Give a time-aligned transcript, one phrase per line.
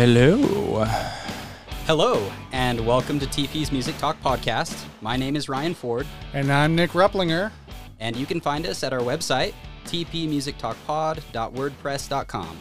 [0.00, 0.84] Hello.
[1.84, 4.86] Hello, and welcome to TP's Music Talk Podcast.
[5.02, 7.52] My name is Ryan Ford, And I'm Nick Replinger.
[7.98, 9.52] and you can find us at our website,
[9.84, 12.58] tpmusictalkpod.wordpress.com.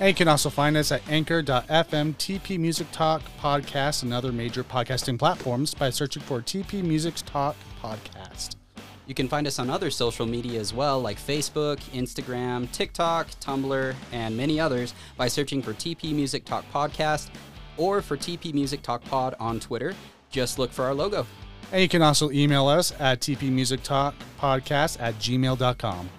[0.00, 4.62] And you can also find us at anchor.fm, TP Music Talk Podcast, and other major
[4.62, 8.56] podcasting platforms by searching for TP Music Talk Podcast.
[9.06, 13.94] You can find us on other social media as well, like Facebook, Instagram, TikTok, Tumblr,
[14.12, 17.30] and many others by searching for TP Music Talk Podcast
[17.76, 19.94] or for TP Music Talk Pod on Twitter.
[20.30, 21.26] Just look for our logo.
[21.72, 26.10] And you can also email us at tpmusictalkpodcast at gmail.com.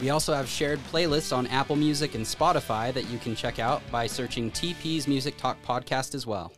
[0.00, 3.82] We also have shared playlists on Apple Music and Spotify that you can check out
[3.92, 6.52] by searching TP's Music Talk Podcast as well.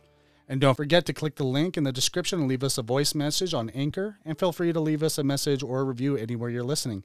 [0.47, 3.13] And don't forget to click the link in the description and leave us a voice
[3.13, 4.17] message on Anchor.
[4.23, 7.03] And feel free to leave us a message or a review anywhere you're listening.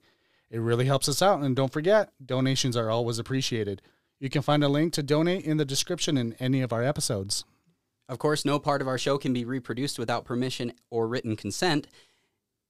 [0.49, 1.41] It really helps us out.
[1.41, 3.81] And don't forget, donations are always appreciated.
[4.19, 7.43] You can find a link to donate in the description in any of our episodes.
[8.07, 11.87] Of course, no part of our show can be reproduced without permission or written consent.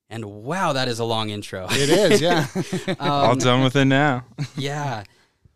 [0.10, 1.68] And wow, that is a long intro.
[1.70, 2.48] It is, yeah.
[3.00, 4.26] Um, All done with it now.
[4.56, 5.04] yeah.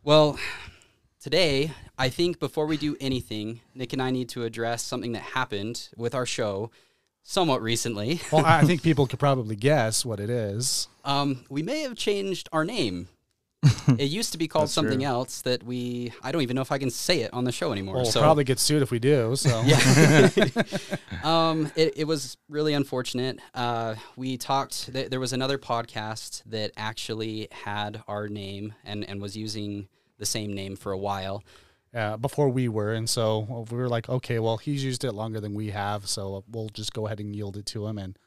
[0.03, 0.37] Well,
[1.27, 5.23] today, I think before we do anything, Nick and I need to address something that
[5.23, 6.71] happened with our show
[7.21, 8.21] somewhat recently.
[8.31, 10.87] well, I think people could probably guess what it is.
[11.03, 13.09] Um, we may have changed our name.
[13.97, 15.07] it used to be called That's something true.
[15.07, 17.73] else that we, I don't even know if I can say it on the show
[17.73, 17.95] anymore.
[17.95, 19.35] Well, we'll so probably get sued if we do.
[19.35, 20.29] So Yeah.
[21.25, 23.41] um, it, it was really unfortunate.
[23.53, 29.21] Uh, we talked, th- there was another podcast that actually had our name and, and
[29.21, 31.43] was using the same name for a while.
[31.93, 35.39] uh, before we were, and so we were like, okay, well, he's used it longer
[35.39, 37.97] than we have, so we'll just go ahead and yield it to him.
[37.97, 38.17] And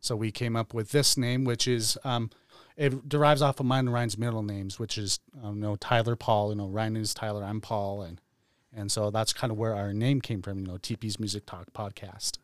[0.00, 2.30] so we came up with this name, which is um,
[2.76, 6.16] it derives off of mine and Ryan's middle names, which is um, you know Tyler
[6.16, 6.50] Paul.
[6.50, 8.20] You know Ryan is Tyler, I'm Paul, and
[8.72, 10.58] and so that's kind of where our name came from.
[10.60, 12.38] You know, TP's Music Talk Podcast.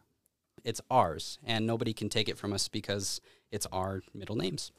[0.62, 3.20] It's ours, and nobody can take it from us because
[3.50, 4.72] it's our middle names.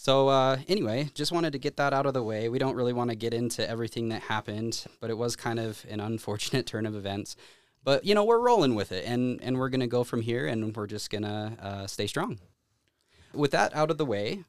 [0.00, 2.48] So, uh, anyway, just wanted to get that out of the way.
[2.48, 5.84] We don't really want to get into everything that happened, but it was kind of
[5.90, 7.34] an unfortunate turn of events.
[7.82, 10.46] But, you know, we're rolling with it, and, and we're going to go from here,
[10.46, 12.38] and we're just going to uh, stay strong.
[13.34, 14.44] With that out of the way,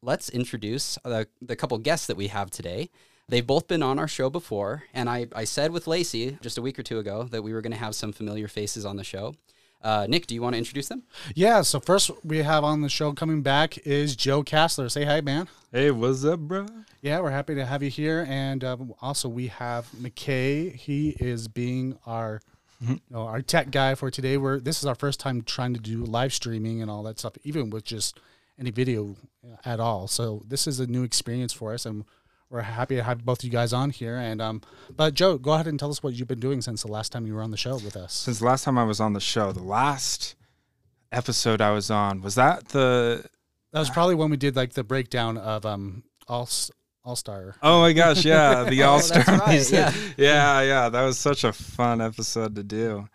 [0.00, 2.88] let's introduce the, the couple guests that we have today.
[3.28, 6.62] They've both been on our show before, and I, I said with Lacey just a
[6.62, 9.04] week or two ago that we were going to have some familiar faces on the
[9.04, 9.34] show.
[9.82, 11.02] Uh, Nick, do you want to introduce them?
[11.34, 11.62] Yeah.
[11.62, 14.90] So first we have on the show coming back is Joe Castler.
[14.90, 15.48] Say hi, man.
[15.70, 16.66] Hey, what's up, bro?
[17.02, 18.26] Yeah, we're happy to have you here.
[18.28, 20.74] And um, also, we have McKay.
[20.74, 22.40] He is being our,
[22.80, 24.36] you know, our tech guy for today.
[24.38, 27.34] We're this is our first time trying to do live streaming and all that stuff,
[27.44, 28.18] even with just
[28.58, 29.16] any video
[29.64, 30.08] at all.
[30.08, 32.04] So this is a new experience for us, and
[32.50, 34.16] we're happy to have both of you guys on here.
[34.16, 34.62] And um,
[34.94, 37.26] but Joe, go ahead and tell us what you've been doing since the last time
[37.26, 38.12] you were on the show with us.
[38.14, 40.34] Since the last time I was on the show, the last
[41.12, 43.24] episode I was on, was that the.
[43.72, 46.48] That was probably when we did like the breakdown of um all
[47.04, 47.54] all star.
[47.62, 49.22] Oh my gosh, yeah, the All Star.
[49.38, 49.92] right, yeah.
[50.16, 50.88] yeah, yeah.
[50.88, 53.08] That was such a fun episode to do.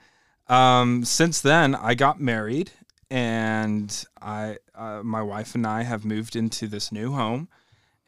[0.48, 2.72] Um, since then, I got married,
[3.10, 7.50] and I, uh, my wife and I have moved into this new home.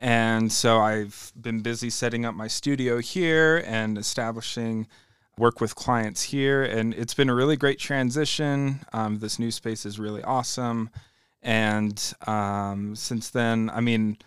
[0.04, 4.86] And so I've been busy setting up my studio here and establishing
[5.38, 6.62] work with clients here.
[6.62, 8.82] And it's been a really great transition.
[8.92, 10.90] Um, this new space is really awesome.
[11.42, 14.18] And um, since then, I mean,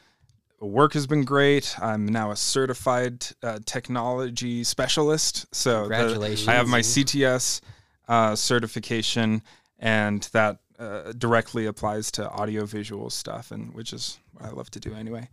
[0.60, 1.76] work has been great.
[1.78, 5.44] I'm now a certified uh, technology specialist.
[5.54, 6.48] So the- Congratulations.
[6.48, 7.60] I have my CTS
[8.08, 9.42] uh, certification,
[9.78, 14.80] and that uh, directly applies to audiovisual stuff, and which is what I love to
[14.80, 15.28] do anyway.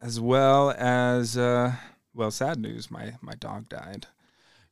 [0.00, 1.72] As well as uh,
[2.14, 2.90] well, sad news.
[2.90, 4.06] My my dog died.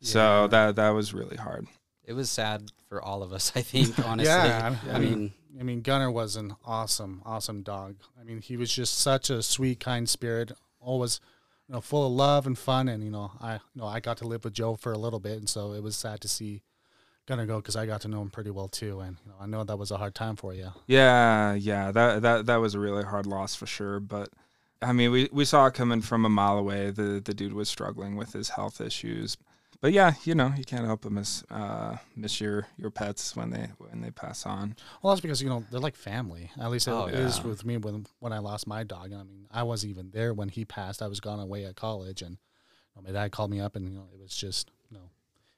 [0.00, 1.67] So that that was really hard.
[2.05, 4.32] It was sad for all of us, I think, honestly.
[4.32, 7.96] Yeah, I mean, I mean, Gunner was an awesome, awesome dog.
[8.20, 11.20] I mean, he was just such a sweet, kind spirit, always,
[11.69, 12.88] you know, full of love and fun.
[12.88, 15.19] And you know, I, you know, I got to live with Joe for a little
[15.20, 16.62] bit, and so it was sad to see
[17.26, 19.00] Gunner go because I got to know him pretty well too.
[19.00, 20.70] And you know, I know that was a hard time for you.
[20.87, 23.99] Yeah, yeah, that that that was a really hard loss for sure.
[23.99, 24.29] But
[24.82, 26.90] I mean, we, we saw it coming from a mile away.
[26.90, 29.37] The the dude was struggling with his health issues.
[29.81, 33.50] But yeah, you know, you can't help but miss uh, miss your, your pets when
[33.50, 34.75] they when they pass on.
[35.02, 36.50] Well, that's because you know they're like family.
[36.58, 37.44] At least it Oh, is yeah.
[37.46, 39.12] with me when when I lost my dog.
[39.12, 41.02] I mean, I wasn't even there when he passed.
[41.02, 43.87] I was gone away at college, and you know, my dad called me up, and
[43.87, 45.05] you know, it was just you know,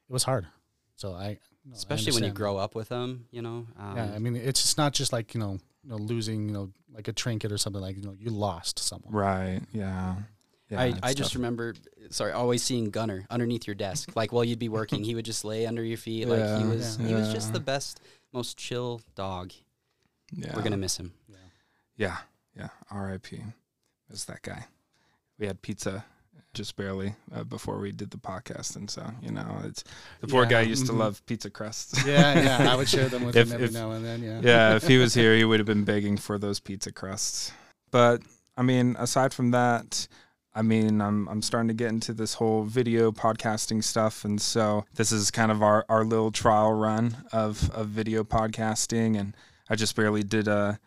[0.09, 0.47] it was hard.
[0.95, 1.29] So I,
[1.63, 3.67] you know, I especially when you grow up with them, you know.
[3.77, 6.53] Um, Yeah, I mean, it's just not just like you know, you know, losing you
[6.53, 9.13] know like a trinket or something like you know you lost someone.
[9.13, 9.61] Right.
[9.71, 10.15] Yeah.
[10.69, 11.35] Yeah, I, I just tough.
[11.37, 11.73] remember,
[12.11, 14.11] sorry, always seeing Gunner underneath your desk.
[14.15, 16.27] Like while you'd be working, he would just lay under your feet.
[16.27, 18.01] Like he Yeah, was, he was just the best,
[18.33, 19.51] most chill dog.
[20.31, 20.55] Yeah.
[20.55, 21.13] We're gonna miss him.
[21.97, 22.17] Yeah,
[22.55, 22.69] yeah.
[22.91, 23.41] R.I.P.
[24.11, 24.65] Is that guy?
[25.39, 26.05] We had pizza
[26.53, 29.83] just barely uh, before we did the podcast, and so you know, it's
[30.21, 30.97] the poor Yeah, guy used to mhm.
[30.99, 32.05] love pizza crusts.
[32.05, 32.71] Yeah, yeah.
[32.71, 34.23] I would share them with If- him every if- now and then.
[34.23, 34.41] Yeah.
[34.43, 37.51] yeah, if he was here, he would have been begging for those pizza crusts.
[37.91, 38.21] But
[38.57, 40.07] I mean, aside from that,
[40.55, 44.85] I mean, I'm I'm starting to get into this whole video podcasting stuff, and so
[44.95, 49.35] this is kind of our, our little trial run of of video podcasting, and
[49.69, 50.79] I just barely did a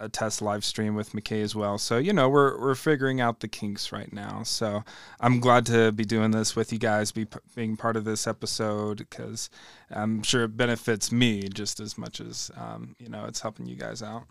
[0.00, 1.78] a test live stream with McKay as well.
[1.78, 4.42] So you know, we're we're figuring out the kinks right now.
[4.42, 4.84] So
[5.20, 8.98] I'm glad to be doing this with you guys, be being part of this episode
[8.98, 9.50] because
[9.90, 13.76] I'm sure it benefits me just as much as um, you know it's helping you
[13.76, 14.24] guys out.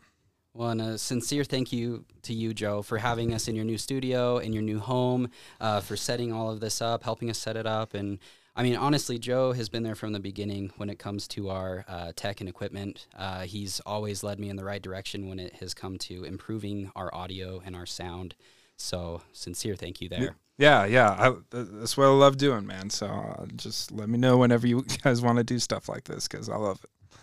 [0.56, 3.80] Well, and a sincere thank you to you, Joe, for having us in your new
[3.80, 5.30] studio, in your new home,
[5.60, 7.96] uh, for setting all of this up, helping us set it up.
[7.96, 8.20] And
[8.56, 11.86] I mean, honestly, Joe has been there from the beginning when it comes to our
[11.88, 13.08] uh, tech and equipment.
[13.18, 16.92] Uh, he's always led me in the right direction when it has come to improving
[16.96, 18.36] our audio and our sound.
[18.78, 20.36] So, sincere thank you there.
[20.58, 22.90] Yeah, yeah, I, that's what I love doing, man.
[22.90, 26.28] So uh, just let me know whenever you guys want to do stuff like this
[26.28, 27.18] because I love it.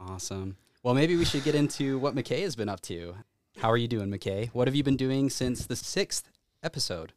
[0.00, 0.56] Awesome.
[0.82, 3.14] Well, maybe we should get into what McKay has been up to.
[3.58, 4.48] How are you doing, McKay?
[4.50, 6.28] What have you been doing since the sixth
[6.62, 7.12] episode?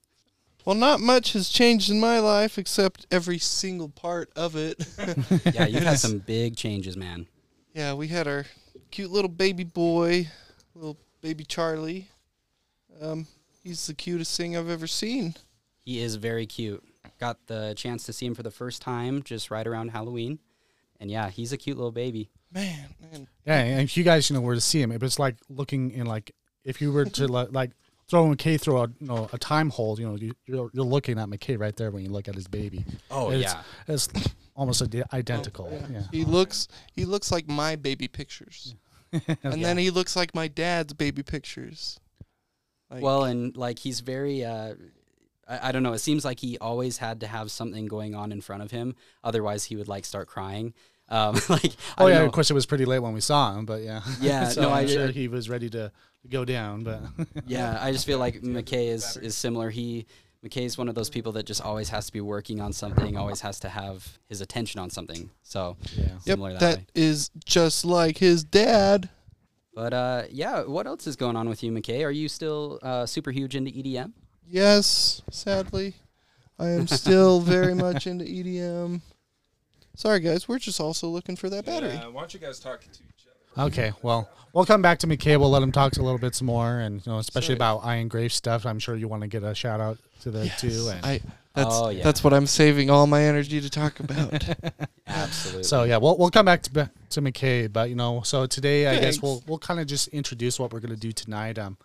[0.66, 4.86] Well, not much has changed in my life except every single part of it.
[5.54, 7.28] Yeah, you've had some big changes, man.
[7.74, 8.46] yeah, we had our
[8.92, 10.28] cute little baby boy,
[10.76, 12.10] little baby Charlie.
[13.02, 13.28] Um,
[13.64, 15.36] he's the cutest thing I've ever seen.
[15.84, 16.84] He is very cute.
[17.20, 20.40] Got the chance to see him for the first time just right around Halloween.
[21.00, 22.30] And yeah, he's a cute little baby.
[22.52, 23.28] Man, man.
[23.46, 26.06] Yeah, and if you guys you know where to see him, it's like looking in
[26.06, 27.72] like if you were to like,
[28.14, 30.86] like throw McKay through a you know a time hole, you know you, you're you're
[30.86, 32.86] looking at McKay right there when you look at his baby.
[33.10, 33.62] Oh, it's, yeah.
[33.88, 34.08] it's
[34.56, 35.70] almost ide- identical.
[35.92, 36.04] yeah.
[36.12, 38.76] He looks he looks like my baby pictures.
[39.44, 42.00] And then he looks like my dad's baby pictures.
[42.90, 44.76] Like, Well, and like he's very, uh,
[45.48, 48.32] I, I don't know, it seems like he always had to have something going on
[48.32, 48.96] in front of him.
[49.22, 50.74] Otherwise, he would like start crying.
[51.12, 52.26] Um, like, Oh don't yeah, know.
[52.26, 54.02] of course it was pretty late when we saw him, but yeah.
[54.22, 55.92] Yeah, so no, I'm I- sure he was ready to
[56.30, 57.02] go down, but
[57.46, 59.70] Yeah, I just feel like McKay is, is similar.
[59.70, 60.06] He
[60.44, 63.16] McKay is one of those people that just always has to be working on something,
[63.16, 65.30] always has to have his attention on something.
[65.44, 66.04] So yeah.
[66.06, 66.86] yep, similar that, that way.
[66.96, 69.10] is just like his dad.
[69.76, 72.04] But uh, yeah, what else is going on with you, McKay?
[72.06, 74.14] Are you still uh, super huge into EDM?
[74.48, 75.94] Yes, sadly.
[76.60, 79.02] I am still very much into EDM.
[79.96, 80.48] Sorry, guys.
[80.48, 81.96] We're just also looking for that battery.
[82.12, 83.26] why don't you guys talk to each
[83.58, 83.68] other?
[83.68, 85.38] Okay, well, we'll come back to McKay.
[85.38, 87.56] We'll let him talk a little bit some more, and you know, especially Sorry.
[87.58, 88.66] about Iron Grave stuff.
[88.66, 90.90] I'm sure you want to get a shout out to the two.
[90.90, 91.22] And I
[91.54, 92.04] that's Oh, yeah.
[92.04, 94.42] that's what I'm saving all my energy to talk about.
[95.08, 95.64] Absolutely.
[95.64, 99.00] so yeah, we'll we'll come back to to McKay, but you know, so today I
[99.00, 101.60] guess we'll we'll kind of just introduce what we're gonna do tonight.
[101.60, 101.78] Um,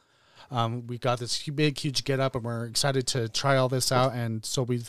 [0.52, 3.90] um, we got this big, huge get up, and we're excited to try all this
[3.90, 4.14] out.
[4.14, 4.82] And so we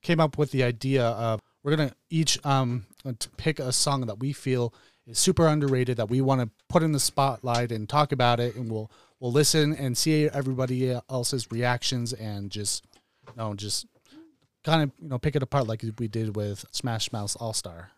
[0.00, 2.86] came up with the idea of we're gonna each um
[3.18, 4.72] to pick a song that we feel
[5.06, 8.54] is super underrated that we want to put in the spotlight and talk about it,
[8.54, 8.90] and we'll
[9.20, 12.84] we'll listen and see everybody else's reactions and just
[13.26, 13.86] you know just
[14.64, 17.90] kind of you know pick it apart like we did with Smash Mouth All Star.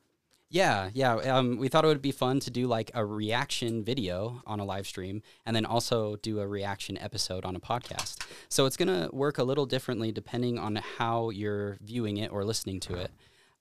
[0.50, 1.16] Yeah, yeah.
[1.16, 4.64] Um, we thought it would be fun to do like a reaction video on a
[4.64, 8.24] live stream and then also do a reaction episode on a podcast.
[8.48, 12.44] So it's going to work a little differently depending on how you're viewing it or
[12.44, 13.10] listening to it.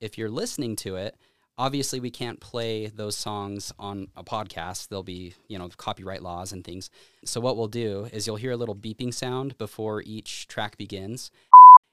[0.03, 1.15] If you're listening to it,
[1.57, 4.89] obviously we can't play those songs on a podcast.
[4.89, 6.89] There'll be, you know, copyright laws and things.
[7.23, 11.31] So what we'll do is you'll hear a little beeping sound before each track begins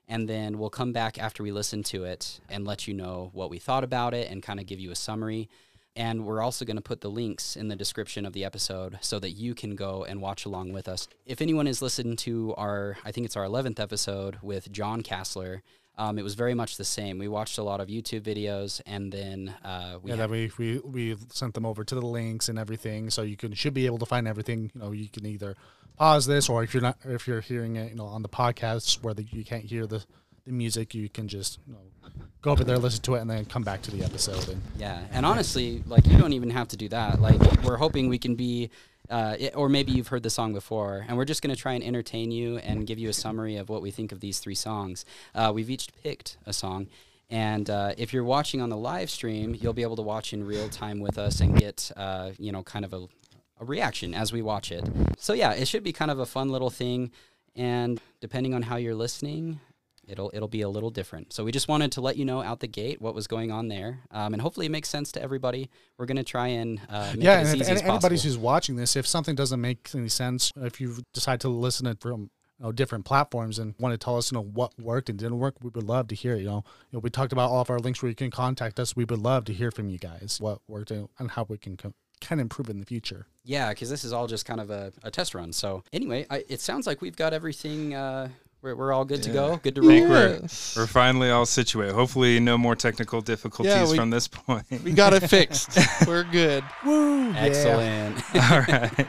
[0.09, 3.49] and then we'll come back after we listen to it and let you know what
[3.49, 5.49] we thought about it and kind of give you a summary.
[5.95, 9.21] And we're also going to put the links in the description of the episode so
[9.21, 11.07] that you can go and watch along with us.
[11.27, 15.63] If anyone has listened to our, I think it's our 11th episode with John Kassler,
[16.01, 17.19] um, it was very much the same.
[17.19, 20.51] We watched a lot of YouTube videos and then uh, we yeah, had- that we,
[20.59, 23.85] we we sent them over to the links and everything, so you can should be
[23.85, 24.71] able to find everything.
[24.75, 25.57] You know, you can either
[25.99, 29.03] pause this, or if you're not, if you're hearing it, you know, on the podcast
[29.03, 30.03] where the, you can't hear the,
[30.47, 31.81] the music, you can just you know,
[32.41, 34.49] go over there, listen to it, and then come back to the episode.
[34.49, 37.21] And Yeah, and honestly, like you don't even have to do that.
[37.21, 38.71] Like we're hoping we can be,
[39.11, 41.85] uh, or maybe you've heard the song before, and we're just going to try and
[41.85, 45.05] entertain you and give you a summary of what we think of these three songs.
[45.35, 46.87] Uh, we've each picked a song,
[47.29, 50.45] and uh, if you're watching on the live stream, you'll be able to watch in
[50.45, 53.07] real time with us and get, uh, you know, kind of a,
[53.61, 54.85] a reaction as we watch it.
[55.19, 57.11] So yeah, it should be kind of a fun little thing.
[57.57, 59.61] and depending on how you're listening,
[60.11, 61.33] it'll it'll be a little different.
[61.33, 63.69] So we just wanted to let you know out the gate what was going on
[63.69, 65.71] there, um, and hopefully it makes sense to everybody.
[65.99, 68.15] We're gonna try and uh, make yeah, it as and if easy any- as anybody
[68.17, 68.31] possible.
[68.31, 72.01] who's watching this, if something doesn't make any sense, if you decide to listen it
[72.01, 75.19] from you know, different platforms and want to tell us, you know, what worked and
[75.19, 76.37] didn't work, we would love to hear.
[76.37, 78.79] You know, you know, we talked about all of our links where you can contact
[78.79, 78.95] us.
[78.95, 81.77] We would love to hear from you guys what worked and, and how we can
[81.79, 83.27] co- can improve in the future.
[83.45, 85.55] Yeah, because this is all just kind of a, a test run.
[85.55, 87.95] So anyway, I, it sounds like we've got everything.
[87.95, 88.29] Uh,
[88.63, 89.57] we're, we're all good to go.
[89.57, 90.19] Good to I think roll.
[90.19, 90.41] we're,
[90.77, 91.95] we're finally all situated.
[91.95, 94.67] Hopefully, no more technical difficulties we- from this point.
[94.85, 95.79] We got it fixed.
[96.07, 96.65] We're good.
[96.85, 97.33] Woo!
[97.33, 98.23] Excellent.
[98.35, 99.09] all right.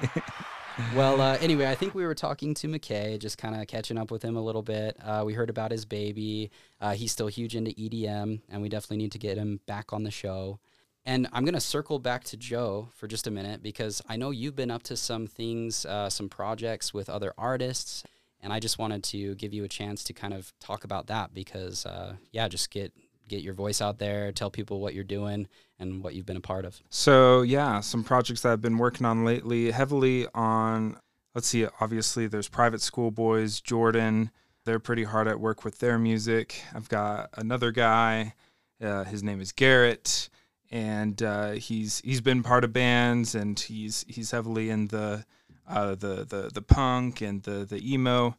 [0.95, 4.09] well, uh, anyway, I think we were talking to McKay, just kind of catching up
[4.11, 4.95] with him a little bit.
[5.03, 6.51] Uh, we heard about his baby.
[6.79, 10.03] Uh, he's still huge into EDM, and we definitely need to get him back on
[10.03, 10.59] the show.
[11.05, 14.29] And I'm going to circle back to Joe for just a minute because I know
[14.29, 18.03] you've been up to some things, uh, some projects with other artists.
[18.41, 21.33] And I just wanted to give you a chance to kind of talk about that
[21.33, 22.91] because, uh, yeah, just get
[23.27, 25.47] get your voice out there, tell people what you're doing
[25.79, 26.81] and what you've been a part of.
[26.89, 30.97] So yeah, some projects that I've been working on lately, heavily on.
[31.33, 31.65] Let's see.
[31.79, 34.31] Obviously, there's Private School Boys, Jordan.
[34.65, 36.61] They're pretty hard at work with their music.
[36.75, 38.33] I've got another guy.
[38.81, 40.29] Uh, his name is Garrett,
[40.69, 45.25] and uh, he's he's been part of bands, and he's he's heavily in the
[45.71, 48.35] uh, the the the punk and the the emo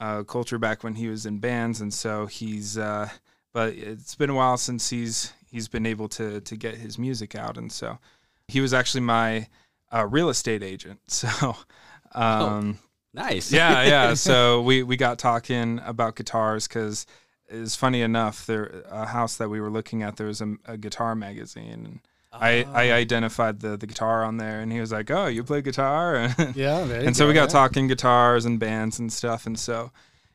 [0.00, 2.76] uh, culture back when he was in bands, and so he's.
[2.78, 3.08] Uh,
[3.52, 7.34] but it's been a while since he's he's been able to to get his music
[7.34, 7.98] out, and so
[8.48, 9.48] he was actually my
[9.92, 11.00] uh, real estate agent.
[11.08, 11.56] So,
[12.14, 12.78] um,
[13.12, 13.52] Nice.
[13.52, 14.14] yeah, yeah.
[14.14, 17.06] So we we got talking about guitars because
[17.48, 18.46] it's funny enough.
[18.46, 21.84] There a house that we were looking at, there was a, a guitar magazine.
[21.84, 22.00] And
[22.32, 25.62] I, I identified the, the guitar on there, and he was like, "Oh, you play
[25.62, 27.52] guitar?" Yeah, and so go, we got yeah.
[27.52, 29.90] talking guitars and bands and stuff and so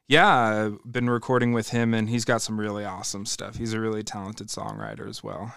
[0.08, 3.58] yeah i've been recording with him and he's got some really awesome stuff.
[3.58, 5.54] He's a really talented songwriter as well.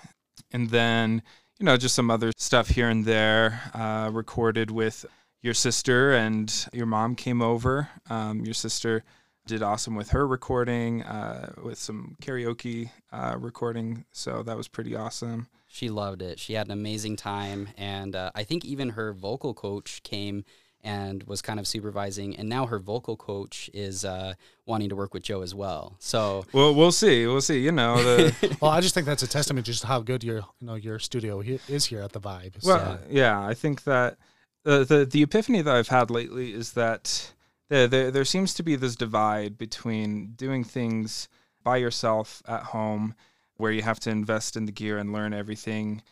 [0.51, 1.23] And then
[1.59, 5.05] you know just some other stuff here and there uh, recorded with
[5.43, 7.89] your sister and your mom came over.
[8.11, 9.05] Um, your sister
[9.47, 14.95] did awesome with her recording uh, with some karaoke uh, recording so that was pretty
[14.95, 16.39] awesome She loved it.
[16.39, 20.45] She had an amazing time, and uh, I think even her vocal coach came
[20.83, 24.35] and was kind of supervising, and now her vocal coach is uh,
[24.65, 25.97] wanting to work with Joe as well.
[25.99, 29.29] So well we'll see we'll see you know the Well, I just think that's a
[29.29, 32.21] testament to just how good your you know your studio he- is here at the
[32.21, 32.65] Vibe.
[32.65, 34.17] Well, yeah, I think that
[34.65, 37.33] the, the the epiphany that I've had lately is that
[37.69, 41.29] there, there there seems to be this divide between doing things
[41.63, 43.15] by yourself at home,
[43.59, 46.03] where you have to invest in the gear and learn everything,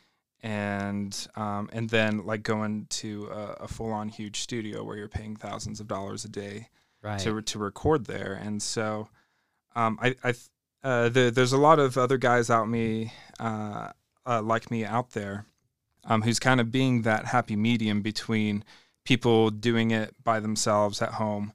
[0.43, 5.09] and um, and then like going to a, a full on huge studio where you're
[5.09, 6.69] paying thousands of dollars a day
[7.03, 9.09] right, to to record there, and so
[9.75, 10.35] um, I I
[10.85, 13.91] uh, the, there's a lot of other guys out me uh,
[14.27, 15.47] uh, like me out there,
[16.05, 18.63] um, who's kind of being that happy medium between
[19.05, 21.53] people doing it by themselves at home.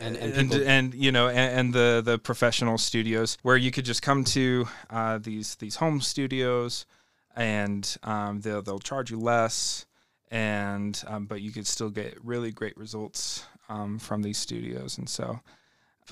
[0.00, 3.84] And- and and, and you know and, and the the professional studios where you could
[3.84, 6.86] just come to uh, these these home studios
[7.34, 9.86] and um, they'll they'll charge you less
[10.30, 14.98] and um, but you could still get really great results um, from these studios.
[14.98, 15.40] And so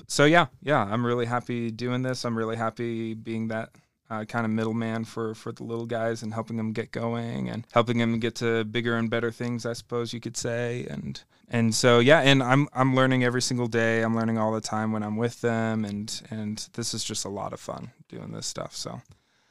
[0.07, 2.25] so yeah yeah i'm really happy doing this.
[2.25, 3.69] I'm really happy being that
[4.09, 7.65] uh, kind of middleman for for the little guys and helping them get going and
[7.73, 11.73] helping them get to bigger and better things i suppose you could say and and
[11.73, 15.03] so yeah and i'm i'm learning every single day i'm learning all the time when
[15.03, 18.75] i'm with them and and this is just a lot of fun doing this stuff
[18.75, 19.01] so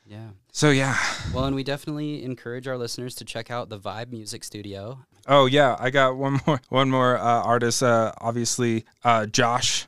[0.06, 0.28] yeah.
[0.52, 0.98] so yeah
[1.32, 5.00] Well, and we definitely encourage our listeners to check out the Vibe Music Studio.
[5.26, 7.82] Oh yeah, I got one more one more uh, artist.
[7.82, 9.86] Uh, obviously, uh, Josh,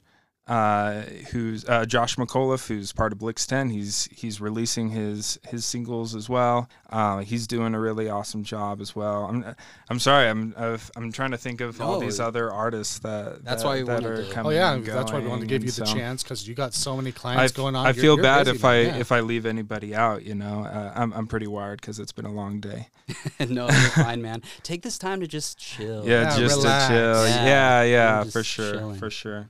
[0.49, 1.01] uh,
[1.33, 3.69] who's uh, Josh McAuliffe, who's part of Blix Ten.
[3.71, 6.69] He's he's releasing his his singles as well.
[6.89, 9.25] Uh, he's doing a really awesome job as well.
[9.25, 9.57] I'm
[9.91, 13.63] I'm sorry, I'm I've, I'm trying to think of all these other artists that that's
[13.63, 14.53] that, why we that wanted are to- Oh coming.
[14.53, 15.93] yeah, and that's why we wanted to give you the so.
[15.93, 17.85] chance because you got so many I, clients going on.
[17.85, 18.81] I You're- feel you're bad busy, if I.
[18.83, 18.97] Yeah.
[18.99, 20.23] if I leave anybody out.
[20.25, 22.89] You know, uh, I'm I'm pretty wired because it's been a long day.
[23.49, 24.43] no, you're fine, man.
[24.63, 26.07] Take this time to just chill.
[26.07, 26.87] Yeah, Yeah, just relax.
[26.87, 27.29] to chill.
[27.29, 28.99] Yeah, Yeah, yeah, I'm for sure, chilling.
[28.99, 29.49] for sure.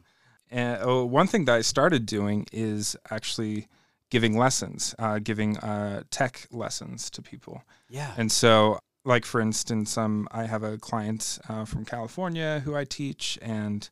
[0.50, 3.67] And oh, one thing that I started doing is actually
[4.11, 7.62] giving lessons, uh, giving uh, tech lessons to people.
[7.91, 8.12] Yeah.
[8.17, 12.85] And so, like for instance, um, I have a client uh, from California who I
[12.85, 13.88] teach, and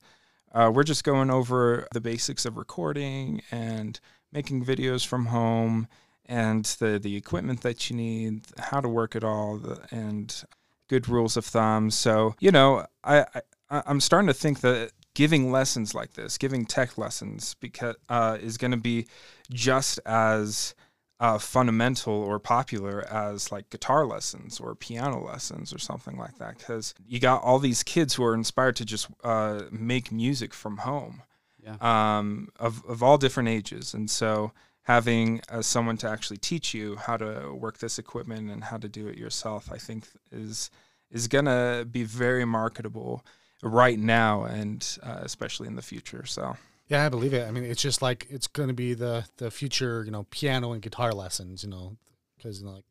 [0.53, 3.99] uh, we're just going over the basics of recording and
[4.33, 5.89] making videos from home,
[6.27, 10.45] and the the equipment that you need, how to work it all, and
[10.89, 11.91] good rules of thumb.
[11.91, 13.21] So you know, I.
[13.21, 13.27] I
[13.71, 18.37] I- I'm starting to think that giving lessons like this, giving tech lessons, because uh,
[18.41, 19.07] is going to be
[19.51, 20.75] just as
[21.21, 26.59] uh, fundamental or popular as like guitar lessons or piano lessons or something like that.
[26.59, 30.79] Because you got all these kids who are inspired to just uh, make music from
[30.79, 31.23] home,
[31.63, 31.77] Yeah.
[31.81, 34.53] um, of of all different ages, and so
[34.83, 38.89] having uh, someone to actually teach you how to work this equipment and how to
[38.89, 40.71] do it yourself, I think is
[41.11, 43.25] is gonna be very marketable
[43.65, 46.25] right now and uh, especially in the future.
[46.27, 46.57] So
[46.89, 47.49] Yeah, I believe it.
[47.49, 50.73] I mean, it's just like it's going to be the the future, you know, piano
[50.73, 51.97] and guitar lessons, you know,
[52.37, 52.85] because you know, like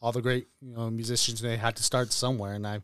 [0.00, 2.80] all the great you know musicians they had to start somewhere, and I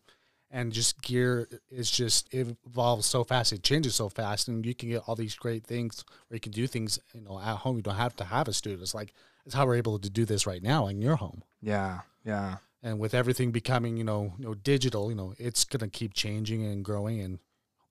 [0.50, 4.74] and just gear is just it evolves so fast, it changes so fast, and you
[4.74, 7.76] can get all these great things where you can do things, you know, at home.
[7.76, 8.80] You don't have to have a studio.
[8.82, 9.14] It's like
[9.46, 11.42] it's how we're able to do this right now in your home.
[11.62, 15.88] yeah, yeah, And with everything becoming, you know, you know, digital, you know, it's gonna
[15.88, 17.38] keep changing and growing, and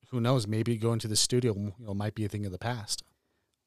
[0.09, 2.57] who knows, maybe going to the studio, you know, might be a thing of the
[2.57, 3.03] past.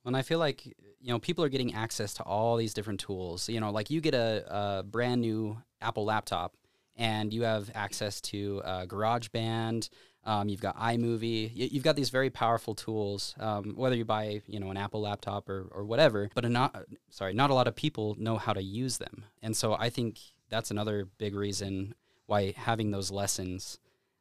[0.04, 3.48] And I feel like you know people are getting access to all these different tools.
[3.48, 6.54] You know, like you get a, a brand new Apple laptop,
[6.96, 9.88] and you have access to uh, GarageBand.
[10.24, 11.50] Um, you've got iMovie.
[11.52, 13.34] You've got these very powerful tools.
[13.40, 17.34] Um, whether you buy you know an Apple laptop or, or whatever, but not sorry,
[17.34, 19.24] not a lot of people know how to use them.
[19.42, 20.18] And so I think
[20.52, 21.94] that's another big reason
[22.26, 23.78] why having those lessons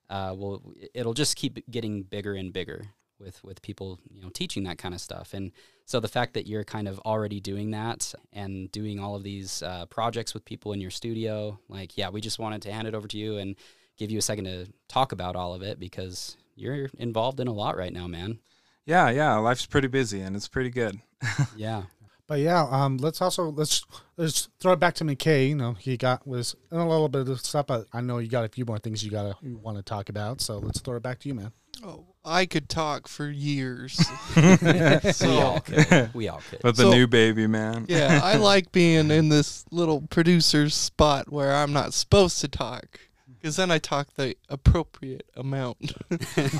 [0.10, 2.86] uh, will it'll just keep getting bigger and bigger
[3.20, 5.52] with with people you know teaching that kind of stuff and
[5.86, 9.62] so the fact that you're kind of already doing that and doing all of these
[9.62, 12.96] uh, projects with people in your studio like yeah we just wanted to hand it
[12.96, 13.56] over to you and
[13.98, 17.54] give you a second to talk about all of it because you're involved in a
[17.54, 18.40] lot right now man
[18.86, 19.36] yeah, yeah.
[19.36, 21.00] Life's pretty busy and it's pretty good.
[21.56, 21.84] yeah
[22.32, 23.84] But yeah, um, let's also let's
[24.16, 25.50] let's throw it back to McKay.
[25.50, 28.30] You know, he got was in a little bit of stuff, but I know you
[28.30, 30.40] got a few more things you gotta you want to talk about.
[30.40, 31.52] So let's throw it back to you, man.
[31.84, 34.00] Oh, I could talk for years.
[34.38, 37.86] we all could we all could But the So- new baby, man.
[37.90, 42.98] yeah, I like being in this little producer's spot where I'm not supposed to talk.
[43.28, 45.96] Because then I talk the appropriate amount.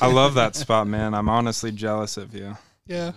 [0.02, 1.14] I love that spot, man.
[1.14, 2.58] I'm honestly jealous of you.
[2.88, 3.14] yeah,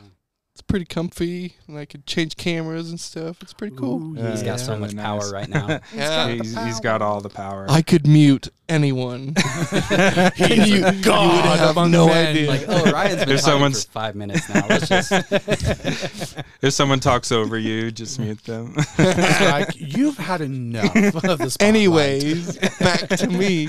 [0.55, 3.43] it's pretty comfy, and I could change cameras and stuff.
[3.43, 4.01] It's pretty cool.
[4.01, 4.64] Ooh, Yeah, he's got yeah.
[4.64, 6.29] so much Really power right now Yeah.
[6.29, 7.67] He's, he's got all the power.
[7.69, 9.35] I could mute anyone.
[9.73, 12.29] and you, you would have no men.
[12.29, 12.49] idea.
[12.49, 15.11] like oh ryan's been If someone's- for five minutes now let's just
[16.62, 18.77] if someone talks over you, just mute them.
[18.97, 21.62] Like you've had enough of the spotlight.
[21.62, 23.69] Anyways, back to me.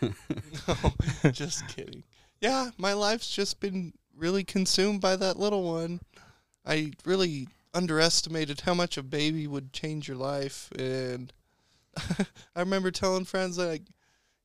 [0.00, 2.04] no, just kidding.
[2.40, 6.00] Yeah, my life's just been really consumed by that little one.
[6.64, 11.32] I really underestimated how much a baby would change your life, and
[12.56, 13.82] I remember telling friends like,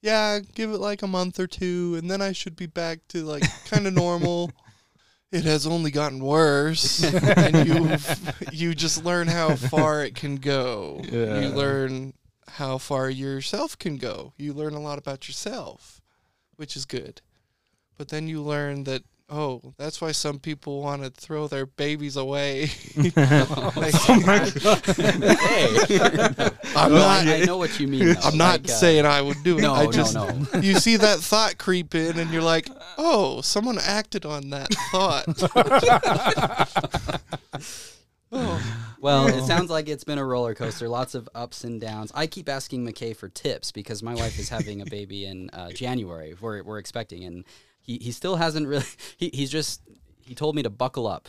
[0.02, 3.24] "Yeah, give it like a month or two, and then I should be back to
[3.24, 4.52] like kind of normal."
[5.32, 7.98] It has only gotten worse, and you
[8.52, 11.02] you just learn how far it can go.
[11.04, 11.42] Yeah.
[11.42, 12.14] You learn
[12.48, 14.34] how far yourself can go.
[14.38, 16.02] You learn a lot about yourself,
[16.56, 17.22] which is good.
[17.96, 22.16] But then you learn that oh, that's why some people want to throw their babies
[22.18, 22.70] away.
[23.76, 25.70] Like, hey
[26.76, 27.28] I'm No, not.
[27.28, 28.20] I, I know what you mean though.
[28.24, 29.62] I'm not Like, uh, saying I would do it.
[29.62, 33.78] no I no no you see that thought creep in, and you're like, oh, someone
[33.82, 35.26] acted on that thought.
[38.32, 38.62] oh,
[39.02, 42.12] Well, it sounds like it's been a roller coaster, lots of ups and downs.
[42.14, 45.72] I keep asking McKay for tips because my wife is having a baby in uh,
[45.72, 46.36] January.
[46.40, 47.46] We're, we're expecting, and
[47.90, 48.86] he, he still hasn't really.
[49.18, 49.82] He, he's just
[50.22, 51.28] he told me to buckle up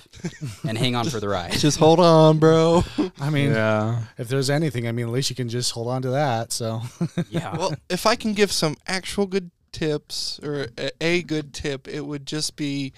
[0.68, 1.52] and hang on for the ride.
[1.58, 2.84] just hold on, bro.
[3.18, 4.02] I mean, yeah.
[4.18, 6.52] if there's anything, I mean, at least you can just hold on to that.
[6.52, 6.82] So
[7.30, 7.56] Yeah.
[7.56, 12.02] well, if I can give some actual good tips or a, a good tip, it
[12.02, 12.92] would just be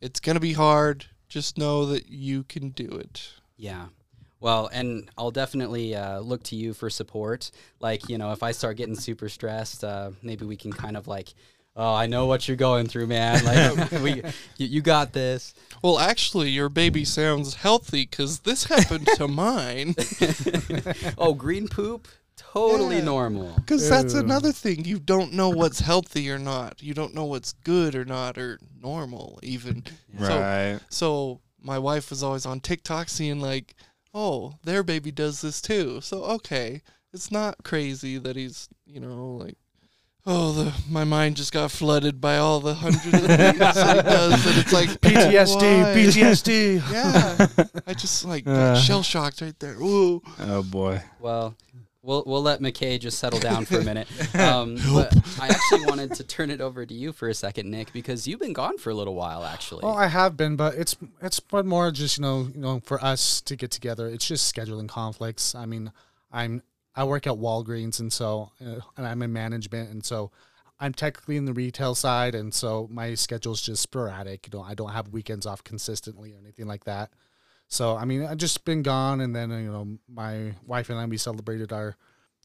[0.00, 1.06] it's going to be hard.
[1.28, 3.30] Just know that you can do it.
[3.56, 3.86] Yeah.
[4.40, 7.52] Well, and I'll definitely uh, look to you for support.
[7.78, 11.06] Like, you know, if I start getting super stressed, uh, maybe we can kind of
[11.06, 11.34] like,
[11.76, 13.44] oh, I know what you're going through, man.
[13.44, 14.14] Like, we,
[14.56, 15.54] you, you got this.
[15.82, 19.94] Well, actually, your baby sounds healthy because this happened to mine.
[21.16, 22.06] oh, green poop,
[22.36, 23.04] totally Yeah.
[23.04, 23.54] normal.
[23.56, 24.20] Because that's Ew.
[24.20, 24.84] another thing.
[24.84, 26.82] You don't know what's healthy or not.
[26.82, 29.84] You don't know what's good or not or normal even.
[30.18, 30.80] So, Right.
[30.90, 33.74] so my wife was always on TikTok seeing like,
[34.12, 36.00] oh, their baby does this too.
[36.00, 39.56] So okay, it's not crazy that he's you know like.
[40.26, 43.58] Oh, the my mind just got flooded by all the hundreds of things that he
[44.02, 44.44] does.
[44.44, 46.00] That it's like PTSD, why?
[46.00, 46.82] PTSD.
[46.92, 48.76] Yeah, I just like got Uh.
[48.76, 49.74] shell shocked right there.
[49.80, 50.22] Ooh.
[50.40, 51.02] Oh boy.
[51.20, 51.54] Well,
[52.02, 54.08] We'll we'll let McKay just settle down for a minute.
[54.34, 57.92] Um, but I actually wanted to turn it over to you for a second, Nick,
[57.92, 59.82] because you've been gone for a little while, actually.
[59.84, 63.42] Well, I have been, but it's it's more just you know you know for us
[63.42, 64.06] to get together.
[64.08, 65.54] It's just scheduling conflicts.
[65.54, 65.92] I mean,
[66.32, 66.62] I'm
[66.94, 70.30] I work at Walgreens, and so uh, and I'm in management, and so
[70.78, 74.46] I'm technically in the retail side, and so my schedule's just sporadic.
[74.46, 77.10] You know, I don't have weekends off consistently or anything like that.
[77.68, 81.04] So I mean, I've just been gone, and then you know, my wife and I
[81.06, 81.96] we celebrated our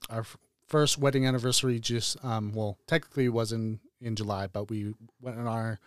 [0.10, 0.26] our
[0.68, 1.80] first wedding anniversary.
[1.80, 5.80] Just um, well, technically it was in in July, but we went on our,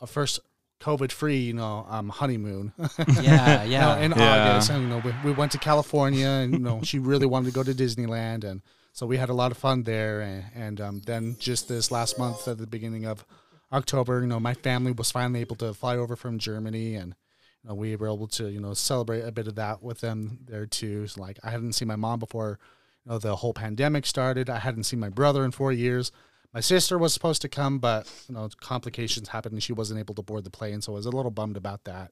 [0.00, 0.40] our first
[0.82, 2.72] COVID free, you know, um, honeymoon.
[3.20, 3.98] yeah, yeah.
[3.98, 4.52] in Yeah.
[4.52, 7.46] August, and you know, we, we went to California, and you know, she really wanted
[7.46, 10.20] to go to Disneyland, and so we had a lot of fun there.
[10.20, 13.24] And, and um, then just this last month, at the beginning of
[13.72, 17.14] October, you know, my family was finally able to fly over from Germany, and
[17.62, 20.40] you know, we were able to, you know, celebrate a bit of that with them
[20.46, 21.06] there too.
[21.06, 22.58] So like, I hadn't seen my mom before,
[23.04, 24.50] you know, the whole pandemic started.
[24.50, 26.10] I hadn't seen my brother in four years.
[26.54, 30.14] My sister was supposed to come, but you know, complications happened and she wasn't able
[30.16, 32.10] to board the plane, so I was a little bummed about that.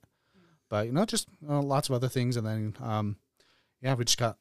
[0.68, 3.16] But you know, just uh, lots of other things, and then um,
[3.82, 4.38] yeah, we just got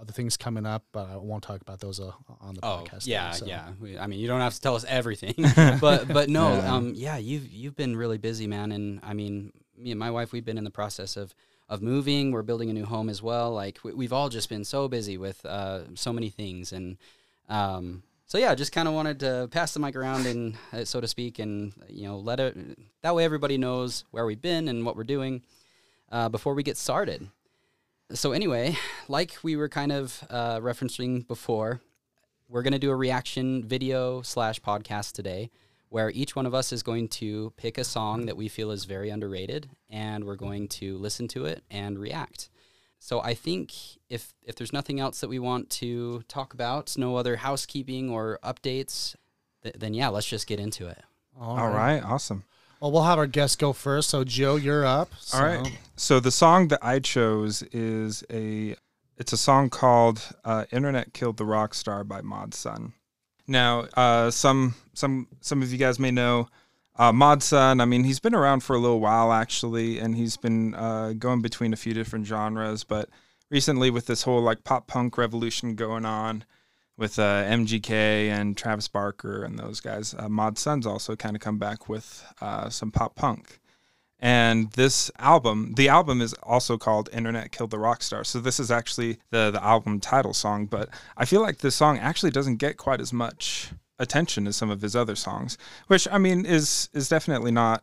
[0.00, 3.06] other things coming up, but I won't talk about those uh, on the Oh podcast.
[3.06, 3.46] yeah, so.
[3.46, 3.68] yeah.
[3.80, 5.34] We, I mean, you don't have to tell us everything,
[5.80, 6.74] but but no, Yeah.
[6.74, 8.72] um, yeah, you've you've been really busy, man.
[8.72, 11.34] And I mean, me and my wife, we've been in the process of
[11.68, 12.32] of moving.
[12.32, 13.52] We're building a new home as well.
[13.52, 16.98] Like we, we've all just been so busy with uh, so many things, and
[17.48, 21.02] um, so yeah, just kind of wanted to pass the mic around and uh, so
[21.02, 22.56] to speak, and you know, let it
[23.02, 25.42] that way everybody knows where we've been and what we're doing
[26.10, 27.28] uh, before we get started.
[28.14, 31.82] So anyway, like we were kind of uh, referencing before,
[32.48, 35.50] we're to do a reaction video slash podcast today
[35.90, 38.86] where each one of us is going to pick a song that we feel is
[38.86, 42.48] very underrated and we're going to listen to it and react.
[43.02, 43.74] So I think
[44.08, 48.38] if if there's nothing else that we want to talk about, no other housekeeping or
[48.44, 49.16] updates,
[49.64, 51.02] th- then yeah, let's just get into it.
[51.36, 52.44] All All right, awesome.
[52.80, 54.08] Well, we'll have our guest go first.
[54.08, 55.10] So Joe, you're up.
[55.18, 55.78] So, All right.
[55.96, 58.76] So the song that I chose is a
[59.16, 62.92] it's a song called uh, "Internet Killed the Rock Star" by Mod Sun.
[63.48, 66.48] Now, uh, some some some of you guys may know
[66.96, 67.80] uh, Mod Sun.
[67.80, 71.40] I mean, he's been around for a little while actually, and he's been uh, going
[71.40, 72.84] between a few different genres.
[72.84, 73.08] But
[73.50, 76.44] recently, with this whole like pop punk revolution going on
[76.96, 81.40] with uh, MGK and Travis Barker and those guys, uh, Mod Sun's also kind of
[81.40, 83.58] come back with uh, some pop punk.
[84.24, 88.22] And this album, the album is also called Internet Killed the Rock Star.
[88.22, 91.98] So this is actually the the album title song, but I feel like this song
[91.98, 96.18] actually doesn't get quite as much attention as some of his other songs, which I
[96.18, 97.82] mean is is definitely not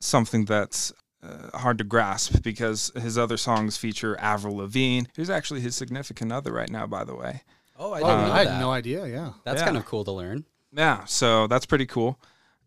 [0.00, 5.60] something that's uh, hard to grasp because his other songs feature Avril Lavigne, who's actually
[5.60, 7.42] his significant other right now, by the way.
[7.78, 9.06] Oh, I Oh, didn't know I had no idea.
[9.06, 9.32] Yeah.
[9.44, 9.66] That's Yeah.
[9.66, 10.44] kind of cool to learn.
[10.72, 12.18] Yeah, so that's pretty cool.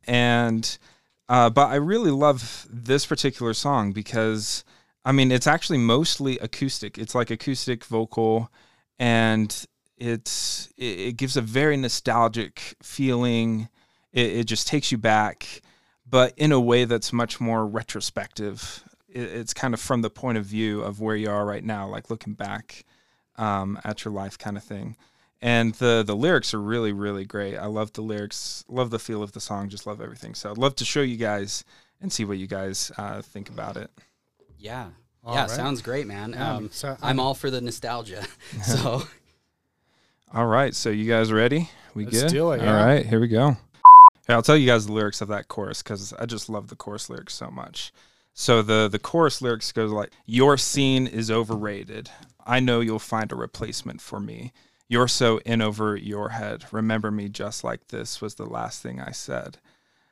[0.05, 0.77] And
[1.27, 4.63] uh, but I really love this particular song because
[5.03, 6.97] I mean it's actually mostly acoustic.
[6.97, 8.49] It's like acoustic vocal
[8.99, 9.65] and
[9.97, 13.69] it's it, it gives a very nostalgic feeling.
[14.13, 15.61] It, it just takes you back,
[16.09, 18.83] but in a way that's much more retrospective.
[19.09, 21.87] It, it's kind of from the point of view of where you are right now,
[21.87, 22.85] like looking back
[23.37, 24.95] um, at your life, kind of thing
[25.41, 29.21] and the the lyrics are really really great i love the lyrics love the feel
[29.21, 31.65] of the song just love everything so i'd love to show you guys
[31.99, 33.91] and see what you guys uh, think about it
[34.57, 34.87] Yeah.
[35.25, 35.49] All yeah, right.
[35.49, 36.31] sounds great, man.
[36.31, 38.25] Yeah, um, so I'm all for the nostalgia.
[38.63, 39.03] so
[40.33, 42.85] all right so you guys ready we Let's good do it, yeah.
[42.85, 43.57] right here we go
[44.29, 47.09] i'll tell you guys the lyrics of that chorus because i just love the chorus
[47.09, 47.93] lyrics so much
[48.33, 52.09] so the the chorus lyrics goes like your scene is overrated
[52.45, 54.51] i know you'll find a replacement for me
[54.87, 58.99] you're so in over your head remember me just like this was the last thing
[58.99, 59.57] i said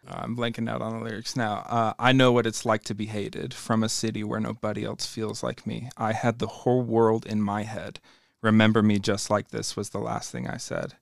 [0.06, 1.64] Uh, I'm blanking out on the lyrics now.
[1.70, 5.06] Uh, I know what it's like to be hated from a city where nobody else
[5.06, 5.88] feels like me.
[5.96, 8.02] I had the whole world in my head.
[8.44, 10.94] Remember me just like this was the last thing I said.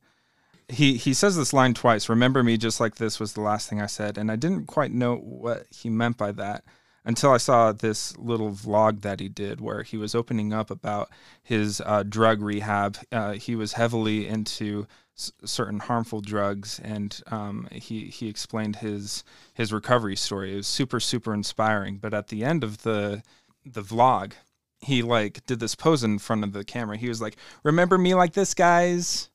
[0.70, 2.08] He he says this line twice.
[2.08, 4.92] Remember me just like this was the last thing I said, and I didn't quite
[4.94, 6.64] know what he meant by that
[7.04, 11.10] until I saw this little vlog that he did where he was opening up about
[11.42, 12.98] his uh, drug rehab.
[13.12, 14.86] Uh, he was heavily into
[15.18, 19.24] s- certain harmful drugs, and um, he he explained his
[19.54, 20.54] his recovery story.
[20.54, 21.98] It was super super inspiring.
[21.98, 23.24] But at the end of the
[23.66, 24.34] the vlog,
[24.82, 26.98] he like did this pose in front of the camera.
[26.98, 29.30] He was like, "Remember me like this, guys."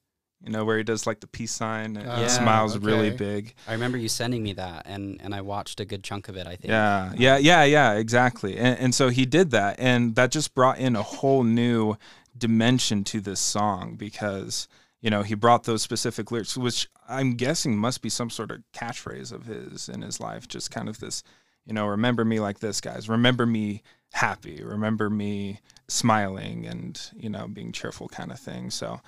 [0.45, 3.55] You know where he does like the peace sign and Ah, smiles really big.
[3.67, 6.47] I remember you sending me that, and and I watched a good chunk of it.
[6.47, 6.69] I think.
[6.71, 8.57] Yeah, yeah, yeah, yeah, exactly.
[8.59, 11.97] And, and so he did that, and that just brought in a whole new
[12.37, 14.69] dimension to this song because
[15.01, 18.59] you know he brought those specific lyrics, which I'm guessing must be some sort of
[18.75, 20.47] catchphrase of his in his life.
[20.47, 21.23] Just kind of this,
[21.67, 23.09] you know, remember me like this, guys.
[23.09, 24.63] Remember me happy.
[24.63, 28.71] Remember me smiling and you know being cheerful, kind of thing.
[28.71, 29.01] So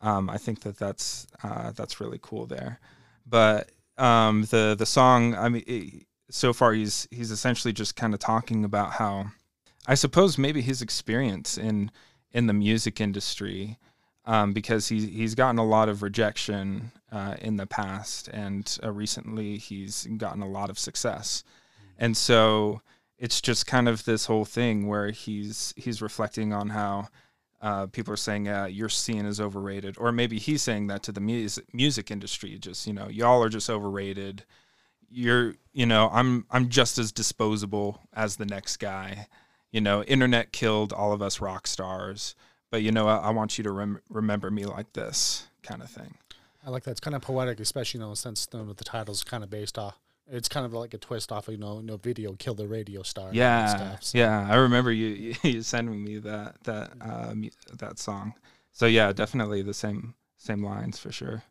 [0.00, 2.80] um, I think that that's uh, that's really cool there.
[3.26, 8.14] But um, the the song, I mean, it, so far he's he's essentially just kind
[8.14, 9.26] of talking about how,
[9.86, 11.90] I suppose maybe his experience in
[12.32, 13.78] in the music industry,
[14.24, 18.90] um, because he he's gotten a lot of rejection uh, in the past, and uh,
[18.90, 21.44] recently he's gotten a lot of success,
[22.00, 22.80] and so
[23.18, 27.08] it's just kind of this whole thing where he's he's reflecting on how
[27.60, 31.12] uh, people are saying uh, your scene is overrated, or maybe he's saying that to
[31.12, 32.58] the music music industry.
[32.58, 34.44] Just you know, y'all are just overrated.
[35.10, 39.28] You're you know, I'm I'm just as disposable as the next guy.
[39.70, 42.34] You know, internet killed all of us rock stars,
[42.70, 45.90] but you know, I, I want you to rem- remember me like this kind of
[45.90, 46.14] thing.
[46.66, 46.92] I like that.
[46.92, 49.98] It's kind of poetic, especially you know, since know, the title's kind of based off
[50.30, 53.02] it's kind of like a twist off of you know no video kill the radio
[53.02, 54.18] star yeah stuff, so.
[54.18, 58.34] yeah i remember you you sending me that that um, that song.
[58.72, 61.42] So yeah definitely the same same lines for sure.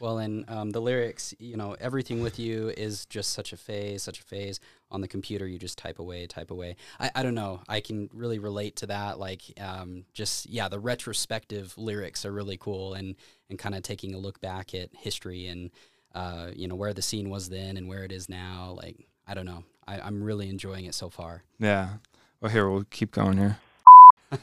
[0.00, 4.02] Well and um, the lyrics you know everything with you is just such a phase
[4.02, 5.46] such a phase on the computer.
[5.46, 6.76] You just type away type away.
[7.00, 7.60] I, I don't know.
[7.68, 12.56] I can really relate to that like um, just yeah the retrospective lyrics are really
[12.56, 13.16] cool and
[13.50, 15.70] and kind of taking a look back at history and
[16.14, 18.74] uh, you know, where the scene was then and where it is now.
[18.76, 19.64] Like, I don't know.
[19.86, 21.42] I, I'm really enjoying it so far.
[21.58, 21.94] Yeah.
[22.40, 23.58] Well, here we'll keep going here.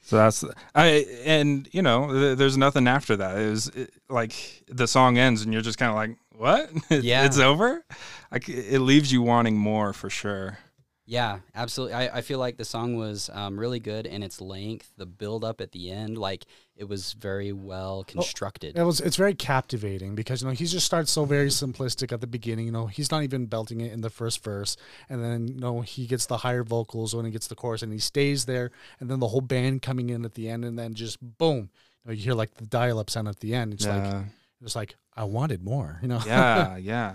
[0.00, 0.44] so that's
[0.74, 3.38] I and you know th- there's nothing after that.
[3.38, 6.70] It was it, like the song ends and you're just kind of like, what?
[7.04, 7.84] Yeah, it's over.
[8.32, 10.58] Like it leaves you wanting more for sure.
[11.06, 11.94] Yeah, absolutely.
[11.94, 15.44] I, I feel like the song was um, really good in its length, the build
[15.44, 18.74] up at the end, like it was very well constructed.
[18.74, 22.10] Well, it was it's very captivating because you know he just starts so very simplistic
[22.10, 22.64] at the beginning.
[22.64, 24.78] You know he's not even belting it in the first verse,
[25.10, 27.92] and then you know he gets the higher vocals when he gets the chorus, and
[27.92, 30.94] he stays there, and then the whole band coming in at the end, and then
[30.94, 31.68] just boom,
[32.04, 33.74] you, know, you hear like the dial up sound at the end.
[33.74, 33.96] It's yeah.
[33.96, 34.26] like
[34.62, 35.98] it's like I wanted more.
[36.00, 36.22] You know.
[36.26, 37.14] Yeah, yeah.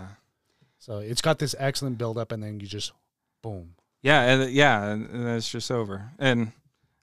[0.78, 2.92] So it's got this excellent build up, and then you just
[3.42, 6.10] boom yeah, and yeah, and it's just over.
[6.18, 6.52] And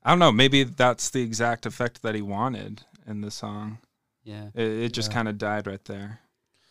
[0.03, 3.79] I don't know, maybe that's the exact effect that he wanted in the song.
[4.23, 5.15] Yeah, it, it just yeah.
[5.15, 6.19] kind of died right there.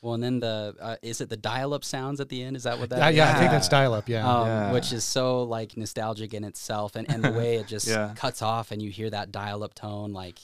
[0.02, 2.56] Well, and then the uh, is it the dial-up sounds at the end?
[2.56, 3.14] Is that what that?
[3.14, 4.08] Yeah, yeah, I think that's dial-up.
[4.08, 4.28] Yeah.
[4.28, 4.72] Um, yeah.
[4.72, 8.12] which is so like nostalgic in itself, and, and the way it just yeah.
[8.14, 10.38] cuts off, and you hear that dial-up tone, like,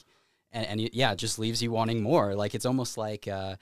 [0.52, 2.34] and, and you, yeah, it just leaves you wanting more.
[2.34, 3.56] Like it's almost like uh,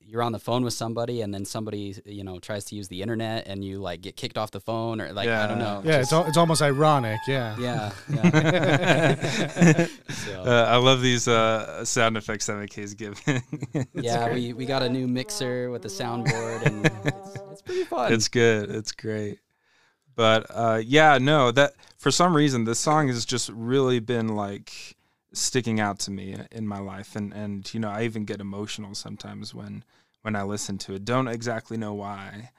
[0.00, 3.02] you're on the phone with somebody and then somebody you know tries to use the
[3.02, 5.44] internet and you like get kicked off the phone or like yeah.
[5.44, 5.82] I don't know.
[5.84, 7.20] Yeah, just, it's it's almost ironic.
[7.26, 7.56] Yeah.
[7.58, 7.92] Yeah.
[8.08, 9.86] yeah.
[10.08, 10.42] so.
[10.42, 13.18] uh, I love these uh, sound effects that McKay's giving.
[13.94, 14.34] yeah, great.
[14.34, 18.12] we we got a new mixer with a soundboard and it's, it's pretty fun.
[18.12, 18.70] It's good.
[18.70, 19.38] It's great.
[20.16, 24.96] But uh, yeah, no, that for some reason this song has just really been like
[25.34, 27.16] sticking out to me in my life.
[27.16, 29.84] And and you know I even get emotional sometimes when
[30.22, 31.04] when I listen to it.
[31.04, 32.50] Don't exactly know why.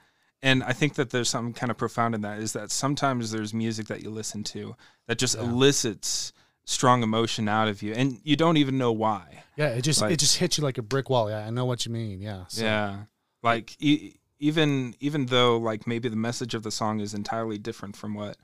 [0.42, 3.54] And I think that there's something kind of profound in that is that sometimes there's
[3.54, 4.76] music that you listen to
[5.08, 5.44] that just yeah.
[5.44, 6.34] elicits
[6.66, 9.44] strong emotion out of you and you don't even know why.
[9.56, 11.30] Yeah it just like, it just hits you like a brick wall.
[11.30, 12.22] Yeah I know what you mean.
[12.22, 12.64] Yeah so.
[12.64, 12.98] yeah.
[13.42, 17.96] Like e- even even though like maybe the message of the song is entirely different
[17.96, 18.38] from what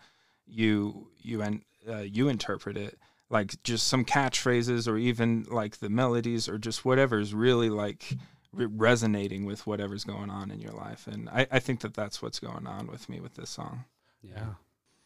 [0.48, 2.98] you you and uh, you interpret it
[3.32, 8.17] like just some catchphrases or even like the melodies or just whatever is really like
[8.52, 11.08] re- resonating with whatever's going on in your life.
[11.08, 13.86] And I, I think that that's what's going on with me with this song.
[14.22, 14.56] Yeah.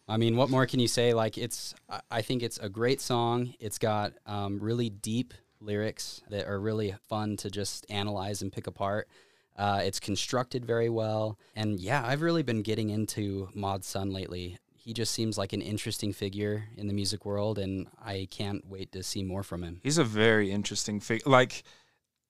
[0.08, 1.14] I mean what more can you say?
[1.14, 1.74] Like it's
[2.10, 3.54] i think it's a great song.
[3.60, 8.68] It's got um, really deep lyrics that are really fun to just analyze and pick
[8.68, 9.08] apart.
[9.56, 11.38] Uh, it's constructed very well.
[11.56, 15.62] And yeah i've really been getting into mod sun lately he just seems like an
[15.62, 19.80] interesting figure in the music world, and I can't wait to see more from him.
[19.82, 21.24] He's a very interesting figure.
[21.26, 21.64] Like,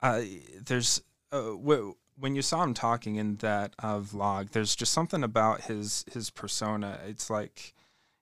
[0.01, 0.21] uh,
[0.65, 1.01] there's
[1.33, 5.61] uh, w- when you saw him talking in that uh, vlog, there's just something about
[5.61, 6.97] his his persona.
[7.05, 7.73] It's like,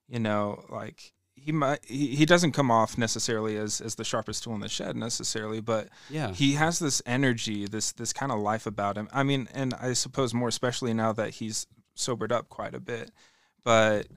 [0.08, 4.42] you know, like he might he, he doesn't come off necessarily as as the sharpest
[4.42, 8.40] tool in the shed necessarily, but yeah, he has this energy, this this kind of
[8.40, 9.08] life about him.
[9.12, 13.12] I mean, and I suppose more especially now that he's sobered up quite a bit,
[13.62, 14.08] but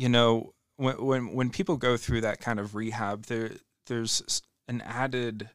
[0.00, 3.50] you know, when when when people go through that kind of rehab, there
[3.84, 5.50] there's an added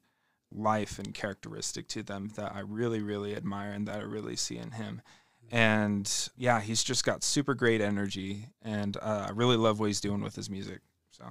[0.51, 4.57] life and characteristic to them that I really really admire and that I really see
[4.57, 5.01] in him.
[5.51, 10.01] And yeah, he's just got super great energy, and uh, I really love what he's
[10.01, 10.81] doing with his music.
[11.09, 11.23] So.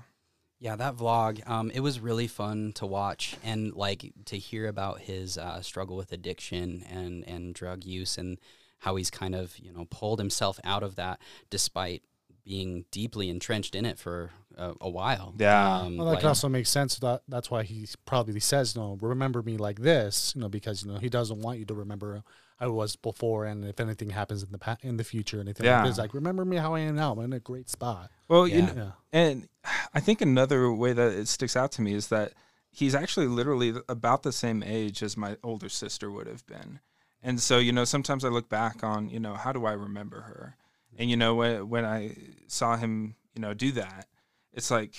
[0.58, 5.00] Yeah, that vlog, um, it was really fun to watch and like to hear about
[5.00, 8.38] his uh, struggle with addiction and, and drug use and
[8.78, 12.02] how he's kind of, you know, pulled himself out of that despite
[12.44, 15.34] being deeply entrenched in it for a, a while.
[15.38, 15.78] Yeah.
[15.78, 16.96] Um, Well, that like- could also make sense.
[16.98, 20.92] That that's why he probably says, "No, remember me like this," you know, because you
[20.92, 22.22] know he doesn't want you to remember
[22.60, 25.78] I was before, and if anything happens in the pa- in the future, anything Yeah.
[25.82, 27.12] like this, like remember me how I am now.
[27.12, 28.10] I'm in a great spot.
[28.28, 28.90] Well, you know, Yeah.
[29.12, 29.48] and
[29.92, 32.32] I think another way that it sticks out to me is that
[32.70, 36.80] he's actually literally about the same age as my older sister would have been.
[37.22, 40.20] And so, you know, sometimes I look back on, you know, how do I remember
[40.22, 40.56] her?
[40.98, 44.06] And you know, when when I saw him, you know, do that,
[44.52, 44.94] it's like,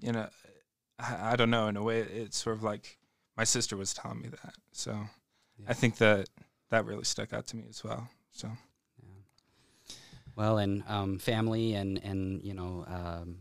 [0.00, 0.28] you know,
[0.98, 1.68] I, I don't know.
[1.68, 2.98] In a way, it's sort of like
[3.36, 4.54] my sister was telling me that.
[4.72, 4.92] So,
[5.58, 5.66] Yeah.
[5.68, 6.28] I think that
[6.70, 8.08] that really stuck out to me as well.
[8.32, 8.48] So,
[9.02, 9.08] Yeah.
[10.36, 13.38] Well, and um, family and and you know um,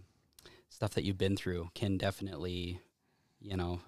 [0.70, 2.80] stuff that you've been through can definitely,
[3.40, 3.82] you know,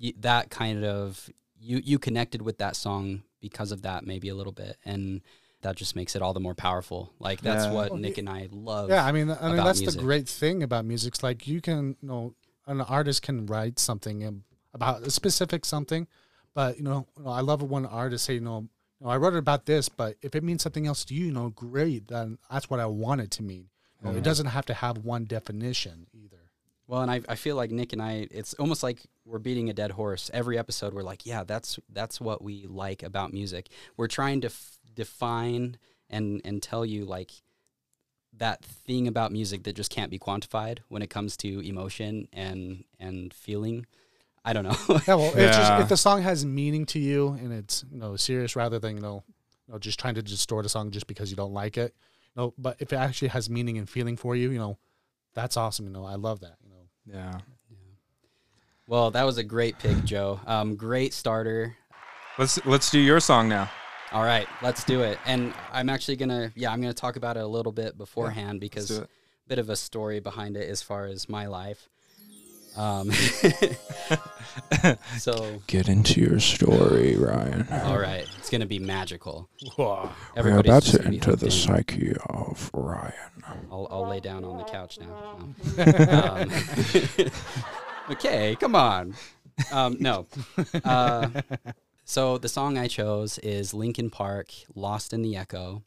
[0.00, 4.34] y- that kind of you you connected with that song because of that maybe a
[4.34, 5.20] little bit, and
[5.64, 7.12] that just makes it all the more powerful.
[7.18, 7.72] Like that's Yeah.
[7.72, 8.88] what Well, Nick and I love.
[8.88, 9.98] Yeah, I mean, I mean that's music.
[9.98, 11.14] the great thing about music.
[11.14, 12.34] It's like you can, you know,
[12.66, 16.06] an artist can write something about a specific something,
[16.54, 18.60] but you know, you know, I love it when artists say, you know,
[19.00, 21.32] you know, I wrote about this, but if it means something else to you, you
[21.32, 23.68] know, great, then that's what I want it to mean.
[24.00, 24.18] You know, Yeah.
[24.18, 26.38] It doesn't have to have one definition either.
[26.86, 29.72] Well, and I, I feel like Nick and I, it's almost like we're beating a
[29.72, 30.30] dead horse.
[30.34, 33.68] Every episode, we're like, yeah, that's that's what we like about music.
[33.96, 35.78] We're trying to f- define
[36.10, 37.30] and and tell you like
[38.38, 42.84] that thing about music that just can't be quantified when it comes to emotion and
[42.98, 43.86] and feeling.
[44.44, 44.76] I don't know.
[45.08, 48.16] Yeah, well, it's just if the song has meaning to you and it's you know
[48.16, 49.22] serious rather than you know,
[49.66, 51.94] you know just trying to distort a song just because you don't like it.
[52.36, 54.76] No, but if it actually has meaning and feeling for you, you know,
[55.34, 55.86] that's awesome.
[55.86, 56.56] You know, I love that.
[56.62, 57.38] You know, yeah.
[58.88, 60.40] well, that was a great pick, Joe.
[60.46, 61.76] Um, great starter.
[62.36, 63.70] Let's let's do your song now.
[64.14, 65.18] All right, let's do it.
[65.26, 68.86] And I'm actually gonna, yeah, I'm gonna talk about it a little bit beforehand because
[68.86, 69.10] do it.
[69.48, 71.88] bit of a story behind it as far as my life.
[72.76, 73.10] Um,
[75.18, 77.66] so, Get into your story, Ryan.
[77.72, 79.48] all right, it's gonna be magical.
[79.76, 81.50] We're about to enter the in.
[81.50, 83.12] psyche of Ryan.
[83.70, 85.38] I'll, I'll lay down on the couch now.
[88.06, 89.14] Um, okay, come on.
[89.72, 90.26] Um, no.
[90.84, 91.30] Uh,
[92.04, 95.82] so the song I chose is Linkin Park, "Lost in the Echo."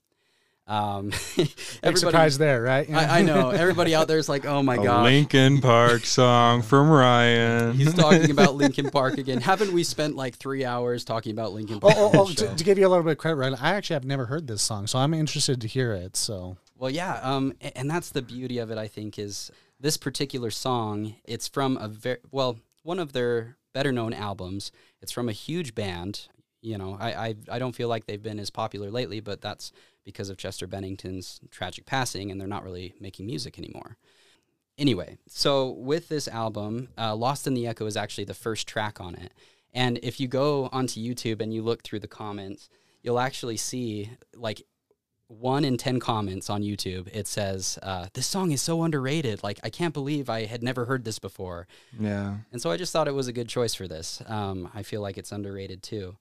[0.70, 1.12] Um,
[1.82, 2.90] big surprise there, right?
[2.92, 6.90] I, I know everybody out there is like, "Oh my god." Linkin Park song from
[6.90, 7.74] Ryan.
[7.74, 9.40] He's talking about Linkin Park again.
[9.40, 11.94] Haven't we spent like three hours talking about Linkin Oh, Park?
[11.98, 13.54] oh, on oh to, to give you a little bit of credit, right?
[13.62, 16.18] I actually have never heard this song, so I'm interested to hear it.
[16.18, 18.78] So, Well, yeah, um, and that's the beauty of it.
[18.78, 19.50] I think is
[19.80, 21.16] this particular song.
[21.24, 24.74] It's from a very well, one of their better known albums.
[25.02, 26.28] It's from a huge band.
[26.62, 29.72] You know, I, I I don't feel like they've been as popular lately, but that's
[30.04, 33.98] because of Chester Bennington's tragic passing, and they're not really making music anymore.
[34.78, 39.02] Anyway, so with this album, uh, Lost in the Echo is actually the first track
[39.02, 39.34] on it.
[39.74, 42.70] And if you go onto YouTube and you look through the comments,
[43.02, 44.62] you'll actually see like
[45.28, 49.44] one in 10 comments on YouTube, it says, uh, This song is so underrated.
[49.44, 51.68] Like, I can't believe I had never heard this before.
[52.00, 52.38] yeah.
[52.52, 54.22] And so I just thought it was a good choice for this.
[54.28, 56.16] Um, I feel like it's underrated too.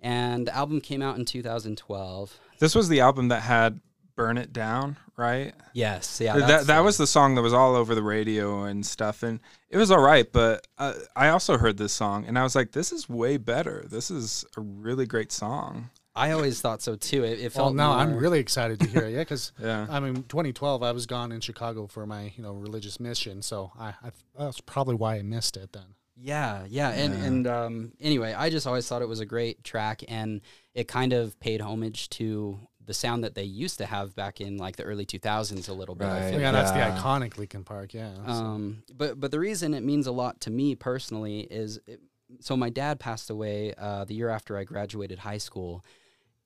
[0.00, 2.38] And the album came out in 2012.
[2.58, 3.80] This was the album that had
[4.16, 5.54] Burn It Down, right?
[5.72, 6.20] Yes.
[6.20, 6.36] Yeah.
[6.38, 9.38] that that was the song that was all over the radio and stuff and
[9.70, 12.72] it was all right but uh, i also heard this song and i was like
[12.72, 17.22] this is way better this is a really great song I always thought so too.
[17.24, 19.12] It, it well, felt now I'm really excited to hear it.
[19.12, 22.52] Yeah, because yeah I mean, 2012, I was gone in Chicago for my you know
[22.52, 25.94] religious mission, so I, I that's probably why I missed it then.
[26.20, 27.24] Yeah, yeah, and Yeah.
[27.24, 30.40] and um, anyway, I just always thought it was a great track, and
[30.74, 34.56] it kind of paid homage to the sound that they used to have back in
[34.56, 36.06] like the early 2000s a little bit.
[36.06, 36.30] I Right.
[36.30, 36.64] feel yeah, like.
[36.64, 37.92] that's the iconic Linkin Park.
[37.92, 38.14] Yeah.
[38.24, 42.00] so- Um, but but the reason it means a lot to me personally is, it,
[42.40, 45.84] so my dad passed away uh, the year after I graduated high school,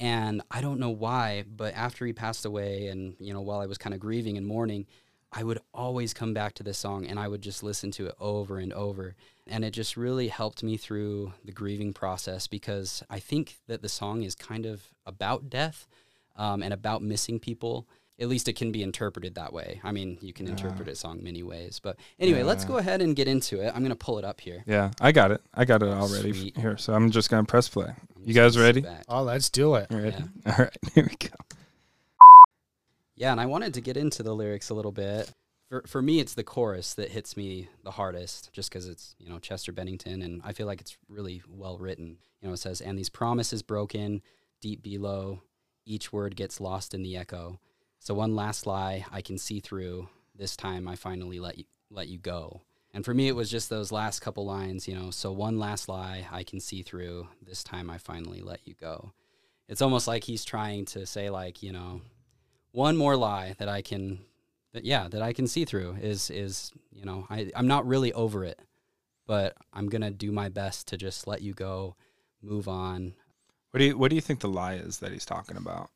[0.01, 3.67] and I don't know why, but after he passed away, and you know while I
[3.67, 4.87] was kind of grieving and mourning,
[5.33, 8.15] I would always come back to this song and I would just listen to it
[8.21, 9.15] over and over.
[9.47, 13.89] And it just really helped me through the grieving process because I think that the
[13.89, 15.89] song is kind of about death
[16.37, 17.89] um, and about missing people.
[18.23, 19.81] At least it can be interpreted that way.
[19.83, 21.81] I mean, you can interpret a song many ways.
[21.83, 23.73] But anyway, let's go ahead and get into it.
[23.75, 24.63] I'm going to pull it up here.
[24.67, 26.57] yeah i got it i got it oh, already Sweet.
[26.57, 29.89] here so i'm just gonna press play I'm you guys ready oh, let's do it.
[29.91, 30.53] Ready Yeah.
[30.59, 31.37] all right here we go
[33.17, 35.31] Yeah, and I wanted to get into the lyrics a little bit.
[35.69, 39.29] for for me, it's the chorus that hits me the hardest, just because it's you
[39.29, 42.19] know Chester Bennington, and I feel like it's really well written.
[42.41, 44.23] You know, it says, "And these promises broken
[44.61, 45.43] deep below,
[45.85, 47.59] each word gets lost in the echo.
[48.03, 50.09] So one last lie I can see through.
[50.35, 53.71] This time I finally let you let you go." And for me, it was just
[53.71, 54.89] those last couple lines.
[54.89, 57.29] You know, so one last lie I can see through.
[57.41, 59.13] This time I finally let you go.
[59.69, 62.01] It's almost like he's trying to say, like, you know,
[62.73, 64.19] one more lie that I can
[64.73, 68.13] that yeah that I can see through is is you know I I'm not really
[68.15, 68.59] over it,
[69.29, 71.95] but I'm gonna do my best to just let you go,
[72.43, 73.15] move on.
[73.71, 75.91] What do you What do you think the lie is that he's talking about?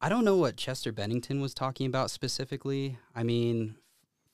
[0.00, 2.98] I don't know what Chester Bennington was talking about specifically.
[3.14, 3.76] I mean,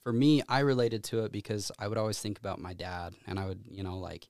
[0.03, 3.39] for me, I related to it because I would always think about my dad, and
[3.39, 4.27] I would you know like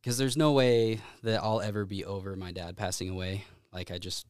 [0.00, 3.44] because there's no way that I'll ever be over my dad passing away.
[3.72, 4.26] Like I just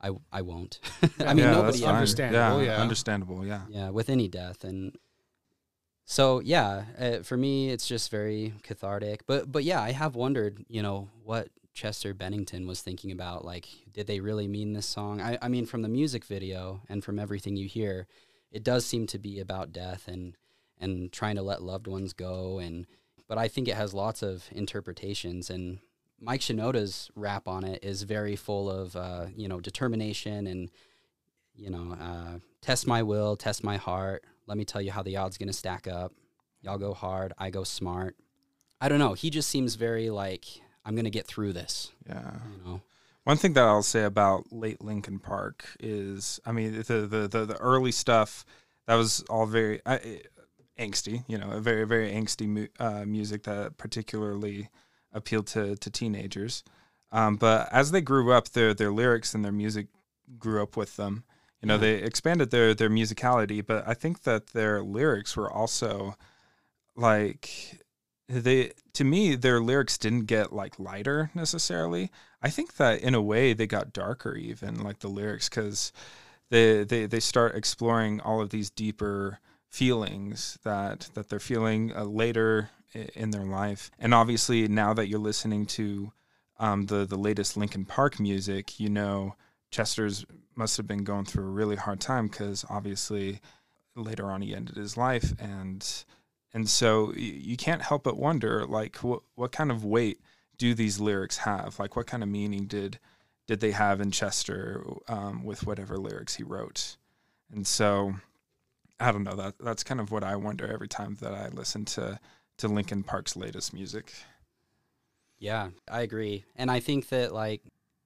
[0.00, 0.80] I I won't.
[1.20, 1.92] I mean, yeah, nobody that's ever.
[1.92, 2.82] Understandable, Yeah, yeah.
[2.82, 3.46] understandable.
[3.46, 3.60] Yeah.
[3.68, 4.96] yeah with any death and
[6.08, 10.64] so yeah uh, for me it's just very cathartic but but yeah i have wondered
[10.68, 15.20] you know what chester bennington was thinking about like did they really mean this song
[15.20, 18.06] i, I mean from the music video and from everything you hear
[18.50, 20.36] it does seem to be about death and
[20.78, 22.86] and trying to let loved ones go and
[23.28, 25.78] but i think it has lots of interpretations and
[26.18, 30.70] mike shinoda's rap on it is very full of uh, you know determination and
[31.56, 34.24] you know, uh, test my will, test my heart.
[34.46, 36.12] Let me tell you how the odds going to stack up.
[36.62, 38.16] Y'all go hard, I go smart.
[38.80, 39.14] I don't know.
[39.14, 40.44] He just seems very like
[40.86, 41.90] I'm going to get through this.
[42.08, 42.30] Yeah.
[42.56, 42.80] You know.
[43.24, 47.44] One thing that I'll say about late Linkin Park is, I mean, the the the,
[47.44, 48.46] the early stuff
[48.86, 49.98] that was all very uh,
[50.78, 51.24] angsty.
[51.26, 54.68] You know, a very very angsty mu- uh, music that particularly
[55.12, 56.62] appealed to to teenagers.
[57.12, 59.88] Um, but as they grew up, their their lyrics and their music
[60.38, 61.24] grew up with them.
[61.62, 61.80] You know, Yeah.
[61.80, 66.14] they expanded their their musicality, but I think that their lyrics were also
[66.94, 67.80] like
[68.28, 72.10] they to me their lyrics didn't get like lighter necessarily.
[72.42, 75.92] I think that in a way they got darker even like the lyrics because
[76.50, 82.04] they, they they start exploring all of these deeper feelings that that they're feeling uh,
[82.04, 82.70] later
[83.14, 83.90] in their life.
[83.98, 86.12] And obviously now that you're listening to
[86.58, 89.36] um, the the latest linkin park music you know
[89.70, 90.24] chester's
[90.54, 93.40] must have been going through a really hard time because obviously
[93.94, 96.04] later on he ended his life and
[96.54, 100.20] and so you can't help but wonder like what what kind of weight
[100.58, 102.98] do these lyrics have like what kind of meaning did
[103.46, 106.96] did they have in chester um, with whatever lyrics he wrote
[107.52, 108.14] and so
[108.98, 111.84] i don't know that that's kind of what i wonder every time that i listen
[111.84, 112.18] to
[112.56, 114.12] to linkin park's latest music
[115.38, 116.44] Yeah, I agree.
[116.56, 117.62] And I think that like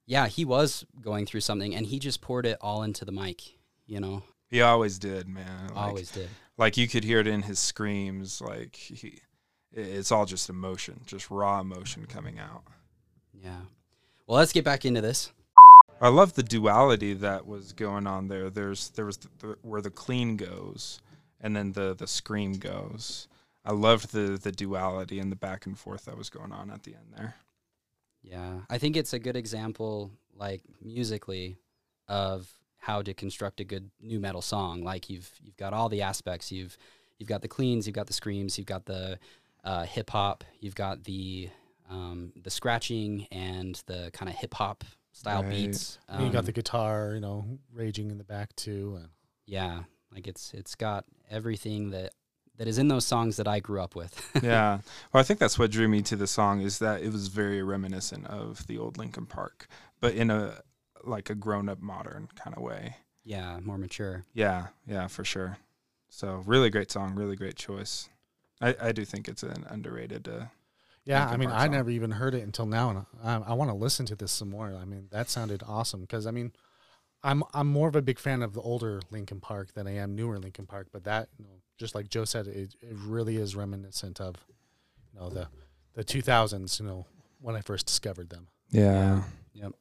[0.07, 3.43] yeah, he was going through something and he just poured it all into the mic,
[3.87, 4.25] you know.
[4.51, 6.29] he always did man like, Always did.
[6.61, 9.21] Like you could hear it in his screams like he
[9.73, 12.63] it's all just emotion just raw emotion coming out
[13.33, 13.61] Yeah.
[14.27, 15.33] Well, let's get back into this.
[16.01, 18.49] I love the duality that was going on there.
[18.49, 21.01] There's there was the, the, where the clean goes,
[21.41, 23.29] and then the the scream goes.
[23.65, 26.85] I loved the the duality and the back and forth that was going on at
[26.85, 27.35] the end there.
[28.23, 31.57] Yeah, I think it's a good example, like musically,
[32.09, 32.49] of
[32.81, 34.83] how to construct a good nu metal song.
[34.83, 36.51] Like you've you've got all the aspects.
[36.51, 36.77] You've
[37.19, 39.19] you've got the cleans, you've got the screams, you've got the
[39.65, 41.49] uh, hip hop, you've got the
[41.91, 45.51] um, the scratching and the kind of hip hop style Right.
[45.51, 45.99] beats.
[46.09, 48.97] And you got Um, the guitar, you know, raging in the back too.
[49.01, 49.09] And
[49.47, 52.13] yeah, like it's it's got everything that
[52.57, 54.15] that is in those songs that I grew up with.
[54.43, 54.81] yeah.
[55.13, 57.63] Well, I think that's what drew me to the song is that it was very
[57.63, 59.67] reminiscent of the old Linkin Park,
[60.01, 60.61] but in a
[61.05, 62.97] like a grown up modern kind of way.
[63.25, 64.25] yeah, more mature.
[64.35, 65.59] Yeah, yeah, for sure.
[66.09, 68.09] So really great song, really great choice.
[68.61, 70.29] I, I do think it's an underrated.
[70.29, 70.47] Uh,
[71.05, 71.73] yeah, I mean, I song.
[71.73, 74.51] never even heard it until now, and I, I want to listen to this some
[74.51, 74.75] more.
[74.81, 76.53] I mean, that sounded awesome because I mean,
[77.23, 80.15] I'm I'm more of a big fan of the older Linkin Park than I am
[80.15, 80.89] newer Linkin Park.
[80.93, 84.37] But that, you know, just like Joe said, it, it really is reminiscent of,
[85.13, 85.49] you know, the
[85.95, 86.81] the 2000s.
[86.81, 87.07] You know,
[87.41, 88.49] when I first discovered them.
[88.71, 89.23] yeah.
[89.55, 89.73] Yep.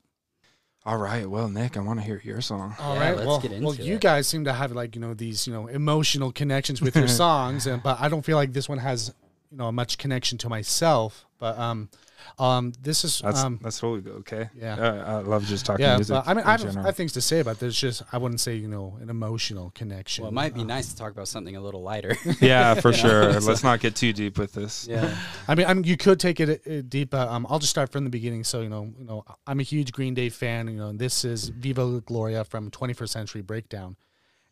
[0.86, 1.30] All right.
[1.30, 2.76] Well, Nick, I want to hear your song.
[2.80, 3.16] All Yeah, right.
[3.16, 4.02] let's well, get well, into you it.
[4.02, 7.68] guys seem to have like you know these you know emotional connections with your songs,
[7.68, 9.14] and but I don't feel like this one has
[9.52, 11.26] you know much connection to myself.
[11.38, 11.90] But um,
[12.38, 14.50] um, this is That's um, that's totally okay.
[14.56, 14.76] yeah.
[14.76, 15.96] Uh, I love just talking yeah.
[15.96, 16.14] music.
[16.14, 16.86] But I mean, in I have, I general.
[16.86, 17.76] have things to say about this.
[17.76, 20.24] Just I wouldn't say you know an emotional connection.
[20.24, 22.16] Well, it might be Uh, nice to talk about something a little lighter.
[22.42, 22.98] yeah, for Yeah.
[22.98, 23.42] sure.
[23.42, 24.88] So- Let's not get too deep with this.
[24.90, 25.14] yeah.
[25.48, 27.10] I mean, I mean, you could take it uh, deep.
[27.12, 28.44] But, um, I'll just start from the beginning.
[28.44, 30.68] So you know, you know, I'm a huge Green Day fan.
[30.68, 33.96] You know, and this is Viva La Gloria from 21st Century Breakdown,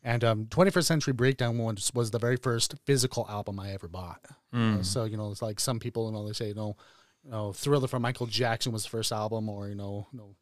[0.02, 4.20] And um, 21st Century Breakdown was, was the very first physical album I ever bought.
[4.54, 4.80] Mm.
[4.80, 6.76] Uh, so you know, it's like some people, you know, they say, you know,
[7.28, 10.34] you know, Thriller from Michael Jackson was the first album, or you know, you know,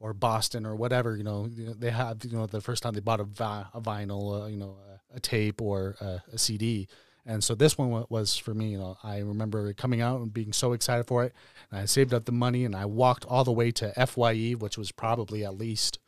[0.00, 1.16] or Boston or whatever.
[1.16, 4.42] You know, they have you know the first time they bought a, vi- a vinyl,
[4.42, 4.76] uh, you know,
[5.14, 6.88] a, a tape or a, a CD.
[7.24, 8.70] And so this one was for me.
[8.72, 11.32] You know, I remember coming out and being so excited for it.
[11.70, 14.76] And I saved up the money and I walked all the way to Fye, which
[14.76, 16.00] was probably at least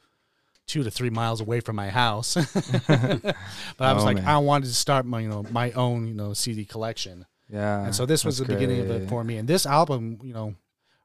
[0.66, 2.34] two to three miles away from my house.
[2.88, 3.36] but
[3.78, 4.26] I was Oh, like, man.
[4.26, 7.26] I wanted to start my you know my own you know CD collection.
[7.50, 7.84] Yeah.
[7.84, 9.36] And so this was the that's beginning of it for me.
[9.36, 10.54] And this album, you know,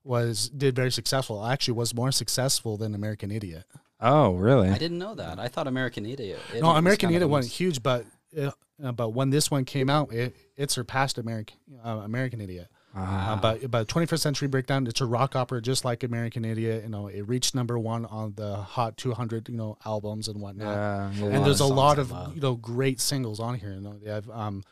[0.03, 1.45] was did very successful.
[1.45, 3.65] Actually, was more successful than American Idiot.
[4.01, 4.69] Oh, really?
[4.69, 5.39] I didn't know that.
[5.39, 6.39] I thought American Idiot.
[6.49, 8.05] Idiot no, American Idiot wasn't huge, but
[8.37, 8.51] uh,
[8.83, 12.67] uh, but when this one came out, it it surpassed American uh, American Idiot.
[12.95, 13.33] Ah.
[13.33, 16.83] Uh, but but 21st Century Breakdown, it's a rock opera just like American Idiot.
[16.83, 20.67] You know, it reached number one on the Hot 200 you know albums and whatnot.
[20.67, 21.35] yeah, yeah.
[21.35, 23.73] and there's a lot I of you know great singles on here.
[23.73, 24.63] You know, they have um,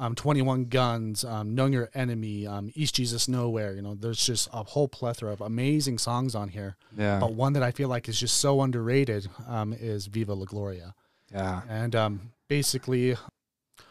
[0.00, 3.74] um, 21 Guns, um, Knowing Your Enemy, um, East Jesus Nowhere.
[3.74, 6.76] You know, there's just a whole plethora of amazing songs on here.
[6.96, 10.46] yeah, But one that I feel like is just so underrated um, is Viva La
[10.46, 10.94] Gloria.
[11.32, 11.60] yeah.
[11.68, 13.14] And um, basically,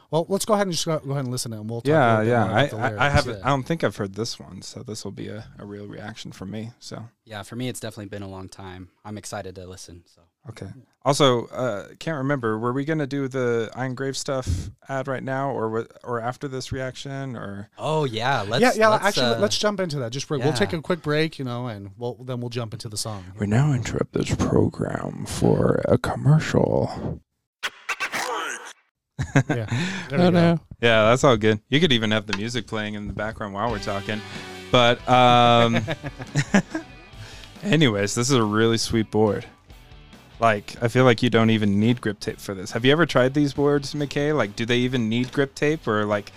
[0.09, 1.81] well, let's go ahead and just go, go ahead and listen to it, and we'll
[1.81, 2.45] talk Yeah, yeah.
[2.45, 3.37] I, I, I haven't.
[3.37, 3.45] Yeah.
[3.45, 6.31] I don't think I've heard this one, so this will be a, a real reaction
[6.31, 6.71] from me.
[6.79, 8.89] So Yeah, for me, it's definitely been a long time.
[9.05, 10.05] I'm excited to listen.
[10.07, 10.67] So okay.
[11.05, 12.59] Also, uh, can't remember.
[12.59, 16.47] Were we gonna do the I engrave stuff ad right now, or wa- or after
[16.49, 18.89] this reaction, or Oh yeah, let's yeah, yeah.
[18.89, 20.11] let's, actually, uh, let's jump into that.
[20.11, 22.97] Just we'll take a quick break, you know, and we'll then we'll jump into the
[22.97, 23.23] song.
[23.39, 27.21] we now interrupt this program for a commercial.
[29.49, 29.65] Yeah,
[30.09, 30.59] there no.
[30.81, 31.59] Yeah, that's all good.
[31.69, 34.21] You could even have the music playing in the background while we're talking.
[34.71, 35.77] But um
[37.63, 39.45] anyways, this is a really sweet board.
[40.39, 42.71] Like, I feel like you don't even need grip tape for this.
[42.71, 44.35] Have you ever tried these boards, McKay?
[44.35, 46.31] Like, do they even need grip tape or like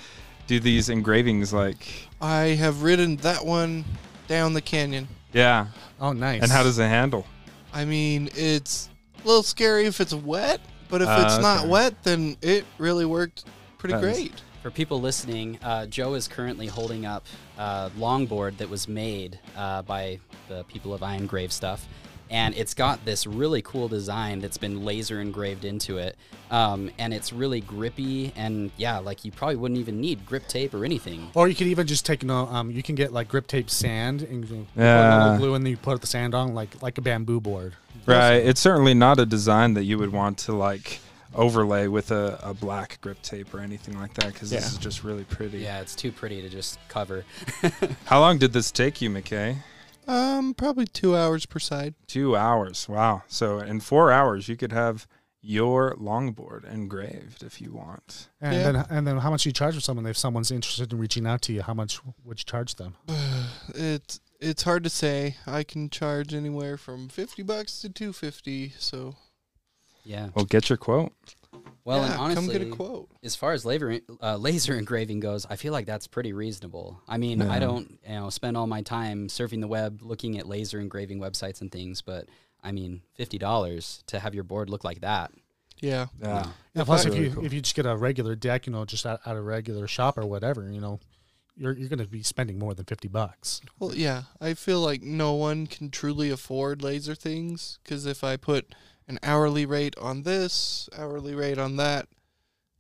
[0.46, 3.84] do these engravings like I have ridden that one
[4.26, 5.09] down the canyon.
[5.32, 5.66] Yeah.
[6.00, 6.42] Oh, nice.
[6.42, 7.26] And how does it handle?
[7.72, 8.88] I mean, it's
[9.22, 13.05] a little scary if it's wet, but if Ah, it's not wet, then it really
[13.05, 13.44] worked
[13.78, 14.32] pretty That is- great.
[14.62, 17.24] For people listening, uh, Joe is currently holding up
[17.59, 21.86] a longboard that was made uh, by the people of I Engrave Stuff.
[22.33, 26.16] And it's got this really cool design that's been laser engraved into it.
[26.51, 28.33] Um, and it's really grippy.
[28.35, 31.30] And yeah, like you probably wouldn't even need grip tape or anything.
[31.35, 33.68] Or you could even just take, you know, um, you can get like grip tape
[33.68, 35.22] sand and you put Yeah.
[35.24, 37.74] little glue and then you put the sand on like like a bamboo board.
[38.07, 38.37] Right.
[38.37, 41.01] It's certainly not a design that you would want to like
[41.35, 44.61] overlay with a, a black grip tape or anything like that because Yeah.
[44.61, 45.59] this is just really pretty.
[45.59, 47.24] Yeah, it's too pretty to just cover.
[48.07, 49.57] How long did this take you, McKay?
[50.07, 51.94] Um, probably two hours per side.
[52.07, 52.88] Two hours.
[52.88, 53.22] Wow.
[53.28, 55.07] So in four hours, you could have
[55.44, 58.28] your longboard engraved if you want.
[58.40, 58.62] And Yeah.
[58.72, 61.26] then and then how much do you charge for someone if someone's interested in reaching
[61.26, 61.62] out to you?
[61.62, 62.96] How much would you charge them?
[63.74, 65.36] It's it's hard to say.
[65.46, 68.72] I can charge anywhere from fifty bucks to two fifty.
[68.78, 69.14] So
[70.05, 70.30] Yeah.
[70.34, 71.12] Well, get your quote.
[71.85, 73.09] Well, yeah, and honestly, come get a quote.
[73.24, 77.01] as far as laser uh, laser engraving goes, I feel like that's pretty reasonable.
[77.09, 77.53] I mean, Yeah.
[77.53, 81.18] I don't you know spend all my time surfing the web looking at laser engraving
[81.20, 82.28] websites and things, but
[82.62, 85.33] I mean, fifty dollars to have your board look like that.
[85.80, 86.07] Yeah.
[86.22, 86.47] Yeah.
[86.74, 87.45] Yeah, plus, if Really you cool.
[87.45, 90.16] if you just get a regular deck, you know, just at, at a regular shop
[90.16, 91.01] or whatever, you know,
[91.57, 93.61] you're you're going to be spending more than fifty bucks.
[93.80, 94.22] Well, yeah.
[94.41, 98.72] I feel like no one can truly afford laser things because if I put
[99.13, 102.09] an hourly rate on this, hourly rate on that,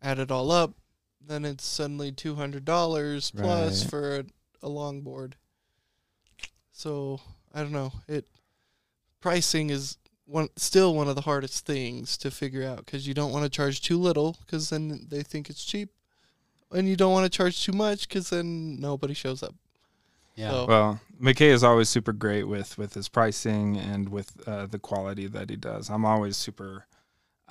[0.00, 0.72] add it all up,
[1.20, 3.90] then it's suddenly two hundred dollars plus Right.
[3.90, 4.24] for a,
[4.62, 5.34] a longboard.
[6.72, 7.20] So
[7.54, 7.92] I don't know.
[8.08, 8.26] It
[9.20, 13.32] pricing is one still one of the hardest things to figure out because you don't
[13.32, 15.90] want to charge too little because then they think it's cheap,
[16.72, 19.54] and you don't want to charge too much because then nobody shows up.
[20.34, 20.50] Yeah.
[20.50, 24.78] So- Well, McKay is always super great with with his pricing and with uh, the
[24.78, 25.90] quality that he does.
[25.90, 26.86] I'm always super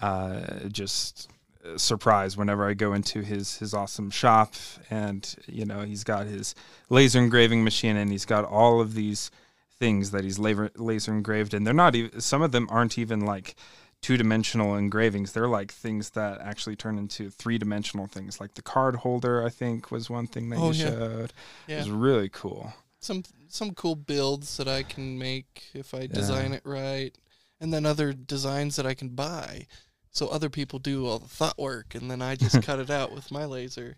[0.02, 1.30] uh, just
[1.66, 4.56] uh, surprised whenever I go into his his awesome shop
[4.90, 6.56] and you know he's got his
[6.90, 9.30] laser engraving machine and he's got all of these
[9.78, 13.22] things that he's laser laser engraved and they're not even some of them aren't even
[13.22, 13.56] like
[14.02, 18.62] two dimensional engravings they're like things that actually turn into three dimensional things like the
[18.62, 20.86] card holder I think was one thing that Oh, you yeah.
[20.86, 21.34] showed it
[21.68, 21.78] Yeah.
[21.80, 26.62] was really cool some some cool builds that I can make if I design it
[26.64, 27.14] right,
[27.60, 29.68] and then other designs that I can buy.
[30.12, 33.12] So other people do all the thought work, and then I just cut it out
[33.12, 33.98] with my laser.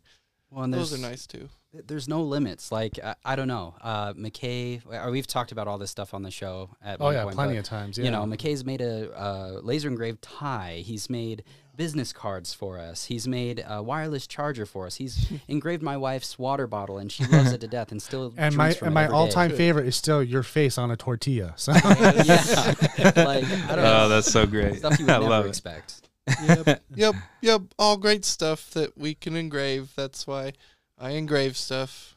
[0.53, 1.49] Well, and Those are nice too.
[1.87, 2.71] there's no limits.
[2.71, 4.81] Like I, I don't know, uh, McKay.
[4.85, 6.69] uh, We've talked about all this stuff on the show.
[6.83, 7.97] At Oh one yeah, point, plenty but, of times.
[7.97, 8.05] Yeah.
[8.05, 10.83] You know, McKay's made a uh, laser engraved tie.
[10.85, 11.43] He's made
[11.75, 13.05] business cards for us.
[13.05, 14.93] He's made a wireless charger for us.
[14.95, 18.55] He's engraved my wife's water bottle, and she loves it to death, and still And
[18.55, 21.53] my from and it my all time favorite is still your face on a tortilla.
[21.55, 21.81] So yeah,
[23.15, 24.77] like I don't know, Oh, that's so great.
[24.77, 26.01] stuff you would I never love it.
[26.27, 26.67] Expect.
[26.67, 27.61] yep, yep, yep.
[27.79, 29.91] All great stuff that we can engrave.
[29.95, 30.53] That's why
[30.99, 32.15] I engrave stuff.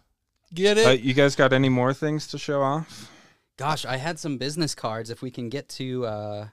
[0.54, 0.86] Get it?
[0.86, 3.10] Uh, you guys got any more things to show off?
[3.56, 5.10] Gosh, I had some business cards.
[5.10, 6.46] If we can get to uh,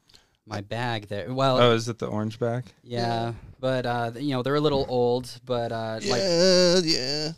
[0.47, 2.63] my bag there, well, Oh, is it the orange bag?
[2.83, 7.31] yeah, but uh, you know they're a little old, but uh, like yeah, yeah.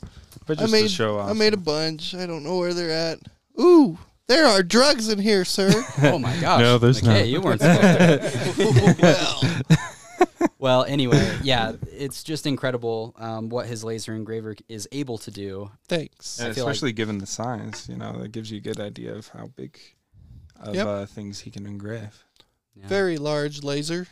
[0.47, 1.30] But I just made to show off.
[1.30, 2.13] I made a bunch.
[2.16, 3.20] I don't know where they're at.
[3.59, 3.97] Ooh,
[4.28, 5.72] there are drugs in here, sir.
[6.03, 7.28] oh my gosh, No, there's okay, not.
[7.28, 7.82] you weren't supposed
[8.57, 8.95] to.
[9.01, 9.78] well,
[10.66, 15.70] well, anyway, yeah, it's just incredible um, what his laser engraver is able to do.
[15.88, 16.39] thanks.
[16.39, 18.80] And I feel like- especially given the size, you know, that gives you a good
[18.80, 19.78] idea of how big
[20.59, 20.88] of Yep.
[20.88, 22.24] uh, things he can engrave.
[22.76, 22.88] Yeah.
[22.88, 24.07] Very large laser.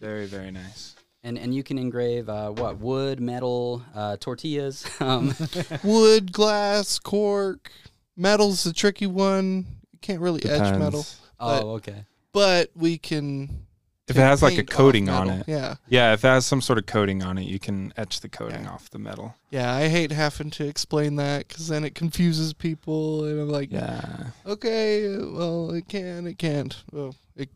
[0.00, 0.96] Very, very nice.
[1.24, 4.84] and and you can engrave uh, what wood, metal, uh, tortillas.
[5.00, 5.32] Um,
[5.84, 7.70] Wood, glass, cork.
[8.16, 9.66] Metal's the tricky one.
[9.92, 10.78] You can't really edge Depends.
[10.84, 11.06] metal,
[11.38, 12.04] But- oh, okay.
[12.32, 13.66] but we can.
[14.08, 15.44] If it has like a coating on it.
[15.46, 15.76] Yeah.
[15.88, 18.64] Yeah, if it has some sort of coating on it, you can etch the coating
[18.64, 18.70] Yeah.
[18.72, 19.36] off the metal.
[19.50, 23.70] Yeah, I hate having to explain that because then it confuses people, and I'm like,
[23.70, 24.30] Yeah.
[24.44, 26.76] okay, uh, well, it can, it can't.
[26.90, 27.48] Well, it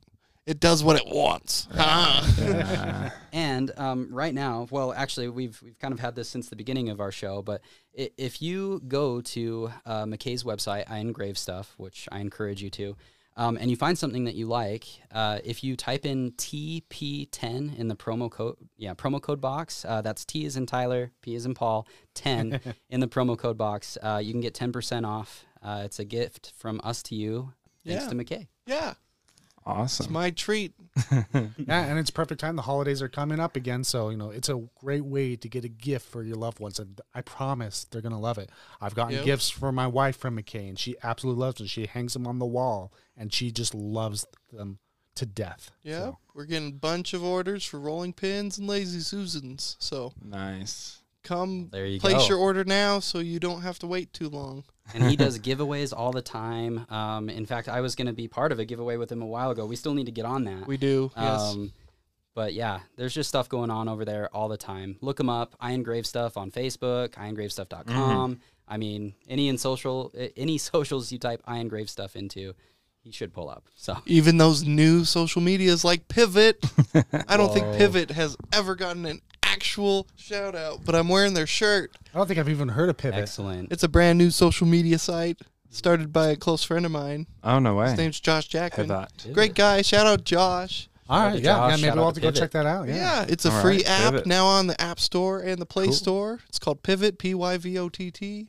[0.47, 1.66] it does what it wants.
[1.74, 3.11] yeah.
[3.32, 6.88] And um, right now, well, actually, we've we've kind of had this since the beginning
[6.88, 7.42] of our show.
[7.42, 7.61] But
[7.92, 12.97] if you go to uh, McKay's website, I engrave stuff, which I encourage you to,
[13.37, 17.89] um, and you find something that you like, uh, if you type in TP10 in
[17.89, 21.47] the promo code, yeah, promo code box, uh, that's T is in Tyler, P is
[21.47, 22.61] in Paul, 10
[22.91, 25.45] in the promo code box, uh, you can get 10% off.
[25.62, 27.53] Uh, it's a gift from us to you,
[27.87, 28.09] thanks Yeah.
[28.11, 28.47] to McKay.
[28.66, 28.95] yeah,
[29.64, 30.05] Awesome.
[30.05, 30.72] it's my treat.
[31.57, 32.57] yeah, and it's perfect time.
[32.57, 35.64] The holidays are coming up again, so you know it's a great way to get
[35.64, 38.51] a gift for your loved ones, and I promise they're gonna love it.
[38.80, 39.24] I've gotten Yep.
[39.24, 41.66] gifts for my wife from McKay, and she absolutely loves them.
[41.66, 44.78] She hangs them on the wall, and she just loves them
[45.16, 45.70] to death.
[45.82, 49.76] Yeah, So, we're getting a bunch of orders for rolling pins and lazy susans.
[49.78, 51.03] So nice.
[51.27, 52.29] Come There you place go.
[52.29, 54.62] your order now, so you don't have to wait too long.
[54.95, 56.87] and he does giveaways all the time.
[56.89, 59.27] Um, in fact, I was going to be part of a giveaway with him a
[59.27, 59.66] while ago.
[59.66, 60.68] We still need to get on that.
[60.68, 61.11] We do.
[61.16, 61.41] Yes.
[61.41, 61.72] Um,
[62.35, 64.99] but yeah, there's just stuff going on over there all the time.
[65.01, 65.57] Look him up.
[65.59, 68.41] I engrave stuff on Facebook, iengravestuff.com.
[68.68, 72.55] I mean, any in social, any socials you type I engrave stuff into,
[73.01, 73.68] he should pull up.
[73.74, 76.57] So Even those new social medias like Pyvott.
[77.29, 79.22] I don't think Pyvott has ever gotten an
[79.57, 81.97] actual shout out, but I'm wearing their shirt.
[82.15, 83.15] I don't think I've even heard of Pyvott.
[83.15, 83.73] excellent.
[83.73, 85.39] It's a brand new social media site
[85.71, 87.27] started by a close friend of mine.
[87.43, 87.89] Oh no way.
[87.89, 88.89] His name's Josh Jackman.
[88.89, 89.33] Pyvott.
[89.33, 89.83] Great guy.
[89.83, 90.89] Shout out Josh.
[91.09, 92.39] All Shout out right, to yeah, Josh, yeah, maybe we'll have to to go Pyvott.
[92.41, 92.89] check that out.
[92.89, 94.27] Yeah, Yeah, it's a All free right, app Pyvott.
[94.27, 95.93] now on the App Store and the Play Cool.
[95.95, 96.41] Store.
[96.49, 98.49] It's called Pyvott, P Y V O T T.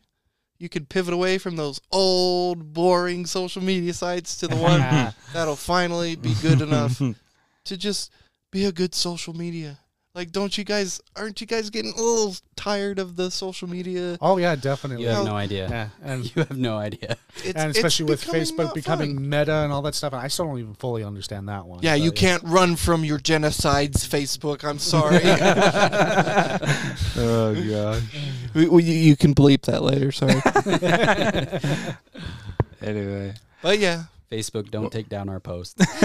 [0.60, 4.80] You can pivot away from those old, boring social media sites to the one
[5.34, 6.99] that'll finally be good enough
[7.66, 8.12] to just
[8.51, 9.78] be a good social media.
[10.18, 14.18] Like, don't you guys, aren't you guys getting a little tired of the social media?
[14.20, 15.03] Oh yeah, definitely.
[15.03, 15.34] You have No.
[15.34, 15.70] no idea.
[15.70, 17.18] yeah, and You have no idea.
[17.43, 19.30] It's, and it's especially with becoming Facebook becoming fun.
[19.30, 20.13] meta and all that stuff.
[20.13, 21.82] And I still don't even fully understand that one.
[21.84, 24.63] Yeah, but you can't run from your genocides, Facebook.
[24.68, 25.20] I'm sorry.
[27.18, 28.01] oh gosh.
[28.55, 30.11] we, we, you can bleep that later.
[30.11, 30.41] Sorry.
[32.82, 33.34] Anyway.
[33.61, 35.78] but yeah, Facebook, don't take down our post,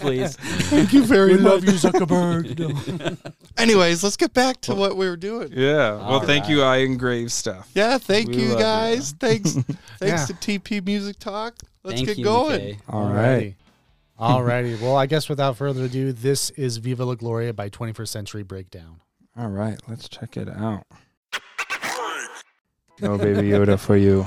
[0.00, 0.36] please.
[0.36, 2.56] thank you very We love you, Zuckerberg.
[2.98, 3.16] No.
[3.58, 5.50] Anyways, let's get back to what we were doing.
[5.52, 5.92] Yeah.
[5.96, 6.62] Well, All thank you.
[6.62, 7.70] I engrave stuff.
[7.74, 8.64] Yeah, thank We you love you.
[8.64, 9.12] guys.
[9.18, 10.26] Thanks, thanks Yeah.
[10.26, 11.54] to TP Music Talk.
[11.82, 12.60] Let's Thank get you, going.
[12.60, 12.78] McKay.
[12.88, 13.54] All right.
[14.18, 14.80] Alrighty.
[14.80, 19.00] Well, I guess without further ado, this is Viva La Gloria by 21st Century Breakdown.
[19.36, 19.78] All right.
[19.88, 20.84] Let's check it out.
[23.00, 24.26] No baby Yoda for you.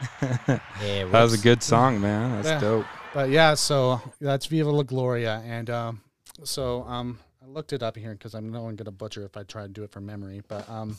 [0.48, 2.32] Yeah, That was a good song, man.
[2.36, 2.60] That's Yeah.
[2.60, 2.86] dope.
[3.14, 5.42] But yeah, so that's Viva La Gloria.
[5.44, 6.00] And um,
[6.44, 9.36] so um, I looked it up here because I'm no one going to butcher if
[9.36, 10.42] I try to do it from memory.
[10.46, 10.96] But um,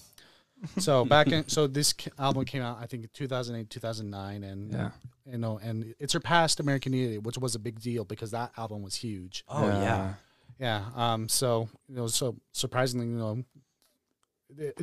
[0.78, 4.44] so back in, so this k- album came out, I think, 2008, 2009.
[4.44, 4.90] And, Yeah.
[5.26, 8.82] you know, and it surpassed American Idiot, which was a big deal because that album
[8.84, 9.44] was huge.
[9.48, 10.14] Oh yeah.
[10.60, 10.84] Yeah.
[10.96, 11.28] Um.
[11.30, 13.46] So you know, so surprisingly, you know, it-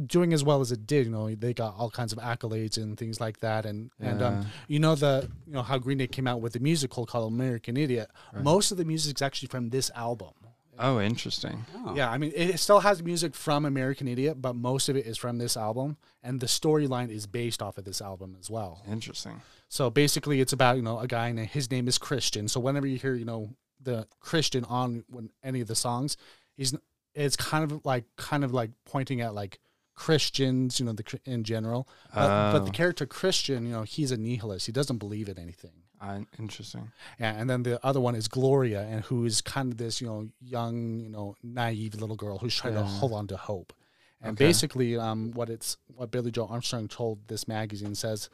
[0.07, 2.99] doing as well as it did, you know, they got all kinds of accolades and
[2.99, 3.66] things like that.
[3.66, 6.61] And and um, you know the you know how Green Day came out with the
[6.61, 8.11] musical called American Idiot.
[8.41, 10.33] Most of the music is actually from this album.
[10.81, 11.64] Oh, interesting.
[11.75, 11.95] Oh.
[11.97, 15.19] Yeah, I mean, it still has music from American Idiot, but most of it is
[15.19, 18.83] from this album, and the storyline is based off of this album as well.
[18.89, 19.43] Interesting.
[19.69, 22.49] So basically, it's about you know a guy and his name is Christian.
[22.49, 23.51] So whenever you hear you know
[23.81, 26.16] the Christian on when any of the songs,
[26.57, 26.75] he's
[27.27, 29.59] it's kind of like kind of like pointing at like
[29.95, 31.89] Christians, you know, the in general.
[32.14, 32.73] But, but the Oh.
[32.73, 34.66] character Christian, you know, he's a nihilist.
[34.66, 35.73] He doesn't believe in anything.
[36.01, 36.93] Uh, interesting.
[37.19, 40.07] Yeah, and then the other one is Gloria, and who is kind of this, you
[40.07, 43.73] know, young, you know, naive little girl who's trying to hold on to hope.
[44.23, 44.47] And Okay.
[44.47, 48.31] basically, um, what it's what Billie Joe Armstrong told this magazine says,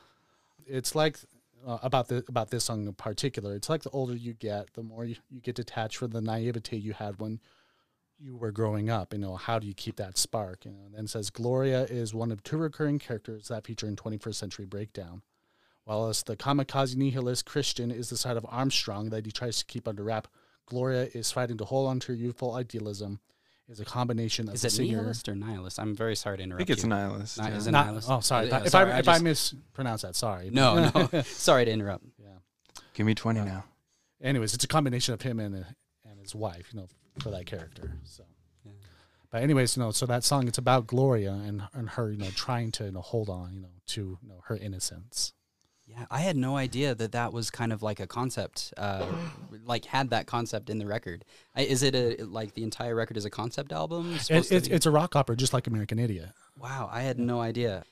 [0.67, 1.19] it's like
[1.67, 3.55] uh, about the about this song in particular.
[3.55, 6.77] It's like the older you get, the more you, you get detached from the naivete
[6.77, 7.41] you had when
[8.19, 9.13] you were growing up.
[9.13, 10.65] You know, how do you keep that spark?
[10.65, 13.97] You know, and then says Gloria is one of two recurring characters that feature in
[13.97, 15.23] 21st Century Breakdown.
[15.85, 19.65] While as the kamikaze nihilist Christian is the side of Armstrong that he tries to
[19.67, 20.29] keep under wrap,
[20.67, 23.21] Gloria is fighting to hold on to her youthful idealism.
[23.69, 24.99] Is a combination of Is it singer.
[24.99, 25.79] nihilist or nihilist?
[25.79, 26.61] I'm very sorry to interrupt.
[26.61, 26.89] I interrupt think it's you.
[26.91, 27.39] nihilist.
[27.39, 27.57] Ni- yeah.
[27.57, 28.11] is it Not- nihilist?
[28.11, 28.51] oh, sorry.
[28.51, 30.51] Uh, if sorry, I I if I mispronounce that, sorry.
[30.51, 31.23] No, no.
[31.25, 32.05] sorry to interrupt.
[32.19, 32.27] yeah.
[32.93, 33.65] Give me 20 now.
[34.23, 35.59] Anyways, it's a combination of him and uh,
[36.09, 36.87] and his wife, you know,
[37.21, 37.93] for that character.
[38.05, 38.25] So,
[38.65, 38.73] Yeah.
[39.31, 42.31] but anyways, you know, so that song it's about Gloria and and her, you know,
[42.31, 45.33] trying to you know hold on, you know, to you know her innocence.
[45.87, 49.05] Yeah, I had no idea that that was kind of like a concept, uh,
[49.67, 51.27] like had that concept in the record.
[51.55, 54.15] I, is it a like the entire record is a concept album?
[54.15, 56.31] It, it's it's a rock opera, just like American Idiot.
[56.59, 57.85] wow, I had no idea.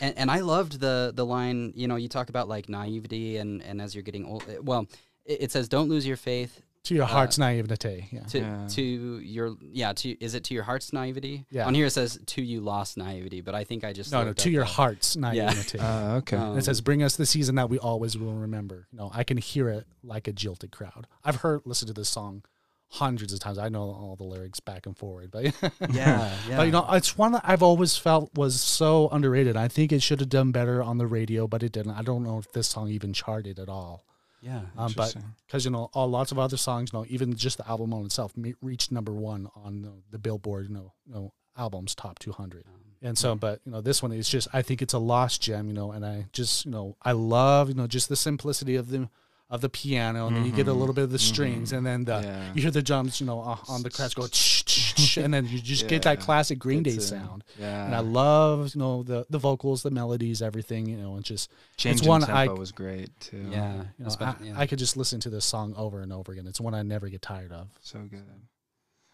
[0.00, 1.72] And, and I loved the the line.
[1.76, 4.88] You know, you talk about like naivety, and and as you're getting old, well,
[5.24, 8.08] it, it says don't lose your faith To your Uh, heart's naivete.
[8.12, 8.20] Yeah.
[8.24, 8.66] to Yeah.
[8.68, 11.46] to your yeah to is it to your heart's naivety?
[11.50, 11.66] Yeah.
[11.66, 14.32] On here it says to you lost naivety, but I think I just No, no,
[14.32, 15.78] to your the- heart's naivete.
[15.80, 16.36] Uh, okay.
[16.36, 19.36] Um, it says, "Bring us the season that we always will remember." No, I can
[19.36, 21.06] hear it like a jilted crowd.
[21.24, 22.42] I've heard, listened to this song
[22.88, 23.58] hundreds of times.
[23.58, 25.42] I know all the lyrics back and forward, but
[25.92, 26.56] Yeah, yeah.
[26.56, 29.56] But you know, it's one that I've always felt was so underrated.
[29.56, 31.92] I think it should have done better on the radio, but it didn't.
[31.92, 34.04] I don't know if this song even charted at all.
[34.40, 34.62] Yeah.
[34.76, 35.14] Um, but
[35.46, 38.04] because you know, all lots of other songs, you know, even just the album on
[38.04, 42.64] itself reached number one on the, the Billboard, you know, you know, albums top 200.
[43.02, 45.68] And so, but you know, this one is just I think it's a lost gem,
[45.68, 48.88] you know, and I just you know I love you know just the simplicity of
[48.88, 49.08] the
[49.48, 50.78] of the piano, and then you get a Mhm.
[50.78, 52.52] little bit of the strings, and then the Yeah.
[52.54, 54.22] you hear the drums, you know, uh, on the crash go,
[55.22, 57.44] and then you just get that classic Green Day It's, sound.
[57.58, 57.84] Yeah.
[57.86, 61.48] And I love you know the the vocals, the melodies, everything, you know, and just
[61.76, 63.48] Change one in I- tempo was great too.
[63.50, 64.58] Yeah, you know, I, yeah.
[64.58, 66.46] I could just listen to this song over and over again.
[66.48, 67.68] It's one I never get tired of.
[67.82, 68.24] So good.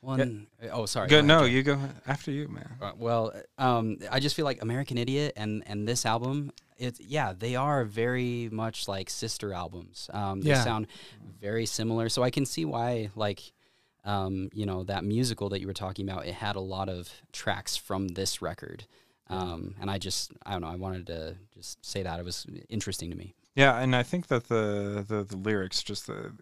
[0.01, 1.09] One, oh, sorry.
[1.09, 1.23] Good.
[1.23, 1.79] go No, you go
[2.09, 2.69] after you, man.
[2.99, 6.53] Well, um, I just feel like American Idiot and and this album,
[6.83, 10.11] it's yeah, they are very much like sister albums.
[10.13, 10.65] Um, they Yeah.
[10.65, 10.87] sound
[11.41, 13.53] very similar, so I can see why like.
[14.05, 16.27] Um, you know that musical that you were talking about.
[16.27, 18.85] It had a lot of tracks from this record,
[19.29, 20.67] um, and I just I don't know.
[20.67, 23.37] I wanted to just say that it was interesting to me.
[23.55, 26.33] Yeah, and I think that the the, the lyrics, just the,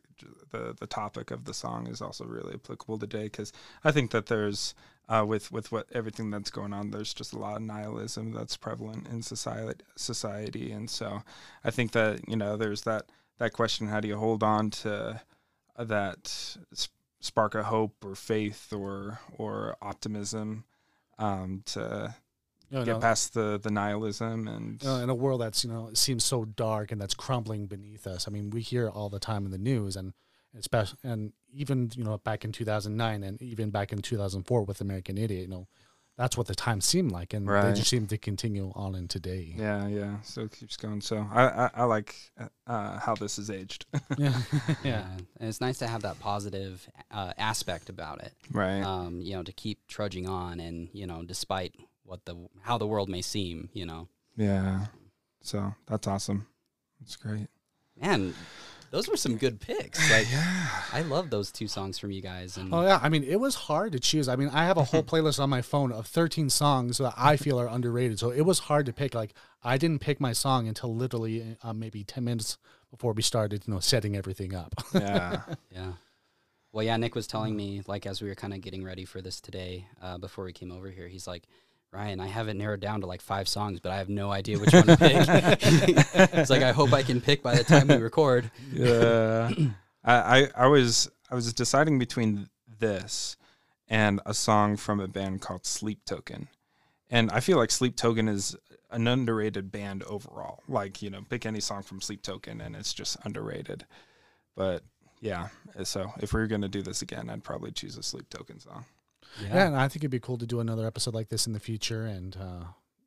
[0.53, 3.53] the the topic of the song, is also really applicable today because
[3.85, 4.75] I think that there's
[5.11, 8.57] uh, with with what everything that's going on, there's just a lot of nihilism that's
[8.57, 11.23] prevalent in society society, and so
[11.65, 13.07] I think that you know there's that
[13.39, 15.21] that question: how do you hold on to
[15.77, 16.57] uh, that
[17.19, 20.65] spark of hope or faith or or optimism
[21.19, 22.15] um, to
[22.71, 26.93] get past the the nihilism and in a world that's you know seems so dark
[26.93, 28.29] and that's crumbling beneath us.
[28.29, 30.13] I mean, we hear all the time in the news, and
[30.57, 35.19] especially and even you know back in 2009 and even back in 2004 with American
[35.19, 35.67] Idiot, you know,
[36.21, 39.55] that's what the time seemed like, and they just seem to continue on in today.
[39.57, 40.17] Yeah, yeah.
[40.23, 41.01] So it keeps going.
[41.01, 42.15] So I I, I like
[42.67, 43.87] uh, how this is aged.
[44.19, 44.39] yeah,
[44.85, 45.07] yeah.
[45.41, 48.35] and it's nice to have that positive uh, aspect about it.
[48.53, 48.83] right.
[48.83, 51.75] um, you know, to keep trudging on, and you know, despite
[52.05, 54.87] what the how the world may seem, you know, yeah.
[55.43, 56.47] So that's awesome.
[57.01, 57.47] That's great.
[57.97, 58.35] man,
[58.91, 60.11] those were some good picks.
[60.11, 60.27] Like,
[60.93, 63.55] I love those two songs from you guys, and Oh yeah, I mean it was
[63.55, 64.29] hard to choose.
[64.29, 67.37] I mean I have a whole playlist on my phone of 13 songs that I
[67.37, 68.19] feel are underrated.
[68.19, 69.15] So it was hard to pick.
[69.15, 72.59] Like I didn't pick my song until literally uh, maybe 10 minutes
[72.91, 74.75] before we started, you know, setting everything up.
[74.95, 75.43] Yeah.
[75.71, 75.93] yeah.
[76.73, 79.21] Well, yeah, Nick was telling me like as we were kind of getting ready for
[79.21, 81.45] this today, uh, before we came over here, he's like.
[81.93, 84.59] Ryan, I have it narrowed down to like five songs, but I have no idea
[84.59, 85.27] which one to pick.
[86.35, 88.51] It's like I hope I can pick by the time we record.
[88.73, 89.51] yeah.
[90.05, 93.37] I, I I was I was deciding between this
[93.89, 96.49] and a song from a band called Sleep Token.
[97.11, 98.57] And I feel like Sleep Token is
[98.93, 100.63] an underrated band overall.
[100.69, 103.85] Like, you know, pick any song from Sleep Token and it's just underrated.
[104.55, 104.85] But
[105.21, 105.49] yeah,
[105.83, 108.61] so if we were going to do this again, I'd probably choose a Sleep Token
[108.61, 108.85] song.
[109.43, 109.67] Yeah.
[109.67, 112.07] and I think it'd be cool to do another episode like this in the future,
[112.07, 112.65] and uh,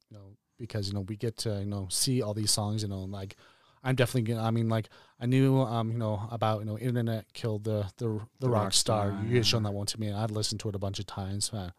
[0.10, 2.90] you know, because you know we get to you know see all these songs, you
[2.90, 3.36] know, like
[3.84, 4.48] I'm definitely gonna.
[4.48, 8.08] I mean, like I knew, um, you know, about you know, internet killed the the
[8.08, 9.10] the, The rock, rock star.
[9.10, 11.00] star, You had shown that one to me, and I'd listened to it a bunch
[11.00, 11.52] of times.
[11.52, 11.72] Uh,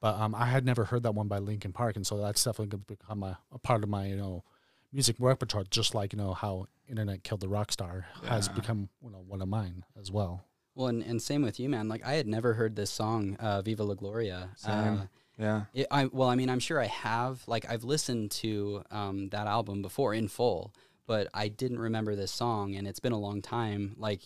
[0.00, 2.68] but um, I had never heard that one by Linkin Park, and so that's definitely
[2.68, 4.44] going to become a, a part of my you know
[4.92, 9.10] music repertoire, just like you know how internet killed the rock star has become you
[9.10, 10.42] know one of mine as well.
[10.74, 11.88] Well, and, and same with you, man.
[11.88, 14.72] Like I had never heard this song, uh, "Viva la Gloria." Same.
[14.98, 15.06] Uh,
[15.38, 15.64] Yeah.
[15.74, 17.42] it, I well, I mean, I'm sure I have.
[17.46, 20.74] Like I've listened to um, that album before in full,
[21.06, 23.94] but I didn't remember this song, and it's been a long time.
[23.98, 24.20] Like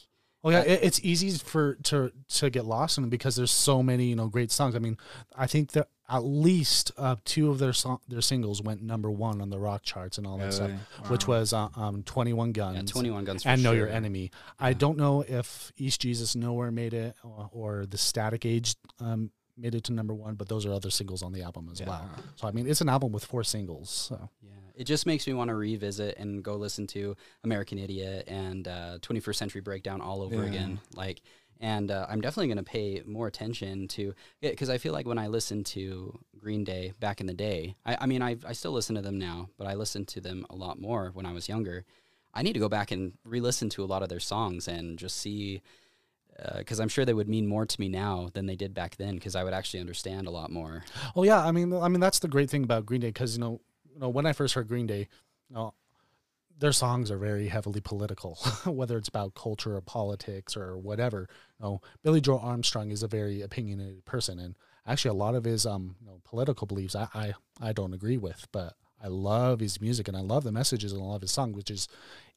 [0.46, 3.82] Oh yeah, Uh, it, it's easy for to to get lost in because there's so
[3.82, 4.74] many you know great songs.
[4.74, 4.98] I mean,
[5.36, 9.40] I think that at least uh, two of their song their singles went number one
[9.40, 11.10] on the rock charts and all that stuff, Really?
[11.10, 12.76] which was uh, um Twenty One Guns.
[12.76, 13.78] yeah, Twenty One Guns and Know sure.
[13.78, 14.30] Your Enemy.
[14.60, 19.30] I don't know if East Jesus Nowhere made it or, or the Static Age um,
[19.56, 22.06] made it to number one, but those are other singles on the album as well.
[22.36, 23.88] So I mean, it's an album with four singles.
[23.88, 28.24] So Yeah, it just makes me want to revisit and go listen to American Idiot
[28.28, 30.48] and uh, 21st Century Breakdown all over Yeah.
[30.50, 30.80] again.
[30.94, 31.22] Like,
[31.60, 35.18] and uh, I'm definitely going to pay more attention to because I feel like when
[35.18, 38.72] I listened to Green Day back in the day, I, I mean, I I still
[38.72, 41.48] listen to them now, but I listened to them a lot more when I was
[41.48, 41.84] younger.
[42.34, 45.16] I need to go back and re-listen to a lot of their songs and just
[45.16, 45.62] see.
[46.58, 49.14] Because I'm sure they would mean more to me now than they did back then.
[49.14, 50.84] Because I would actually understand a lot more.
[51.14, 53.40] Well, yeah, I mean, I mean that's the great thing about Green Day because you
[53.40, 53.60] know,
[53.94, 55.08] you know, when I first heard Green Day,
[55.48, 55.74] you know,
[56.58, 58.34] their songs are very heavily political,
[58.66, 61.28] whether it's about culture or politics or whatever.
[61.58, 65.44] You know, Billie Joe Armstrong is a very opinionated person, and actually a lot of
[65.44, 69.60] his um you know, political beliefs I, I I don't agree with, but I love
[69.60, 71.88] his music and I love the messages in a lot of his songs, which is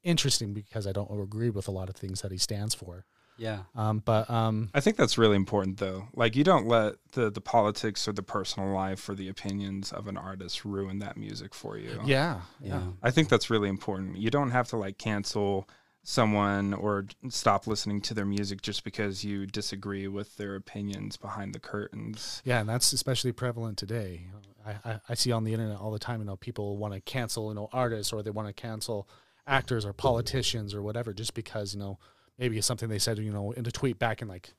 [0.04, 3.06] interesting because I don't agree with a lot of things that he stands for.
[3.38, 3.60] Yeah.
[3.76, 6.08] Um, but um, I think that's really important though.
[6.14, 10.08] Like you don't let the the politics or the personal life or the opinions of
[10.08, 12.00] an artist ruin that music for you.
[12.06, 12.82] yeah, Yeah.
[13.04, 14.18] I think that's really important.
[14.18, 15.68] You don't have to like cancel
[16.04, 21.54] someone or stop listening to their music just because you disagree with their opinions behind
[21.54, 22.42] the curtains.
[22.46, 24.28] Yeah, and that's especially prevalent today.
[24.66, 27.02] I, I, I see on the internet all the time, you know, people want to
[27.02, 29.06] cancel, you know, artists or they want to cancel
[29.46, 32.00] actors or politicians or whatever just because, you know,
[32.38, 34.54] maybe it's something they said, you know, in a tweet back in like,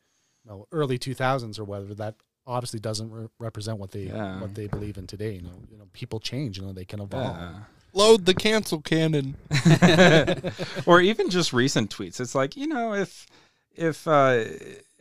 [0.44, 2.14] you know, early 2000s or whether that
[2.46, 4.40] obviously doesn't re- represent what they Yeah.
[4.40, 5.34] what they believe in today.
[5.34, 7.36] You know, you know, people change, you know, they can evolve.
[7.36, 7.54] Yeah.
[7.92, 9.36] Load the cancel cannon.
[10.86, 12.20] or even just recent tweets.
[12.20, 13.26] It's like you know if
[13.74, 14.44] if uh,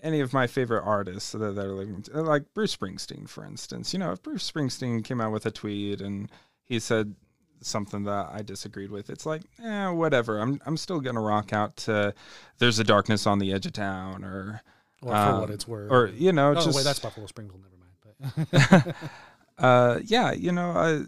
[0.03, 3.99] any of my favorite artists that, that are like, like Bruce Springsteen, for instance, you
[3.99, 6.30] know, if Bruce Springsteen came out with a tweet and
[6.63, 7.15] he said
[7.61, 10.39] something that I disagreed with, it's like, eh, whatever.
[10.39, 12.13] I'm I'm still gonna rock out to
[12.59, 14.61] "There's a Darkness on the Edge of Town" or
[15.01, 15.91] Or for what Um, it's worth.
[15.91, 17.61] or you know, no, just wait, that's Buffalo Springfield.
[17.61, 18.47] Never mind.
[18.51, 18.95] But
[19.63, 21.03] uh, yeah, you know, I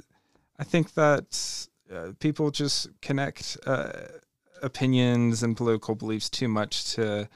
[0.60, 3.92] I think that uh, people just connect uh,
[4.62, 7.30] opinions and political beliefs too much to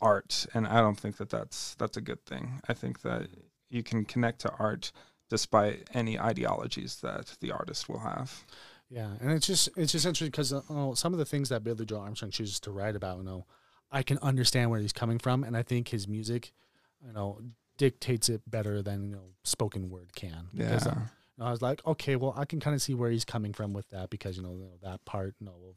[0.00, 2.60] art, and I don't think that that's that's a good thing.
[2.68, 3.28] I think that
[3.68, 4.90] you can connect to art
[5.30, 8.44] despite any ideologies that the artist will have.
[8.90, 11.64] Yeah, and it's just it's just interesting because uh, oh, some of the things that
[11.64, 13.46] Billy Joel Armstrong chooses to write about, you know,
[13.90, 16.52] I can understand where he's coming from, and I think his music,
[17.06, 17.40] you know,
[17.78, 20.48] dictates it better than you know spoken word can.
[20.52, 21.02] Because, uh, Yeah.
[21.02, 21.08] you
[21.38, 23.72] know, I was like, okay, well, I can kind of see where he's coming from
[23.72, 25.76] with that because you know, you know, that part, you know, of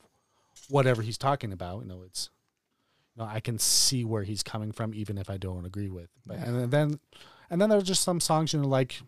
[0.69, 2.29] whatever he's talking about, you know, it's,
[3.15, 6.09] you know, I can see where he's coming from even if I don't agree with.
[6.25, 6.45] But Yeah.
[6.45, 6.99] and then,
[7.49, 9.01] and then there's just some songs, you know, like,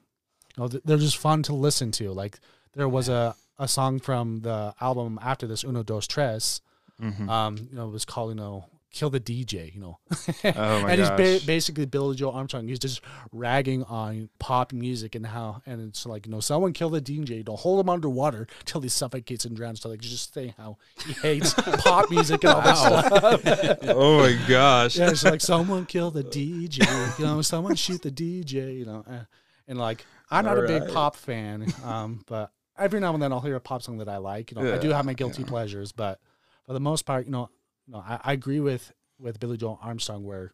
[0.64, 2.12] know, they're just fun to listen to.
[2.12, 2.39] Like
[2.74, 6.62] there was a a song from the album after this, Uno Dos Tres.
[7.01, 7.30] Mhm.
[7.30, 9.99] Um, you know, it was called, you know, Kill the DJ, you know.
[10.56, 11.18] Oh my and he's gosh.
[11.18, 12.66] ba- basically Billie Joe Armstrong.
[12.70, 13.01] He's just
[13.34, 17.43] ragging on pop music and how, and it's like, you know, someone kill the DJ,
[17.43, 19.82] don't hold him underwater till he suffocates and drowns.
[19.82, 21.53] So like, just saying how he hates
[21.84, 23.78] pop music and all that stuff.
[23.89, 24.95] oh my gosh.
[24.97, 29.03] yeah, it's like someone kill the DJ, you know, someone shoot the DJ, you know,
[29.10, 29.26] uh,
[29.68, 30.93] and like I'm not a big Alright.
[30.93, 34.17] pop fan, um, but every now and then I'll hear a pop song that I
[34.17, 34.51] like.
[34.51, 35.47] You know, I do have my guilty yeah.
[35.49, 36.19] pleasures, but
[36.65, 37.49] for the most part, you know,
[37.88, 40.53] you know, I, I agree with with Billy Joel Armstrong where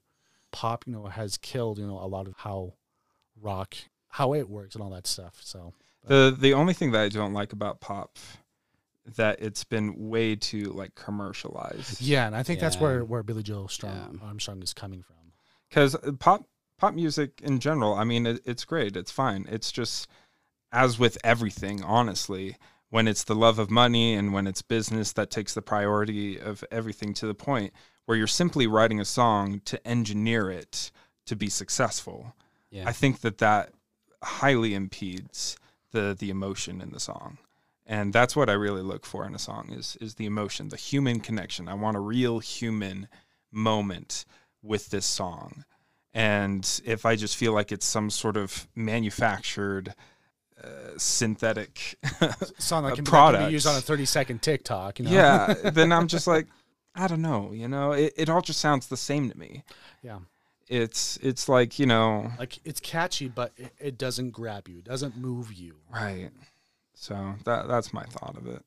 [0.51, 2.74] pop, you know, has killed, you know, a lot of how
[3.41, 3.76] rock,
[4.09, 5.38] how it works and all that stuff.
[5.41, 5.74] So
[6.05, 8.17] The the only thing that I don't like about pop
[9.15, 12.01] that it's been way too like commercialized.
[12.01, 14.28] yeah, and I think that's where where Billy Joel Strong Yeah.
[14.28, 15.15] Armstrong is coming from.
[15.69, 16.45] because pop
[16.82, 20.07] pop music in general i mean it, it's great it's fine it's just
[20.71, 22.57] as with everything honestly
[22.89, 26.63] when it's the love of money and when it's business that takes the priority of
[26.71, 27.71] everything to the point
[28.05, 30.91] where you're simply writing a song to engineer it
[31.25, 32.34] to be successful
[32.71, 32.89] Yeah.
[32.89, 33.73] i think that that
[34.23, 35.57] highly impedes
[35.91, 37.38] the the emotion in the song
[37.86, 40.77] and that's what I really look for in a song is is the emotion, the
[40.77, 41.67] human connection.
[41.67, 43.07] I want a real human
[43.51, 44.23] moment
[44.61, 45.65] with this song,
[46.14, 49.93] and if I just feel like it's some sort of manufactured.
[50.64, 51.95] Uh, synthetic
[52.59, 53.47] Song that uh, can, that can product.
[53.47, 54.99] be used on a 30 second TikTok.
[54.99, 55.12] You know?
[55.12, 56.45] yeah then i'm just like
[56.93, 59.64] i don't know you know it, it all just sounds the same to me
[60.03, 60.20] yeah.
[60.70, 64.78] it's it's like you know Like it's catchy, but it, it doesn't grab you.
[64.78, 65.78] It doesn't move you.
[65.91, 66.30] right
[66.93, 68.64] so that that's my thought of it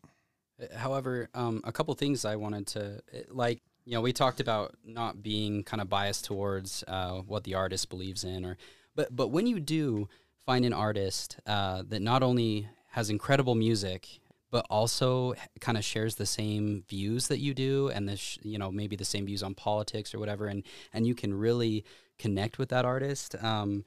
[0.77, 3.61] However, um, a couple things I wanted to like.
[3.85, 7.91] You know, we talked about not being kind of biased towards uh, what the artist
[7.91, 8.57] believes in, or
[8.95, 10.09] but but when you do
[10.47, 14.21] find an artist uh, that not only has incredible music
[14.55, 18.57] but also kind of shares the same views that you do, and the sh- you
[18.57, 20.63] know maybe the same views on politics or whatever, and
[20.93, 21.85] and you can really
[22.19, 23.35] connect with that artist.
[23.43, 23.85] Um,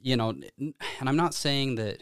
[0.00, 0.28] you know,
[0.60, 0.74] and
[1.08, 1.98] I'm not saying that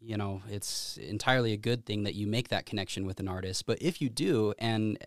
[0.00, 3.66] you know it's entirely a good thing that you make that connection with an artist,
[3.66, 4.98] but if you do and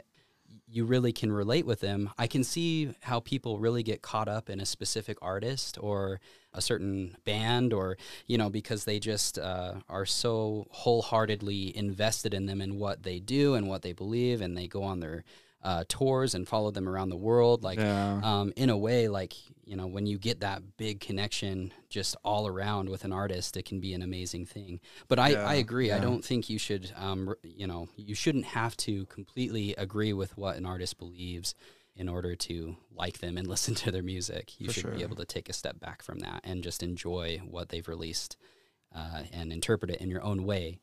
[0.72, 4.50] you really can relate with them, I can see how people really get caught up
[4.50, 6.20] in a specific artist or
[6.54, 12.46] a certain band, or you know, because they just uh, are so wholeheartedly invested in
[12.46, 15.24] them and what they do and what they believe, and they go on their
[15.64, 17.64] uh, tours and follow them around the world.
[17.64, 19.34] Like, yeah um, in a way, like
[19.72, 23.64] you know, when you get that big connection just all around with an artist, it
[23.64, 24.82] can be an amazing thing.
[25.08, 25.92] But I, Yeah, I agree.
[25.94, 30.38] I don't think you should, um, you know, you shouldn't have to completely agree with
[30.38, 31.56] what an artist believes
[31.96, 34.60] in order to like them and listen to their music.
[34.60, 37.42] You For should be able to take a step back from that and just enjoy
[37.48, 38.36] what they've released
[38.94, 40.80] uh, and interpret it in your own way.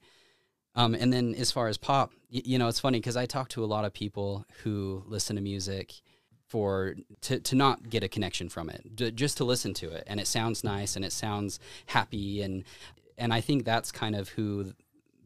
[0.75, 3.49] Um, and then as far as pop, y- you know, it's funny because I talk
[3.51, 5.95] to a lot of people who listen to music
[6.47, 10.19] for to, to not get a connection from it, just to listen to it, and
[10.21, 12.65] it sounds nice and it sounds happy, and
[13.19, 14.73] and I think that's kind of who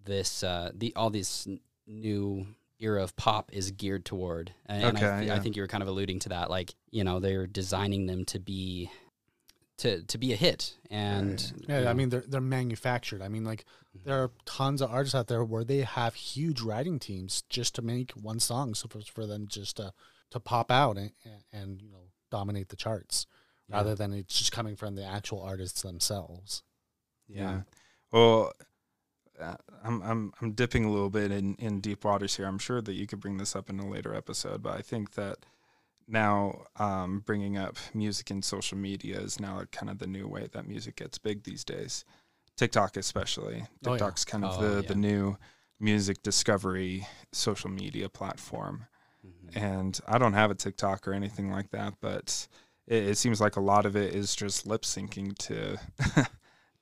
[0.05, 1.47] this uh, the all this
[1.87, 2.47] new
[2.81, 5.69] era of pop is geared toward, and, and I, Okay, th- I think you were
[5.69, 8.91] kind of alluding to that, like you know they're designing them to be
[9.83, 13.23] to to be a hit, and Yeah, you I mean they're they're manufactured.
[13.23, 13.65] I mean like
[14.05, 17.83] there are tons of artists out there where they have huge writing teams just to
[17.83, 19.93] make one song, so for, for them just to
[20.31, 21.13] to pop out and,
[21.53, 23.27] and you know dominate the charts,
[23.69, 23.77] Yeah.
[23.77, 26.63] rather than it's just coming from the actual artists themselves.
[27.29, 27.63] yeah
[28.11, 28.53] well
[29.41, 32.47] uh, I'm, I'm I'm dipping a little bit in, in deep waters here.
[32.47, 35.13] I'm sure that you could bring this up in a later episode, but I think
[35.13, 35.39] that
[36.09, 40.49] now um, bringing up music and social media is now kind of the new way
[40.53, 42.05] that music gets big these days.
[42.57, 43.65] TikTok, especially.
[43.87, 43.99] Oh, yeah.
[43.99, 44.89] TikTok's kind of Oh, the, yeah.
[44.89, 45.37] the new
[45.81, 48.87] music discovery social media platform.
[49.27, 49.57] Mhm.
[49.57, 52.47] And I don't have a TikTok or anything like that, but
[52.87, 55.79] it, it seems like a lot of it is just lip syncing to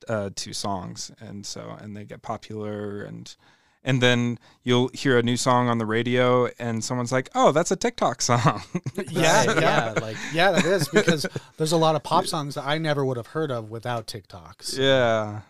[0.08, 3.36] uh, to songs, and so and they get popular, and
[3.82, 7.70] and then you'll hear a new song on the radio, and someone's like, "Oh, that's
[7.70, 8.62] a TikTok song."
[9.10, 9.94] Yeah, yeah.
[10.00, 11.26] like Yeah, that is because
[11.56, 14.78] there's a lot of pop songs that I never would have heard of without TikToks.
[14.78, 15.40] yeah.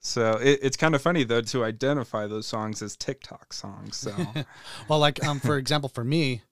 [0.00, 3.96] So it, it's kind of funny though to identify those songs as TikTok songs.
[3.96, 4.14] So
[4.88, 6.42] Well, like um, for example, for me,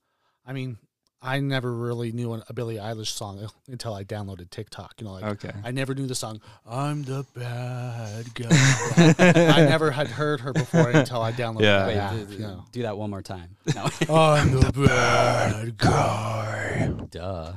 [0.47, 0.79] I mean,
[1.25, 4.95] I never really knew an- a Billie Eilish song until I downloaded TikTok.
[4.99, 8.49] You know, like okay, I never knew the song "I'm the Bad Guy."
[9.55, 11.79] I never had heard her before until I downloaded Yeah.
[11.79, 12.13] that Wait, app.
[12.15, 12.65] do, do- you know.
[12.73, 13.57] do that one more time.
[13.75, 16.91] No, I'm the bad guy.
[17.11, 17.53] duh.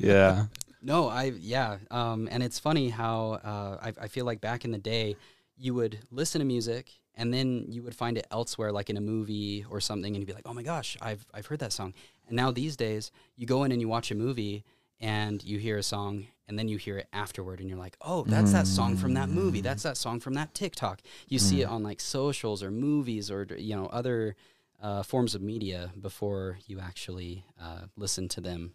[0.00, 0.46] yeah,
[0.82, 4.70] No, I yeah, um, and it's funny how uh, I, I feel like back in
[4.70, 5.16] the day,
[5.58, 6.90] you would listen to music
[7.20, 10.26] and then you would find it elsewhere, like in a movie or something, and you'd
[10.26, 11.92] be like, "Oh my gosh, I've I've heard that song."
[12.26, 14.64] And now these days, you go in and you watch a movie
[15.00, 18.24] and you hear a song, and then you hear it afterward, and you're like, "Oh,
[18.24, 19.60] that's that song from that movie.
[19.60, 23.46] That's that song from that TikTok." You see it on like socials or movies or
[23.58, 24.34] you know other
[24.82, 28.72] uh, forms of media before you actually uh, listen to them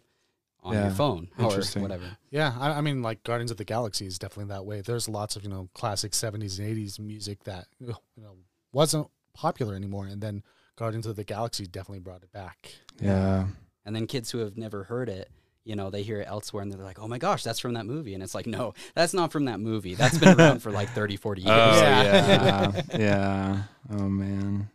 [0.66, 1.82] on Yeah, your phone or interesting.
[1.82, 2.04] whatever.
[2.30, 4.80] Yeah, I, I mean, like Guardians of the Galaxy is definitely that way.
[4.82, 8.36] There's lots of you know classic '70s and '80s music that you know
[8.72, 10.42] wasn't popular anymore, and then
[10.76, 12.74] Guardians of the Galaxy definitely brought it back.
[13.00, 13.46] yeah,
[13.84, 15.30] And then kids who have never heard it,
[15.64, 17.86] you know, they hear it elsewhere and they're like, oh my gosh, that's from that
[17.86, 18.14] movie.
[18.14, 19.94] And it's like, no, that's not from that movie.
[19.94, 21.52] That's been around for like 30, 40 years.
[21.52, 22.02] Oh Yeah.
[22.02, 23.62] yeah, yeah.
[23.90, 24.68] Oh man.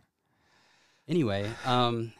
[1.08, 2.12] Anyway, um,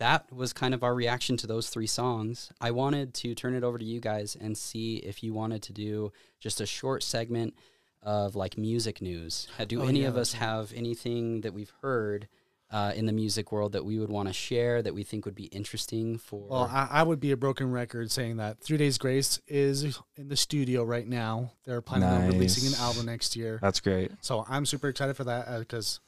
[0.00, 2.50] that was kind of our reaction to those three songs.
[2.60, 5.72] I wanted to turn it over to you guys and see if you wanted to
[5.72, 7.54] do just a short segment
[8.02, 9.46] of like music news.
[9.58, 10.40] Uh, Do Oh, any yeah, of us right.
[10.40, 12.28] have anything that we've heard
[12.70, 15.34] uh, in the music world that we would want to share that we think would
[15.34, 16.46] be interesting for?
[16.48, 20.28] Well, I, I would be a broken record saying that Three Days Grace is in
[20.28, 21.52] the studio right now.
[21.64, 23.58] They're planning on releasing an album next year.
[23.60, 24.12] That's great.
[24.22, 26.00] So I'm super excited for that because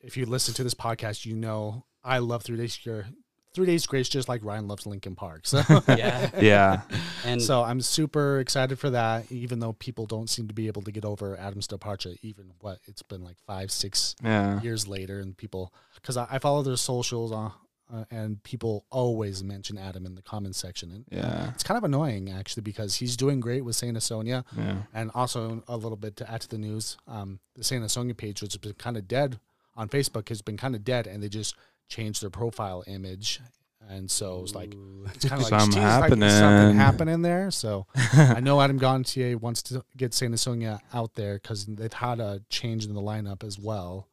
[0.00, 3.04] if you listen to this podcast, you know I love Three Days Grace.
[3.52, 5.46] Three Days Grace, just like Ryan loves Linkin Park.
[5.46, 6.82] So, yeah, Yeah.
[7.24, 9.30] and so I'm super excited for that.
[9.32, 12.78] Even though people don't seem to be able to get over Adam's departure, even what
[12.86, 14.60] it's been like five, six Yeah.
[14.62, 17.50] years later, and people because I, I follow their socials uh,
[17.92, 21.50] uh, and people always mention Adam in the comments section, and Yeah.
[21.52, 24.44] it's kind of annoying actually because he's doing great with Saint Asonia.
[24.56, 24.82] Yeah.
[24.94, 28.42] And also a little bit to add to the news, um, the Saint Asonia page,
[28.42, 29.40] which has been kind of dead
[29.76, 31.56] on Facebook, has been kind of dead, and they just
[31.90, 33.40] changed their profile image,
[33.88, 34.74] and so it's like
[35.14, 36.22] it's kind of like, Something geez, like happening.
[36.28, 37.50] is something happening there.
[37.50, 42.18] So I know Adam Gontier wants to get Saint Asonia out there because they've had
[42.20, 44.06] a change in the lineup as well.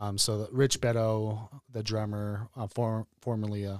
[0.00, 3.78] Um, so Rich Beddoe, the drummer, uh, for, formerly, uh,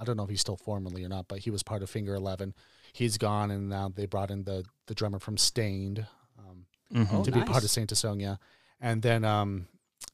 [0.00, 2.14] I don't know if he's still formerly or not, but he was part of Finger
[2.14, 2.54] Eleven.
[2.94, 6.06] He's gone, and now they brought in the the drummer from Staind.
[6.38, 6.64] Um,
[6.94, 7.08] Mhm.
[7.12, 7.72] Oh, to be part of nice.
[7.72, 8.38] Saint Asonia,
[8.80, 9.68] and then um,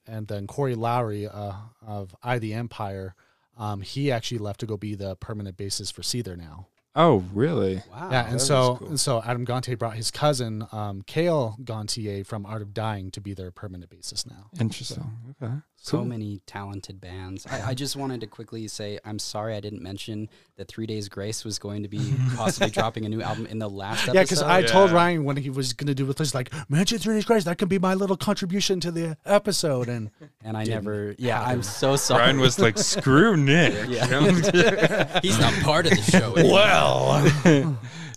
[0.07, 1.53] and then Corey Lowery uh,
[1.87, 3.15] of I the Empire,
[3.57, 6.67] um, he actually left to go be the permanent basis for Seether now.
[6.97, 7.83] Oh, really?
[7.91, 8.09] Wow.
[8.11, 8.89] yeah, and so cool.
[8.89, 13.21] and so Adam Gontier brought his cousin um, Cale Gontier from Art of Dying to
[13.21, 14.47] be their permanent bassist now.
[14.61, 15.05] Interesting.
[15.43, 15.55] Okay.
[15.77, 16.05] so Cool.
[16.07, 17.47] many talented bands.
[17.51, 21.09] I, I just wanted to quickly say I'm sorry I didn't mention that Three Days
[21.09, 24.15] Grace was going to be possibly dropping a new album in the last episode.
[24.15, 26.99] Yeah, because I told Ryan when he was going to do with he's like, mention
[26.99, 30.11] Three Days Grace, that could be my little contribution to the episode, And
[30.45, 31.17] and I never.
[31.19, 31.53] Yeah, happen.
[31.53, 32.23] I'm so sorry.
[32.23, 35.21] Ryan was like, "Screw Nick." Yeah.
[35.21, 36.35] He's not part of the show.
[36.35, 36.53] anymore.
[36.55, 36.84] well,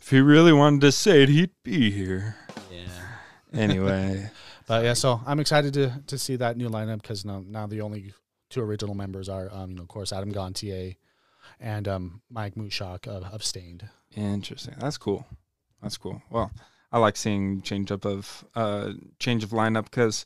[0.01, 2.36] if he really wanted to say it, he'd be here.
[2.72, 2.88] Yeah.
[3.53, 4.30] Anyway,
[4.68, 7.82] But yeah, so I'm excited to to see that new lineup because now now the
[7.82, 8.13] only
[8.49, 10.95] two original members are, um, you know, of course, Adam Gontier
[11.59, 13.88] and um, Mike Mushok of, of Staind.
[14.15, 14.76] interesting.
[14.80, 15.26] That's cool.
[15.82, 16.22] That's cool.
[16.30, 16.51] Well,
[16.91, 20.26] I like seeing change up of uh change of lineup because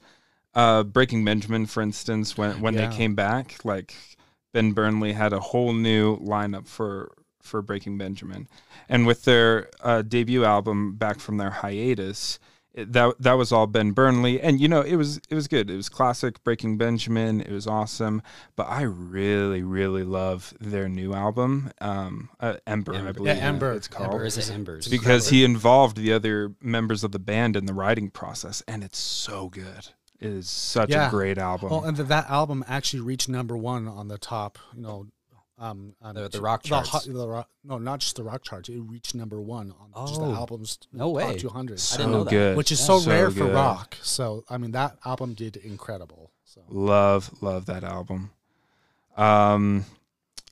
[0.55, 2.87] uh Breaking Benjamin, for instance, when when Yeah.
[2.89, 3.93] they came back, like
[4.53, 7.11] Ben Burnley had a whole new lineup for
[7.43, 8.47] for Breaking Benjamin,
[8.89, 12.39] and with their uh, debut album back from their hiatus.
[12.73, 15.69] It, that that was all Ben Burnley, and you know it was it was good.
[15.69, 17.41] It was classic Breaking Benjamin.
[17.41, 18.21] It was awesome,
[18.55, 23.73] but I really really love their new album, um, uh, Ember, I believe Yeah, Ember.
[23.73, 24.87] it's called Ember is it Embers?
[24.87, 28.99] because he involved the other members of the band in the writing process, and it's
[28.99, 29.89] so good.
[30.21, 31.07] It is such Yeah.
[31.07, 31.71] a great album.
[31.71, 35.07] Well, and th- that album actually reached number one on the top, you know,
[35.61, 37.05] um, um, The- the rock hot- charts.
[37.05, 38.67] the rock, no, not just the rock charts.
[38.67, 41.37] It reached number one on just the Oh, album's no way.
[41.37, 42.29] 200, so didn't know that.
[42.31, 42.85] good, which is Yeah.
[42.87, 43.95] so, So rare for rock.
[44.01, 46.31] So I mean, that album did incredible.
[46.45, 48.31] So Love, love that album.
[49.15, 49.85] Um,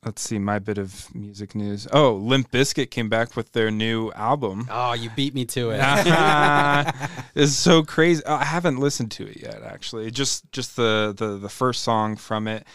[0.05, 1.87] let's see my bit of music news.
[1.91, 4.67] Oh, Limp Bizkit came back with their new album.
[4.71, 5.79] Oh, you beat me to it.
[7.35, 8.23] it's so crazy.
[8.25, 9.61] I haven't listened to it yet.
[9.63, 12.65] Actually, just just the the the first song from it.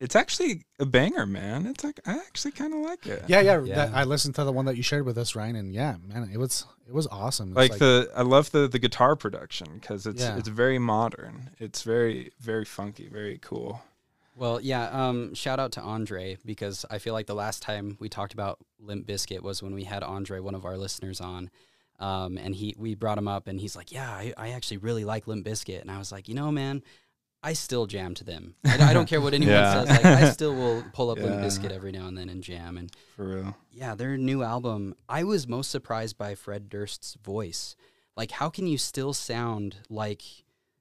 [0.00, 1.66] It's actually a banger, man.
[1.66, 3.24] It's like I actually kind of like it.
[3.26, 3.74] yeah, yeah, Yeah.
[3.74, 6.30] That, I listened to the one that you shared with us, Ryan, and yeah, man,
[6.32, 7.48] it was it was awesome.
[7.50, 10.36] It's like, the I love the the guitar production because it's Yeah.
[10.36, 11.50] it's very modern.
[11.58, 13.82] It's very very funky, very cool.
[14.36, 14.88] Well, yeah.
[14.90, 18.60] Um, shout out to Andre because I feel like the last time we talked about
[18.78, 21.50] Limp Bizkit was when we had Andre, one of our listeners, on,
[21.98, 25.04] um, and he we brought him up, and he's like, "Yeah, I, I actually really
[25.04, 26.84] like Limp Bizkit," and I was like, "You know, man."
[27.42, 28.54] I still jam to them.
[28.64, 29.84] I, I don't care what anyone Yeah.
[29.84, 29.88] says.
[29.90, 32.76] Like, I still will pull up Limp Bizkit every now and then and jam.
[32.76, 33.56] And For real.
[33.70, 34.94] yeah, their new album.
[35.08, 37.76] I was most surprised by Fred Durst's voice.
[38.16, 40.22] Like, how can you still sound like,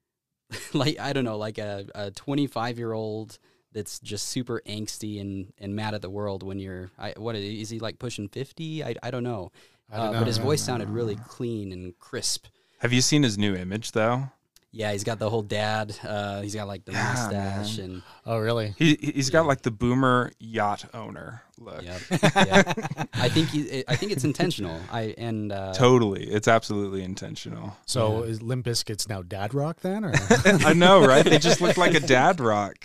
[0.73, 3.38] like I don't know, like a a 25 year old
[3.73, 6.89] that's just super angsty and and mad at the world when you're.
[6.97, 8.84] I, what is he like pushing 50?
[8.84, 9.51] I I don't know.
[9.91, 12.47] I don't Uh, know, but his voice sounded really clean and crisp.
[12.79, 14.29] Have you seen his new image though?
[14.78, 15.98] Yeah, he's got the whole dad.
[16.04, 17.86] Uh, he's got like the Yeah, mustache man.
[17.90, 18.76] and oh really?
[18.78, 21.82] He he's got like the boomer yacht owner look.
[21.82, 22.02] Yep.
[22.36, 22.74] yeah.
[23.16, 24.80] I think he, I think it's intentional.
[24.91, 27.76] I and uh, Totally, it's absolutely intentional.
[27.88, 30.14] So is Limp Bizkit's now dad rock then, or
[30.45, 31.26] I know, right?
[31.26, 32.76] They just look like a dad rock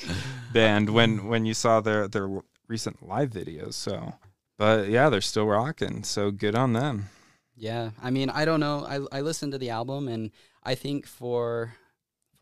[0.51, 3.75] band when when you saw their their recent live videos.
[3.75, 4.15] So,
[4.57, 6.05] but yeah, they're still rocking.
[6.05, 7.11] So good on them.
[7.55, 8.87] Yeah, I mean, I don't know.
[8.89, 10.31] I I listened to the album, and
[10.65, 11.75] I think for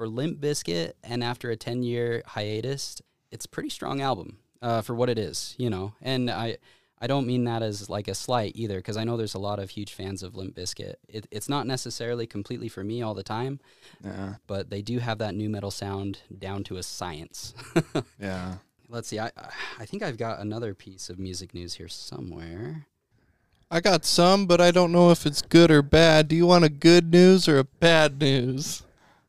[0.01, 4.81] for Limp Bizkit, and after a ten year hiatus, it's a pretty strong album uh,
[4.81, 5.93] for what it is, you know.
[6.01, 6.57] And I
[7.03, 9.59] I don't mean that as like a slight either, because I know there's a lot
[9.59, 10.95] of huge fans of Limp Bizkit.
[11.07, 13.61] It, it's not necessarily completely for me all the time,
[14.03, 14.37] Yeah.
[14.47, 17.53] but they do have that nu metal sound down to a science.
[18.19, 18.55] Yeah.
[18.89, 19.19] Let's see.
[19.21, 19.31] I
[19.79, 22.87] I think I've got another piece of music news here somewhere.
[23.71, 26.27] I got some, but I don't know if it's good or bad.
[26.29, 28.83] Do you want a good news or a bad news?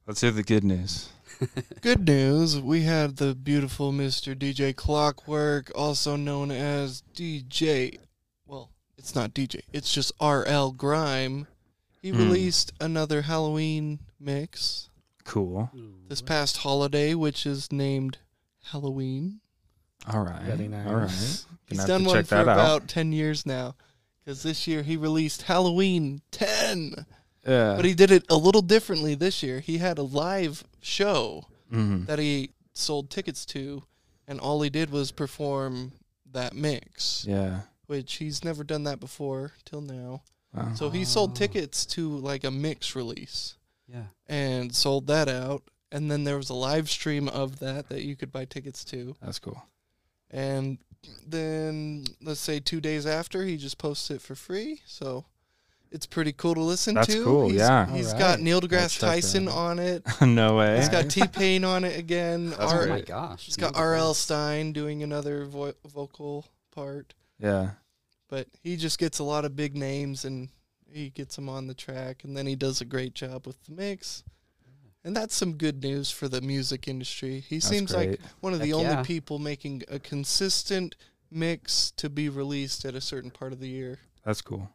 [0.08, 1.10] Let's hear the good news.
[1.82, 4.36] Good news, we had the beautiful Mr.
[4.36, 7.98] DJ Clockwork, also known as DJ.
[8.46, 11.48] Well, it's not DJ, it's just RL Grime.
[12.00, 12.18] He Hmm.
[12.18, 14.90] released another Halloween mix
[15.24, 15.72] Cool.
[16.10, 18.20] this past holiday, which is named
[18.66, 19.40] Halloween.
[20.08, 20.42] All right.
[20.44, 21.02] Very All right.
[21.08, 21.44] nice.
[21.70, 22.54] Gonna He's done to one for that out.
[22.54, 23.76] about 10 years now.
[24.24, 27.06] Because this year he released Halloween 10.
[27.46, 27.76] Yeah.
[27.76, 29.60] But he did it a little differently this year.
[29.60, 32.06] He had a live show Mhm.
[32.06, 33.84] that he sold tickets to,
[34.28, 35.94] and all he did was perform
[36.32, 37.62] that mix, Yeah.
[37.88, 40.22] which he's never done that before till now.
[40.54, 40.74] Wow.
[40.76, 41.06] So he Oh.
[41.06, 43.56] sold tickets to like a mix release
[43.88, 44.08] Yeah.
[44.28, 45.64] and sold that out.
[45.92, 49.16] And then there was a live stream of that that you could buy tickets to.
[49.22, 49.62] That's cool.
[50.30, 50.78] And
[51.28, 54.82] then let's say two days after, he just posts it for free.
[54.86, 55.26] So
[55.92, 57.24] it's pretty cool to listen That's to.
[57.24, 57.86] cool, He's- yeah.
[57.94, 58.20] He's Alright.
[58.20, 59.54] got Neil deGrasse I'll check that Tyson out.
[59.56, 60.04] on it.
[60.22, 60.78] no way.
[60.78, 62.52] He's got T Pain on it again.
[62.52, 63.46] That's Oh my gosh.
[63.46, 64.14] He's got R.L.
[64.14, 67.72] Stine doing another vo- vocal part, yeah.
[68.30, 70.50] but he just gets a lot of big names and
[70.94, 73.72] he gets them on the track, and then he does a great job with the
[73.74, 74.24] mix.
[75.04, 77.40] And that's some good news for the music industry.
[77.40, 79.02] He That's seems like one of the Heck only yeah.
[79.04, 80.96] people making a consistent
[81.32, 83.98] mix to be released at a certain part of the year.
[84.24, 84.70] That's cool.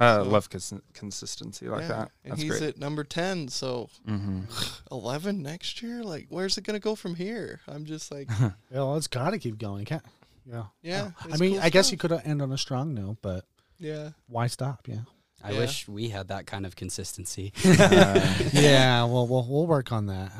[0.00, 2.10] I So- love cons- consistency like Yeah, that.
[2.24, 2.62] And he's great.
[2.62, 4.40] at number 10, so hmm
[4.90, 6.02] 11 next year?
[6.02, 7.60] Like, where's it going to go from here?
[7.68, 9.84] I'm just like, Yeah, well, it's got to keep going.
[9.84, 10.02] Can't.
[10.46, 10.64] Yeah.
[10.82, 11.10] yeah.
[11.30, 11.92] I mean, cool I guess stuff.
[11.92, 13.44] you could end on a strong note, but
[13.78, 14.10] Yeah.
[14.26, 14.88] why stop?
[14.88, 15.00] Yeah.
[15.44, 15.58] I Yeah.
[15.60, 17.52] wish we had that kind of consistency.
[17.64, 19.04] Uh, yeah.
[19.04, 20.32] Well, we'll we'll work on that.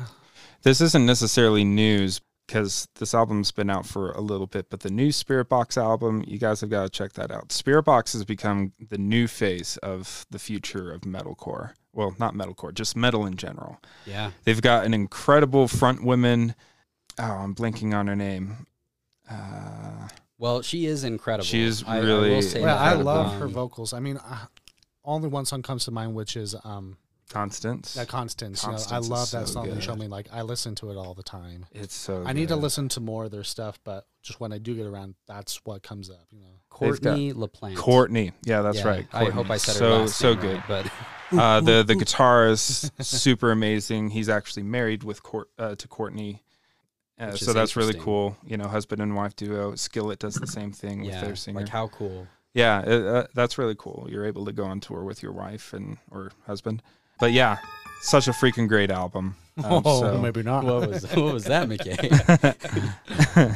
[0.63, 2.19] this isn't necessarily news
[2.51, 6.37] because this album's been out for a little bit, but the new Spiritbox album, you
[6.37, 7.47] guys have got to check that out.
[7.47, 11.71] Spiritbox has become the new face of the future of metalcore.
[11.93, 13.79] Well, not metalcore, just metal in general.
[14.05, 14.31] yeah.
[14.43, 16.53] They've got an incredible front woman.
[17.17, 18.65] Oh, I'm blinking on her name.
[19.29, 21.45] Uh, Well, she is incredible.
[21.45, 22.77] She is I- I will really say Well.
[22.77, 23.93] I love her Um, vocals.
[23.93, 24.45] I mean, uh,
[25.05, 26.97] only one song comes to mind, which is um,
[27.31, 27.93] Constance.
[27.95, 28.63] that Constance.
[28.63, 29.65] You know, I love that so song.
[29.67, 29.83] You good.
[29.83, 31.65] showed me like I listen to it all the time.
[31.71, 32.23] It's so.
[32.25, 34.85] I need to listen to more of their stuff, but just when I do get
[34.85, 36.27] around, that's what comes up.
[36.31, 36.45] You know.
[36.69, 37.75] Courtney LaPlante.
[37.75, 38.31] Courtney.
[38.43, 39.07] Yeah, that's Yeah, right.
[39.13, 40.57] I hope I said her so last so good.
[40.57, 40.91] right, but
[41.31, 44.09] Uh, the the guitar is super amazing.
[44.09, 46.43] He's actually married with Court, uh, to Courtney,
[47.17, 48.35] uh, so that's really cool.
[48.45, 49.75] You know, husband and wife duo.
[49.75, 51.61] Skillet does the same thing with their singer.
[51.61, 52.27] like how cool.
[52.53, 54.07] yeah, uh, uh, that's really cool.
[54.09, 56.83] You're able to go on tour with your wife and or husband.
[57.21, 57.59] But yeah,
[58.01, 59.35] such a freaking great album.
[59.63, 60.63] Um, oh, so- maybe not.
[60.63, 62.11] What was what was that, McKay?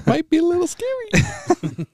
[0.08, 1.10] Might be a little scary.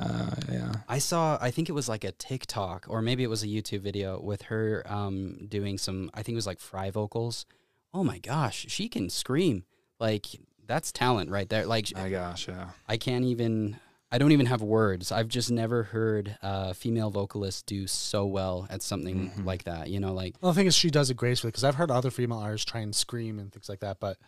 [0.00, 0.72] uh, yeah.
[0.88, 1.38] I saw.
[1.40, 4.42] I think it was like a TikTok or maybe it was a YouTube video with
[4.42, 6.10] her um, doing some.
[6.12, 7.46] I think it was like fry vocals.
[7.94, 9.64] Oh my gosh, she can scream.
[10.00, 10.26] Like
[10.66, 11.66] that's talent right there.
[11.66, 12.70] Like My gosh, yeah.
[12.88, 13.78] I can't even.
[14.14, 15.10] I don't even have words.
[15.10, 19.44] I've just never heard a female vocalist do so well at something Mhm.
[19.44, 19.90] like that.
[19.90, 22.12] You know, like Well, the thing is, she does it gracefully because I've heard other
[22.12, 24.18] female artists try and scream and things like that, but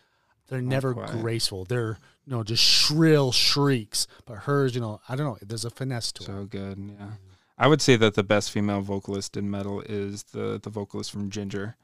[0.49, 1.11] they're never quite.
[1.11, 1.63] graceful.
[1.63, 4.07] They're you know just shrill shrieks.
[4.25, 5.37] But hers, you know, I don't know.
[5.41, 6.25] There's a finesse to it.
[6.25, 7.11] So good, yeah.
[7.57, 11.29] I would say that the best female vocalist in metal is the the vocalist from
[11.31, 11.75] Jinjer.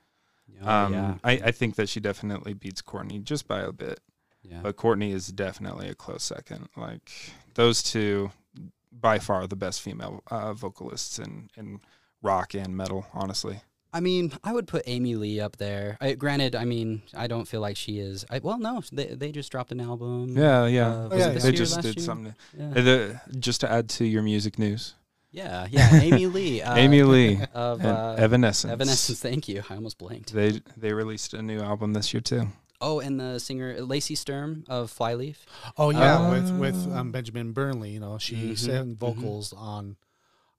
[0.61, 4.01] oh, um, yeah, I, I think that she definitely beats Courtney just by a bit,
[4.43, 4.59] yeah.
[4.61, 6.67] but Courtney is definitely a close second.
[6.75, 7.09] Like
[7.55, 8.31] those two,
[8.91, 11.79] by far the best female uh, vocalists in in
[12.21, 13.05] rock and metal.
[13.13, 13.61] Honestly,
[13.91, 15.97] I mean, I would put Amy Lee up there.
[16.01, 18.25] I, granted, I mean, I don't feel like she is.
[18.29, 20.35] I, well, no, they they just dropped an album.
[20.37, 20.87] yeah, yeah.
[20.87, 22.05] Uh, was it they they just did year?
[22.05, 22.35] something.
[22.57, 24.95] Yeah, Uh, the- just to add to your music news,
[25.31, 25.93] yeah, yeah.
[25.95, 26.61] Amy Lee.
[26.63, 28.71] Uh, Amy Lee of uh, Evanescence.
[28.71, 29.19] Evanescence.
[29.19, 29.63] Thank you.
[29.69, 30.31] I almost blanked.
[30.33, 32.47] They they released a new album this year too.
[32.83, 35.45] Oh, and the singer Lacey Sturm of Flyleaf.
[35.77, 39.95] Oh yeah, Uh, with with um, Benjamin Burnley, you know, she Mhm, sang vocals on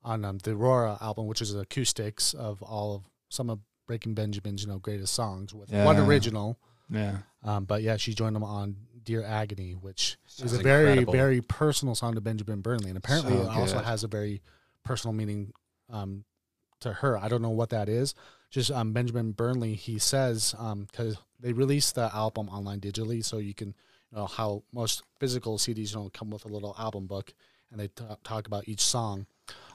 [0.03, 4.63] on um, the Aurora album, which is acoustics of all of some of Breaking Benjamin's
[4.63, 6.59] you know greatest songs with one original.
[6.91, 11.13] Yeah, Um, but yeah, she joined them on Dear Agony, which is a very incredible.
[11.13, 14.43] very personal song to Benjamin Burnley, and apparently So it also has a very
[14.83, 15.53] personal meaning
[15.91, 16.25] um,
[16.81, 17.19] to her.
[17.19, 18.15] I don't know what that is.
[18.55, 23.52] Just um, Benjamin Burnley, he says because they released the album online digitally, so you
[23.52, 23.74] can
[24.12, 27.35] you know how most physical CDs you know come with a little album book,
[27.72, 29.26] and they ta- talk about each song.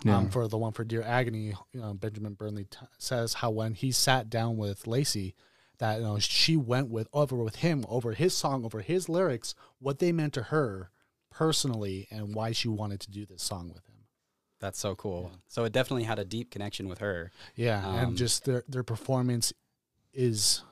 [0.05, 0.15] Yeah.
[0.15, 3.73] Um, for the one for Dear Agony, you know, Benjamin Burnley t- says how when
[3.73, 5.35] he sat down with Lacey,
[5.79, 9.55] that you know she went with over with him over his song, over his lyrics,
[9.79, 10.89] what they meant to her
[11.29, 13.98] personally, and why she wanted to do this song with him.
[14.59, 15.31] That's so cool.
[15.47, 17.31] So it definitely had a deep connection with her.
[17.55, 19.53] Yeah, Um, and just their their performance
[20.13, 20.63] is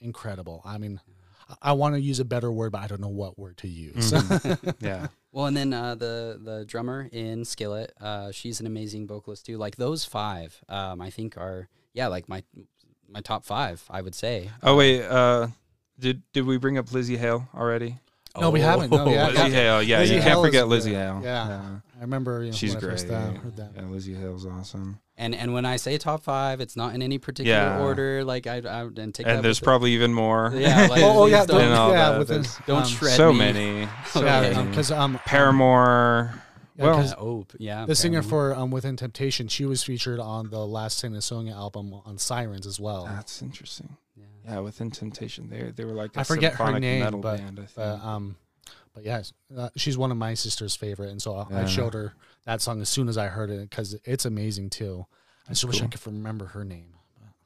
[0.00, 0.62] incredible.
[0.64, 1.00] I mean,
[1.48, 3.68] I, I want to use a better word, but I don't know what word to
[3.68, 4.12] use.
[4.12, 4.74] Mhm.
[4.80, 5.08] yeah.
[5.32, 9.58] Well, and then uh, the the drummer in Skillet, uh, she's an amazing vocalist too.
[9.58, 12.42] Like those five, um, I think are yeah, like my
[13.08, 14.50] my top five, I would say.
[14.62, 15.48] Oh wait, uh,
[15.98, 17.98] did did we bring up Lzzy Hale already?
[18.40, 18.90] No, we haven't.
[18.90, 20.82] No, yeah, Lzzy Hale, yeah, Lizzie you Hale can't is forget good.
[20.82, 21.20] Lzzy Hale.
[21.22, 21.60] Yeah.
[21.98, 22.92] I remember you know, she's when I great.
[23.00, 23.70] first uh, heard that.
[23.74, 25.00] Yeah, Lzzy Hale's awesome.
[25.16, 27.80] And and when I say top five, it's not in any particular Yeah.
[27.80, 28.22] order.
[28.24, 30.52] Like I, I and take that And there's with probably even more.
[30.54, 32.18] yeah, like, Oh, oh, yeah, don't, And yeah, that.
[32.20, 33.38] within, don't um, shred so me.
[33.38, 33.88] many.
[34.12, 34.68] So Yeah, many.
[34.70, 36.34] because um, Paramore.
[36.76, 40.20] yeah, well, 'cause Uh, oh yeah, the singer for um, Within Temptation, she was featured
[40.20, 41.20] on the last Singer
[41.50, 43.06] album on Sirens as well.
[43.06, 43.96] That's interesting.
[44.48, 44.54] Yeah.
[44.54, 47.38] Yeah, within Temptation, they they were like a I forget her symphonic name, metal but-
[47.38, 47.58] band.
[47.58, 47.74] I think.
[47.76, 48.36] But um,
[48.94, 52.14] but yes, uh, she's one of my sister's favorite, and so I, I showed her
[52.46, 55.06] that song as soon as I heard it because it's amazing too.
[55.46, 56.94] I just wish I could remember her name.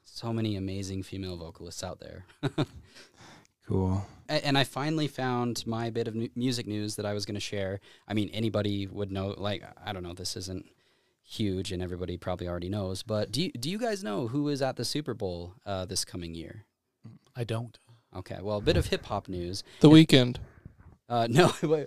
[0.04, 2.26] So many amazing female vocalists out there.
[3.66, 4.06] cool.
[4.28, 7.40] A- and I finally found my bit of music news that I was going to
[7.40, 7.80] share.
[8.06, 9.34] I mean, anybody would know.
[9.36, 10.66] Like, I don't know, this isn't
[11.24, 13.02] huge, and everybody probably already knows.
[13.02, 16.04] But do you, do you guys know who is at the Super Bowl uh, this
[16.04, 16.64] coming year?
[17.34, 17.78] I don't.
[18.14, 19.64] Okay, well, a bit of hip hop news.
[19.80, 20.36] The Weeknd.
[21.08, 21.52] Uh, no,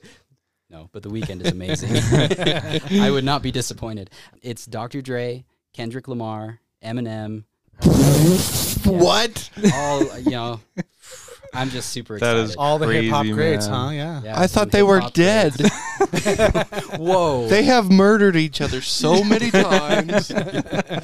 [0.69, 1.91] no, but the Weeknd is amazing.
[3.01, 4.09] I would not be disappointed.
[4.41, 5.01] It's Dr.
[5.01, 7.43] Dre, Kendrick Lamar, Eminem.
[8.85, 9.49] What?
[9.73, 10.59] All you know.
[11.55, 12.49] I'm just super That excited.
[12.51, 13.85] is All the hip hop Crazy, greats, man.
[13.87, 13.91] huh?
[13.91, 14.21] Yeah.
[14.23, 15.53] Yeah, I some thought they were hip-hop dead.
[15.55, 16.87] greats.
[16.97, 17.47] Whoa.
[17.47, 20.29] They have murdered each other so many times.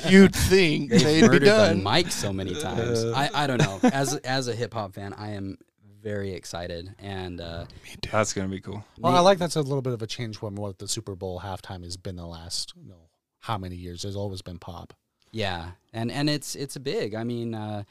[0.10, 1.84] You'd think They've they'd be murdered the done.
[1.84, 3.03] mic so many times.
[3.03, 3.14] Uh.
[3.34, 3.80] I, I don't know.
[3.91, 5.57] As as a hip hop fan, I am
[6.02, 7.65] very excited, and uh,
[8.11, 8.84] That's gonna be cool.
[8.98, 11.40] Well, I like that's a little bit of a change from what the Super Bowl
[11.40, 13.10] halftime has been the last, you know,
[13.40, 14.02] how many years?
[14.02, 14.94] There's always been pop.
[15.32, 17.14] yeah, and and it's it's big.
[17.15, 17.84] I mean, uh,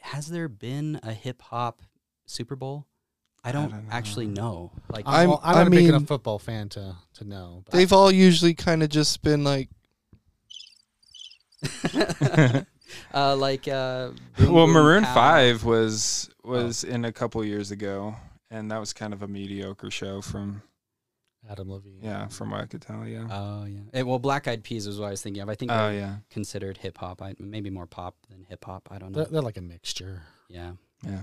[0.00, 1.80] has there been a hip hop
[2.28, 2.86] Super Bowl?
[3.44, 3.90] I don't, don't know.
[3.92, 4.72] actually know.
[4.90, 7.62] Like, I'm, I'm- well, I'm I not big mean- enough football fan to to know.
[7.64, 9.68] but- They've all usually kind of just been like,
[13.14, 15.14] uh, like uh, Boom well, Boom Maroon Pow.
[15.14, 18.14] Five was was in a couple years ago,
[18.50, 20.62] and that was kind of a mediocre show from
[21.48, 22.00] Adam Levine.
[22.02, 23.06] yeah from what I could tell.
[23.06, 23.26] Yeah.
[23.30, 23.80] Oh yeah.
[23.94, 25.48] Eh, well, Black Eyed Peas was what I was thinking of.
[25.48, 26.16] I think Oh they're yeah.
[26.30, 27.22] considered hip hop.
[27.22, 28.88] I maybe more pop than hip hop.
[28.90, 29.22] I don't know.
[29.22, 30.22] They're, they're like a mixture.
[30.48, 30.72] yeah.
[31.04, 31.22] Yeah.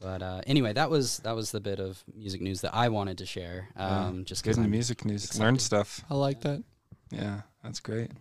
[0.00, 3.18] But uh, anyway, that was that was the bit of music news that I wanted
[3.18, 3.68] to share.
[3.76, 4.06] Yeah.
[4.06, 5.24] Um, just Good because I'm music news.
[5.24, 5.44] excited.
[5.44, 6.04] Learn stuff.
[6.08, 6.62] I like that.
[7.10, 8.12] Yeah, that's great.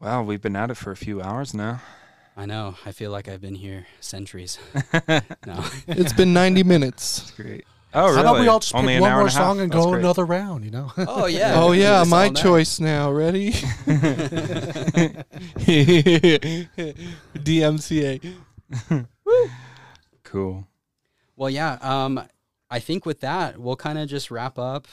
[0.00, 1.80] Wow, we've been at it for a few hours now.
[2.36, 2.76] I know.
[2.84, 4.58] I feel like I've been here centuries.
[5.46, 5.64] No.
[5.86, 7.30] It's been 90 minutes.
[7.32, 7.64] Great.
[7.92, 8.16] Oh, really?
[8.16, 10.00] How about we all just Only pick one more and song and That's go great.
[10.00, 10.64] another round?
[10.64, 10.92] You know.
[10.98, 11.52] Oh yeah.
[11.60, 13.12] oh, we can do yeah, my choice now.
[13.12, 13.52] Ready?
[17.44, 18.34] DMCA.
[20.34, 20.66] Cool.
[21.36, 21.78] Well, yeah.
[21.80, 22.20] Um,
[22.68, 24.88] I think with that, we'll kind of just wrap up.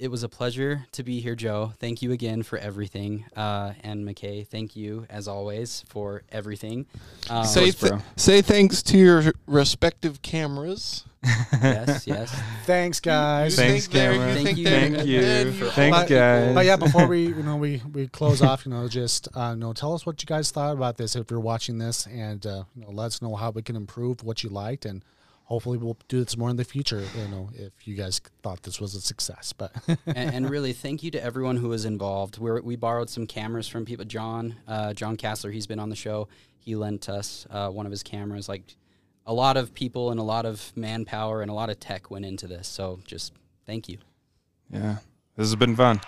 [0.00, 1.72] It was a pleasure to be here, Joe.
[1.78, 3.26] Thank you again for everything.
[3.36, 6.86] Uh, and McKay, thank you as always for everything.
[7.30, 11.04] Um, say, th- say thanks to your respective cameras.
[11.52, 12.34] yes, yes.
[12.66, 13.52] Thanks, guys.
[13.56, 14.28] You Thanks, think they're- camera.
[14.28, 14.64] you Thank think you.
[14.64, 15.20] they're- Thank you.
[15.22, 16.54] then Thanks, But- guys.
[16.54, 19.60] But yeah, before we you know we we close off, you know, just uh, you
[19.60, 22.64] know, tell us what you guys thought about this if you're watching this, and uh,
[22.76, 25.02] you know, let us know how we can improve what you liked, and
[25.44, 27.04] hopefully we'll do this more in the future.
[27.16, 29.72] You know, if you guys thought this was a success, but
[30.06, 32.38] and, and really, thank you to everyone who was involved.
[32.38, 34.04] we we borrowed some cameras from people.
[34.04, 36.28] John, uh, John Kassler, he's been on the show.
[36.58, 38.48] He lent us uh, one of his cameras.
[38.48, 38.76] Like
[39.26, 42.24] a lot of people and a lot of manpower and a lot of tech went
[42.24, 42.68] into this.
[42.68, 43.32] So just
[43.66, 43.98] thank you.
[44.70, 44.96] Yeah,
[45.36, 46.00] this has been fun.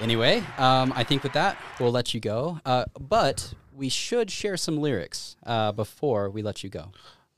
[0.00, 2.58] Anyway, um, I think with that, we'll let you go.
[2.64, 6.90] Uh, but we should share some lyrics uh, before we let you go.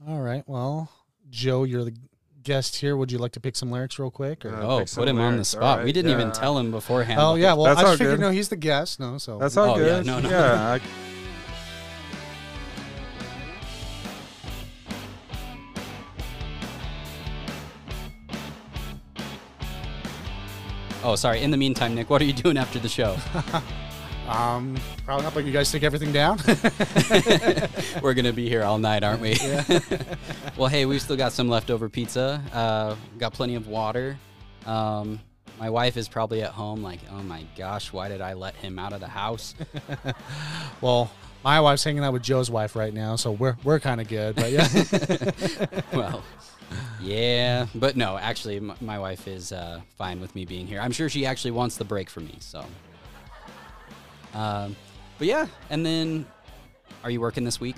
[0.07, 0.43] All right.
[0.47, 0.91] Well,
[1.31, 1.95] Joe, you're the
[2.43, 2.97] guest here.
[2.97, 4.45] Would you like to pick some lyrics real quick?
[4.45, 4.55] Or?
[4.55, 5.81] Uh, oh, put him on the spot.
[5.81, 7.21] All we didn't even tell him beforehand.
[7.21, 8.23] Oh yeah, well That's I all just figured good.
[8.23, 9.01] no, he's the guest.
[9.01, 10.07] No, so That's all Oh, yeah, good.
[10.07, 10.29] no, no.
[10.31, 10.81] Yeah, I-
[21.05, 21.41] Oh, sorry.
[21.43, 23.17] In the meantime, Nick, what are you doing after the show?
[24.29, 25.35] um, probably not.
[25.35, 26.39] But you guys take everything down.
[28.03, 29.35] We're gonna be here all night, aren't we?
[29.35, 29.65] Yeah.
[30.57, 32.43] well, hey, we've still got some leftover pizza.
[32.53, 34.19] Uh, got plenty of water.
[34.67, 35.21] Um,
[35.59, 38.79] my wife is probably at home like, oh my gosh, why did I let him
[38.79, 39.55] out of the house?
[40.83, 41.11] Well,
[41.43, 44.35] my wife's hanging out with Joe's wife right now, so we're we're kind of good.
[44.37, 44.69] But yeah,
[45.93, 46.23] well,
[47.01, 50.81] yeah, but no, actually, m- my wife is uh, fine with me being here.
[50.81, 52.37] I'm sure she actually wants the break from me.
[52.41, 52.65] So,
[54.37, 54.77] um,
[55.19, 56.27] but yeah, and then,
[57.03, 57.77] are you working this week?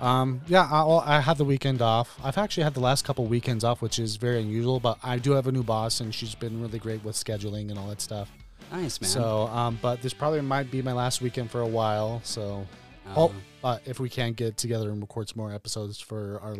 [0.00, 0.68] um, yeah.
[0.70, 2.18] I, well, I had the weekend off.
[2.22, 4.80] I've actually had the last couple weekends off, which is very unusual.
[4.80, 7.78] But I do have a new boss, and she's been really great with scheduling and
[7.78, 8.30] all that stuff.
[8.70, 9.08] Nice man.
[9.08, 12.20] So, um, but this probably might be my last weekend for a while.
[12.24, 12.66] So,
[13.16, 16.56] oh, Um, but if we can get together and record some more episodes for our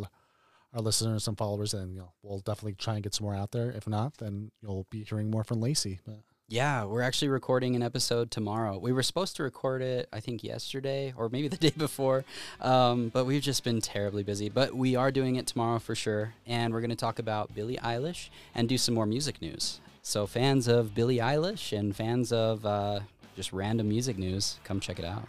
[0.74, 3.52] our listeners and followers, then you know, we'll definitely try and get some more out
[3.52, 3.70] there.
[3.70, 6.00] If not, then you'll be hearing more from Lacey.
[6.04, 6.20] But
[6.50, 8.78] Yeah, we're actually recording an episode tomorrow.
[8.78, 12.24] We were supposed to record it, I think, yesterday or maybe the day before,
[12.62, 14.48] um, but we've just been terribly busy.
[14.48, 17.76] But we are doing it tomorrow for sure, and we're going to talk about Billie
[17.76, 19.80] Eilish and do some more music news.
[20.00, 23.00] So, fans of Billie Eilish and fans of uh,
[23.36, 25.28] just random music news, come check it out.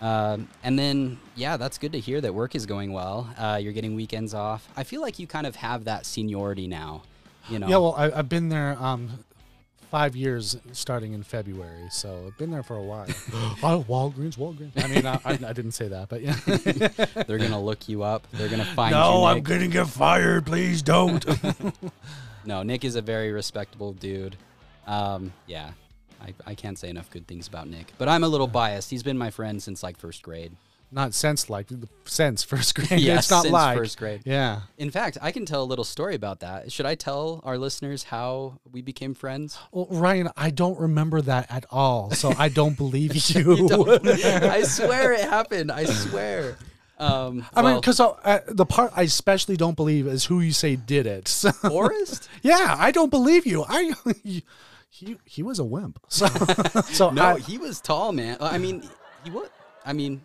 [0.00, 3.28] Um, and then, yeah, that's good to hear that work is going well.
[3.36, 4.66] Uh, you're getting weekends off.
[4.78, 7.02] I feel like you kind of have that seniority now.
[7.48, 9.20] You know, yeah, well, I, I've been there um,
[9.96, 11.88] five years, starting in February.
[11.90, 13.06] So I've been there for a while.
[13.62, 14.72] oh, Walgreens, Walgreens.
[14.84, 16.34] I mean, I, I, I didn't say that, but yeah.
[17.26, 18.26] They're gonna look you up.
[18.32, 19.24] They're gonna find you no, you.
[19.24, 20.44] I'm gonna get fired.
[20.44, 21.24] Please don't.
[22.44, 24.36] No, Nick is a very respectable dude.
[24.86, 25.72] Um, yeah,
[26.22, 28.88] I, I can't say enough good things about Nick, but I'm a little biased.
[28.88, 30.52] He's been my friend since like first grade.
[30.90, 31.68] Not sense like
[32.04, 33.00] sense first grade.
[33.00, 34.22] Yeah, it's not like first grade.
[34.24, 34.62] Yeah.
[34.78, 36.70] In fact, I can tell a little story about that.
[36.72, 39.58] Should I tell our listeners how we became friends?
[39.72, 43.68] Well, Ryan, I don't remember that at all, so I don't believe you.
[44.04, 45.72] I swear it happened.
[45.72, 46.56] I swear.
[46.98, 50.76] Um, I mean, because uh, the part I especially don't believe is who you say
[50.76, 51.28] did it.
[51.28, 52.30] So, Forrest?
[52.42, 53.64] yeah, I don't believe you.
[53.68, 53.92] I
[54.88, 56.00] he he was a wimp.
[56.08, 56.26] So
[56.84, 58.38] so No, I, he was tall, man.
[58.40, 58.88] I mean,
[59.24, 59.50] he would.
[59.84, 60.22] I mean,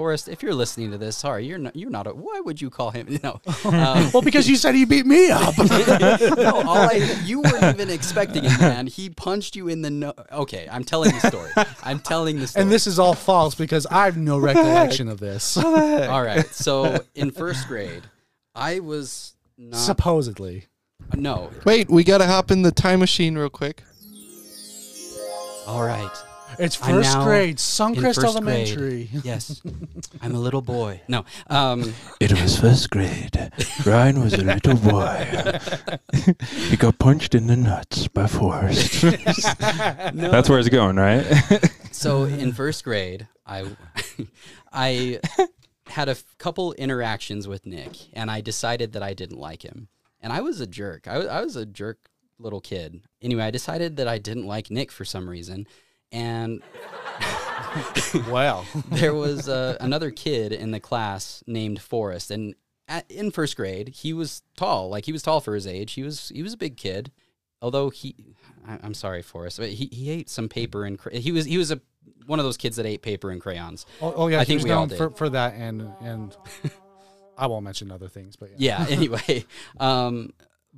[0.00, 1.76] Forrest, if you're listening to this, sorry, you're not.
[1.76, 2.06] You're not.
[2.06, 3.06] A, why would you call him?
[3.22, 3.38] No.
[3.66, 5.54] Um, well, because you said he beat me up.
[5.58, 8.86] no, all I, you weren't even expecting it, man.
[8.86, 10.14] He punched you in the no.
[10.32, 11.50] Okay, I'm telling the story.
[11.82, 12.62] I'm telling the story.
[12.62, 15.58] and this is all false because I have no recollection of this.
[15.58, 16.46] all right.
[16.54, 18.04] So in first grade,
[18.54, 19.76] I was not.
[19.76, 20.66] Supposedly.
[21.14, 21.50] no.
[21.66, 23.82] Wait, we gotta hop in the time machine real quick.
[25.66, 26.10] All right.
[26.58, 29.08] It's first now grade, Suncrest first Elementary.
[29.12, 29.24] grade.
[29.24, 29.60] Yes,
[30.22, 31.00] I'm a little boy.
[31.08, 31.24] No.
[31.48, 31.94] Um.
[32.20, 33.50] It was first grade.
[33.86, 35.58] Ryan was a little boy.
[36.68, 39.04] he got punched in the nuts by Forrest.
[40.14, 40.30] No.
[40.30, 41.24] That's where it's going, right?
[41.92, 43.64] So in first grade, I
[44.72, 45.20] I
[45.88, 49.88] had a f- couple interactions with Nick, and I decided that I didn't like him.
[50.22, 51.06] And I was a jerk.
[51.08, 51.98] I was, I was a jerk
[52.38, 53.02] little kid.
[53.20, 55.66] Anyway, I decided that I didn't like Nick for some reason,
[56.12, 56.62] and
[58.28, 62.54] wow, there was uh, another kid in the class named Forrest, and
[62.88, 64.88] at, in first grade, he was tall.
[64.88, 65.92] Like he was tall for his age.
[65.92, 67.12] He was he was a big kid.
[67.62, 68.14] Although he,
[68.66, 71.58] I, I'm sorry, Forrest, but he, he ate some paper and cra- he was he
[71.58, 71.80] was a
[72.26, 73.86] one of those kids that ate paper and crayons.
[74.00, 74.96] oh, oh yeah, I think we all did.
[74.96, 76.36] for, for that, and and
[77.36, 78.86] I won't mention other things, but yeah.
[78.86, 78.86] Yeah.
[78.96, 79.44] Anyway,
[79.78, 80.32] um,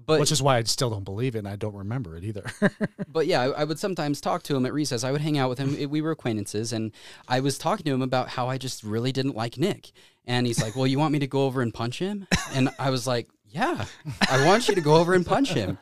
[0.05, 2.45] but which is why I still don't believe it, and I don't remember it either.
[3.09, 5.05] but yeah, I, I would sometimes talk to him at recess.
[5.05, 5.91] I would hang out with him.
[5.91, 6.93] We were acquaintances, and
[7.29, 9.93] I was talking to him about how I just really didn't like Nick.
[10.25, 12.91] And he's like, "Well, you want me to go over and punch him?" And I
[12.91, 13.87] was like, "Yeah,
[14.31, 15.79] I want you to go over and punch him."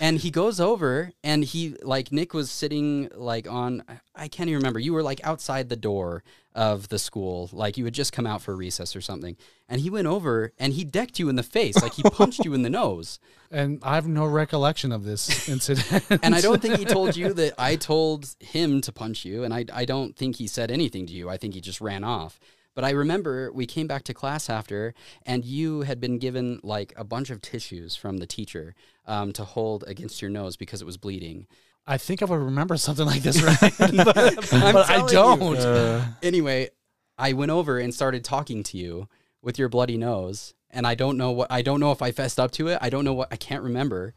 [0.00, 3.82] And he goes over, and he like Nick was sitting like on
[4.14, 4.78] I can't even remember.
[4.78, 6.22] You were like outside the door
[6.54, 9.36] of the school, like you had just come out for recess or something.
[9.68, 12.52] And he went over and he decked you in the face, like he punched you
[12.52, 13.18] in the nose.
[13.50, 16.04] and I have no recollection of this incident.
[16.22, 19.54] And I don't think he told you that I told him to punch you, and
[19.54, 21.30] I, I don't think he said anything to you.
[21.30, 22.38] I think he just ran off.
[22.74, 24.94] But I remember we came back to class after,
[25.26, 28.74] and you had been given like a bunch of tissues from the teacher
[29.06, 31.46] um, to hold against your nose because it was bleeding.
[31.86, 33.74] I think I would remember something like this, right?
[33.78, 36.14] but I'm but I don't.
[36.22, 36.70] Anyway,
[37.18, 39.08] I went over and started talking to you
[39.42, 42.38] with your bloody nose, and I don't know what I don't know if I fessed
[42.38, 42.78] up to it.
[42.80, 44.14] I don't know what I can't remember.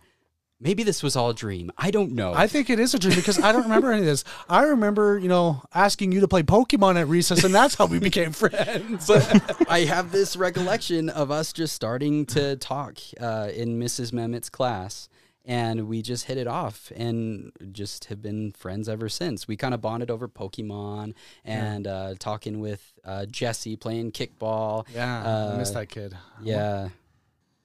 [0.59, 1.69] Maybe this was all a dream.
[1.77, 2.33] I don't know.
[2.33, 4.23] I think it is a dream because I don't remember any of this.
[4.49, 7.99] I remember, you know, asking you to play Pokemon at recess, and that's how we
[7.99, 9.07] became friends.
[9.07, 14.11] but I have this recollection of us just starting to talk uh, in Mrs.
[14.13, 15.09] Mehmet's class,
[15.43, 19.49] and we just hit it off and just have been friends ever since.
[19.49, 24.87] We kind of bonded over Pokemon and uh, talking with uh, Jesse playing kickball.
[24.95, 26.15] yeah, I miss that kid.
[26.41, 26.89] Yeah.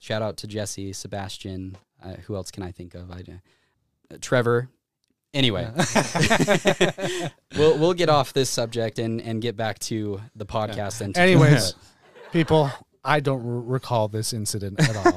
[0.01, 3.11] Shout out to Jesse, Sebastian, Uh, who else can I think of?
[3.11, 4.69] I, uh, Trevor.
[5.33, 5.71] Anyway,
[7.57, 11.01] we'll we'll get off this subject and and get back to the podcast.
[11.01, 11.75] And Anyways,
[12.33, 12.69] people,
[13.05, 15.11] I don't r- recall this incident at all.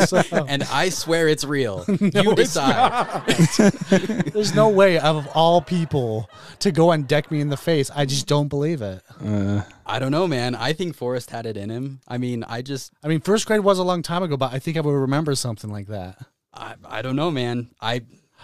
[0.06, 1.84] So, and I swear it's real.
[2.00, 3.26] you decide.
[4.32, 6.30] there's no way of all people
[6.60, 7.90] to go and deck me in the face.
[7.94, 9.02] I just don't believe it.
[9.24, 10.54] Uh, I don't know, man.
[10.54, 12.00] I think Forrest had it in him.
[12.08, 14.58] I mean, I just I mean, first grade was a long time ago, but I
[14.58, 16.18] think I would remember something like that.
[16.52, 17.70] I, I don't know, man.
[17.80, 18.02] I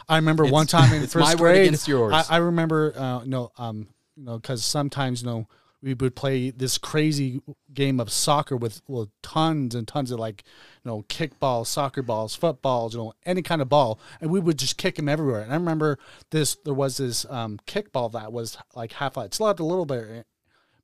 [0.08, 1.66] I remember one time in it's first my word grade.
[1.66, 2.12] against yours.
[2.14, 5.48] I, I remember, uh, no, um, no because sometimes, you know,
[5.82, 7.40] we would play this crazy
[7.72, 8.82] game of soccer with,
[9.22, 10.42] tons and tons of like,
[10.84, 14.58] you know, kickballs, soccer balls, footballs, you know, any kind of ball, and we would
[14.58, 15.40] just kick them everywhere.
[15.40, 15.98] And I remember
[16.30, 19.86] this, there was this um, kickball that was like half, it still had a little
[19.86, 20.26] bit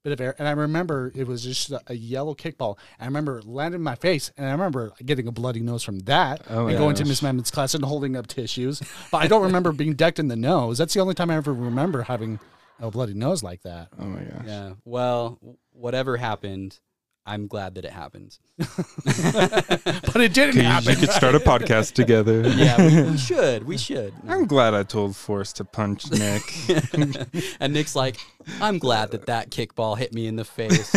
[0.02, 0.34] bit of air.
[0.38, 2.76] And I remember it was just a, a yellow kickball.
[2.98, 4.32] And I remember it landed in my face.
[4.36, 7.04] And I remember getting a bloody nose from that Oh, and going to.
[7.04, 8.82] Miss Mammons class and holding up tissues.
[9.10, 10.78] But I don't remember being decked in the nose.
[10.78, 12.40] That's the only time I ever remember having
[12.82, 13.88] a bloody nose like that.
[13.98, 14.42] oh my gosh.
[14.46, 14.72] yeah.
[14.84, 15.38] Well,
[15.72, 16.78] whatever happened,
[17.24, 18.38] I'm glad that it happened.
[20.12, 20.90] But it didn't You, happen.
[20.90, 22.42] you could start a podcast together.
[22.48, 23.64] Yeah, we, we should.
[23.64, 24.12] We should.
[24.28, 26.42] I'm glad I told Forrest to punch Nick.
[27.60, 28.18] and Nick's like,
[28.60, 30.92] I'm glad that that kickball hit me in the face.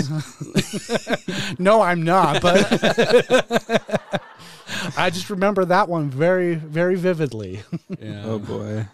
[1.60, 2.42] no, I'm not.
[2.42, 2.68] But
[4.98, 7.62] I just remember that one very, very vividly.
[8.02, 8.24] Yeah.
[8.26, 8.88] oh boy.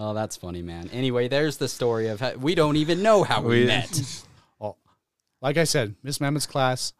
[0.00, 0.88] Oh, that's funny, man.
[0.92, 4.24] Anyway, there's the story of how, we don't even know how we, We- met.
[5.40, 6.92] Like I said, Miss Mammoth's class.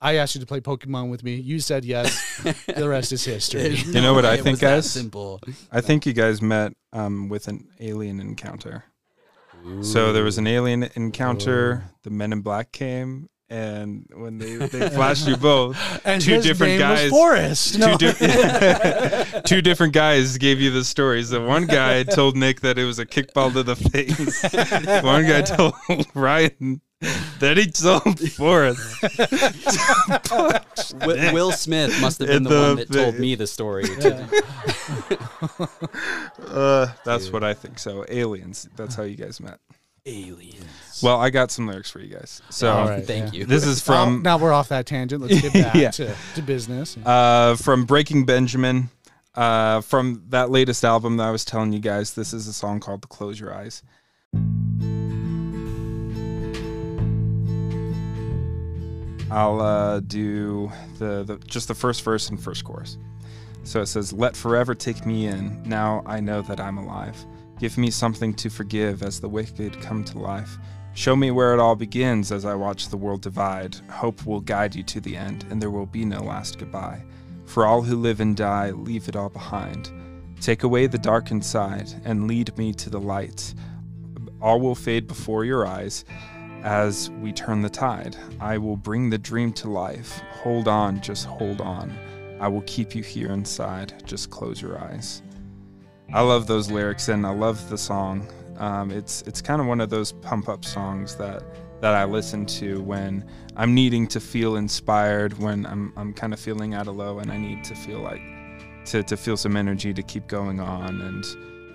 [0.00, 1.34] I asked you to play Pokemon with me.
[1.34, 2.40] You said yes.
[2.66, 3.60] the rest is history.
[3.62, 4.90] There's You know what I think, was that guys?
[4.90, 5.40] Simple.
[5.70, 8.84] I think you guys met um, with an alien encounter.
[9.82, 11.84] So there was an alien encounter.
[12.02, 15.76] The Men in Black came, and when they, they flashed you both,
[16.06, 17.02] And two his different name guys.
[17.04, 17.78] was Forrest.
[17.78, 17.96] No.
[17.98, 21.28] Two, di- two different guys gave you the stories.
[21.30, 24.42] The one guy told Nick that it was a kickball to the face.
[25.04, 25.74] one guy told
[26.14, 26.80] Ryan
[27.40, 29.00] that he told Forrest.
[31.00, 33.84] Wi- Will Smith must have been the, the one that told me the story.
[36.48, 37.78] Uh, that's what I think.
[37.78, 38.68] So aliens.
[38.76, 39.58] That's how you guys met.
[40.04, 41.00] Aliens.
[41.02, 42.42] Well, I got some lyrics for you guys.
[42.50, 43.04] So All right.
[43.06, 43.40] Thank yeah.
[43.40, 43.46] you.
[43.46, 45.22] this is From from now we're off that tangent.
[45.22, 45.90] Let's get back Yeah.
[45.92, 46.96] to, to business.
[47.04, 48.90] uh, from Breaking Benjamin.
[49.34, 52.80] Uh, from that latest album that I was telling you guys, this is a song
[52.80, 53.82] called "Close Your Eyes."
[59.30, 62.98] I'll uh, do the, the just the first verse and first chorus.
[63.64, 65.62] So it says, "Let forever take me in.
[65.64, 67.24] Now I know that I'm alive.
[67.62, 70.58] Give me something to forgive as the wicked come to life.
[70.94, 73.76] Show me where it all begins as I watch the world divide.
[73.88, 77.04] Hope will guide you to the end, and there will be no last goodbye.
[77.44, 79.92] For all who live and die, leave it all behind.
[80.40, 83.54] Take away the dark inside and lead me to the light.
[84.40, 86.04] All will fade before your eyes
[86.64, 88.16] as we turn the tide.
[88.40, 90.20] I will bring the dream to life.
[90.32, 91.96] Hold on, just hold on.
[92.40, 94.02] I will keep you here inside.
[94.04, 95.22] Just close your eyes.
[96.12, 98.26] I love those lyrics and I love the song.
[98.58, 101.42] Um, it's it's kind of one of those pump up songs that
[101.80, 103.24] that I listen to when
[103.56, 107.32] I'm needing to feel inspired, when I'm I'm kind of feeling at a low and
[107.32, 108.20] I need to feel like
[108.86, 111.00] to to feel some energy to keep going on.
[111.00, 111.24] And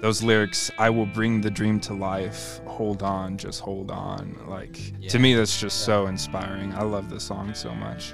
[0.04, 2.62] those lyrics, I will bring the dream to life.
[2.68, 4.38] Hold on, just hold on.
[4.48, 5.10] Like Yeah.
[5.10, 6.74] to me, that's just so inspiring.
[6.76, 8.14] I love the song so much.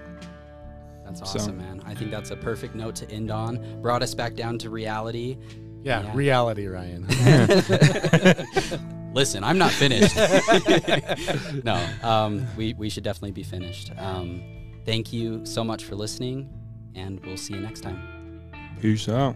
[1.04, 1.82] That's So- awesome, man.
[1.86, 3.60] I think that's a perfect note to end on.
[3.82, 5.38] Brought us back down to reality.
[5.84, 6.12] Yeah, Yeah.
[6.16, 7.06] reality, Ryan.
[9.14, 10.16] Listen, I'm not finished.
[11.64, 13.92] no, um, we, we should definitely be finished.
[13.98, 14.42] Um,
[14.86, 16.50] thank you so much for listening,
[16.96, 18.42] and we'll see you next time.
[18.82, 19.36] Peace out.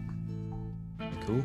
[1.26, 1.44] Cool.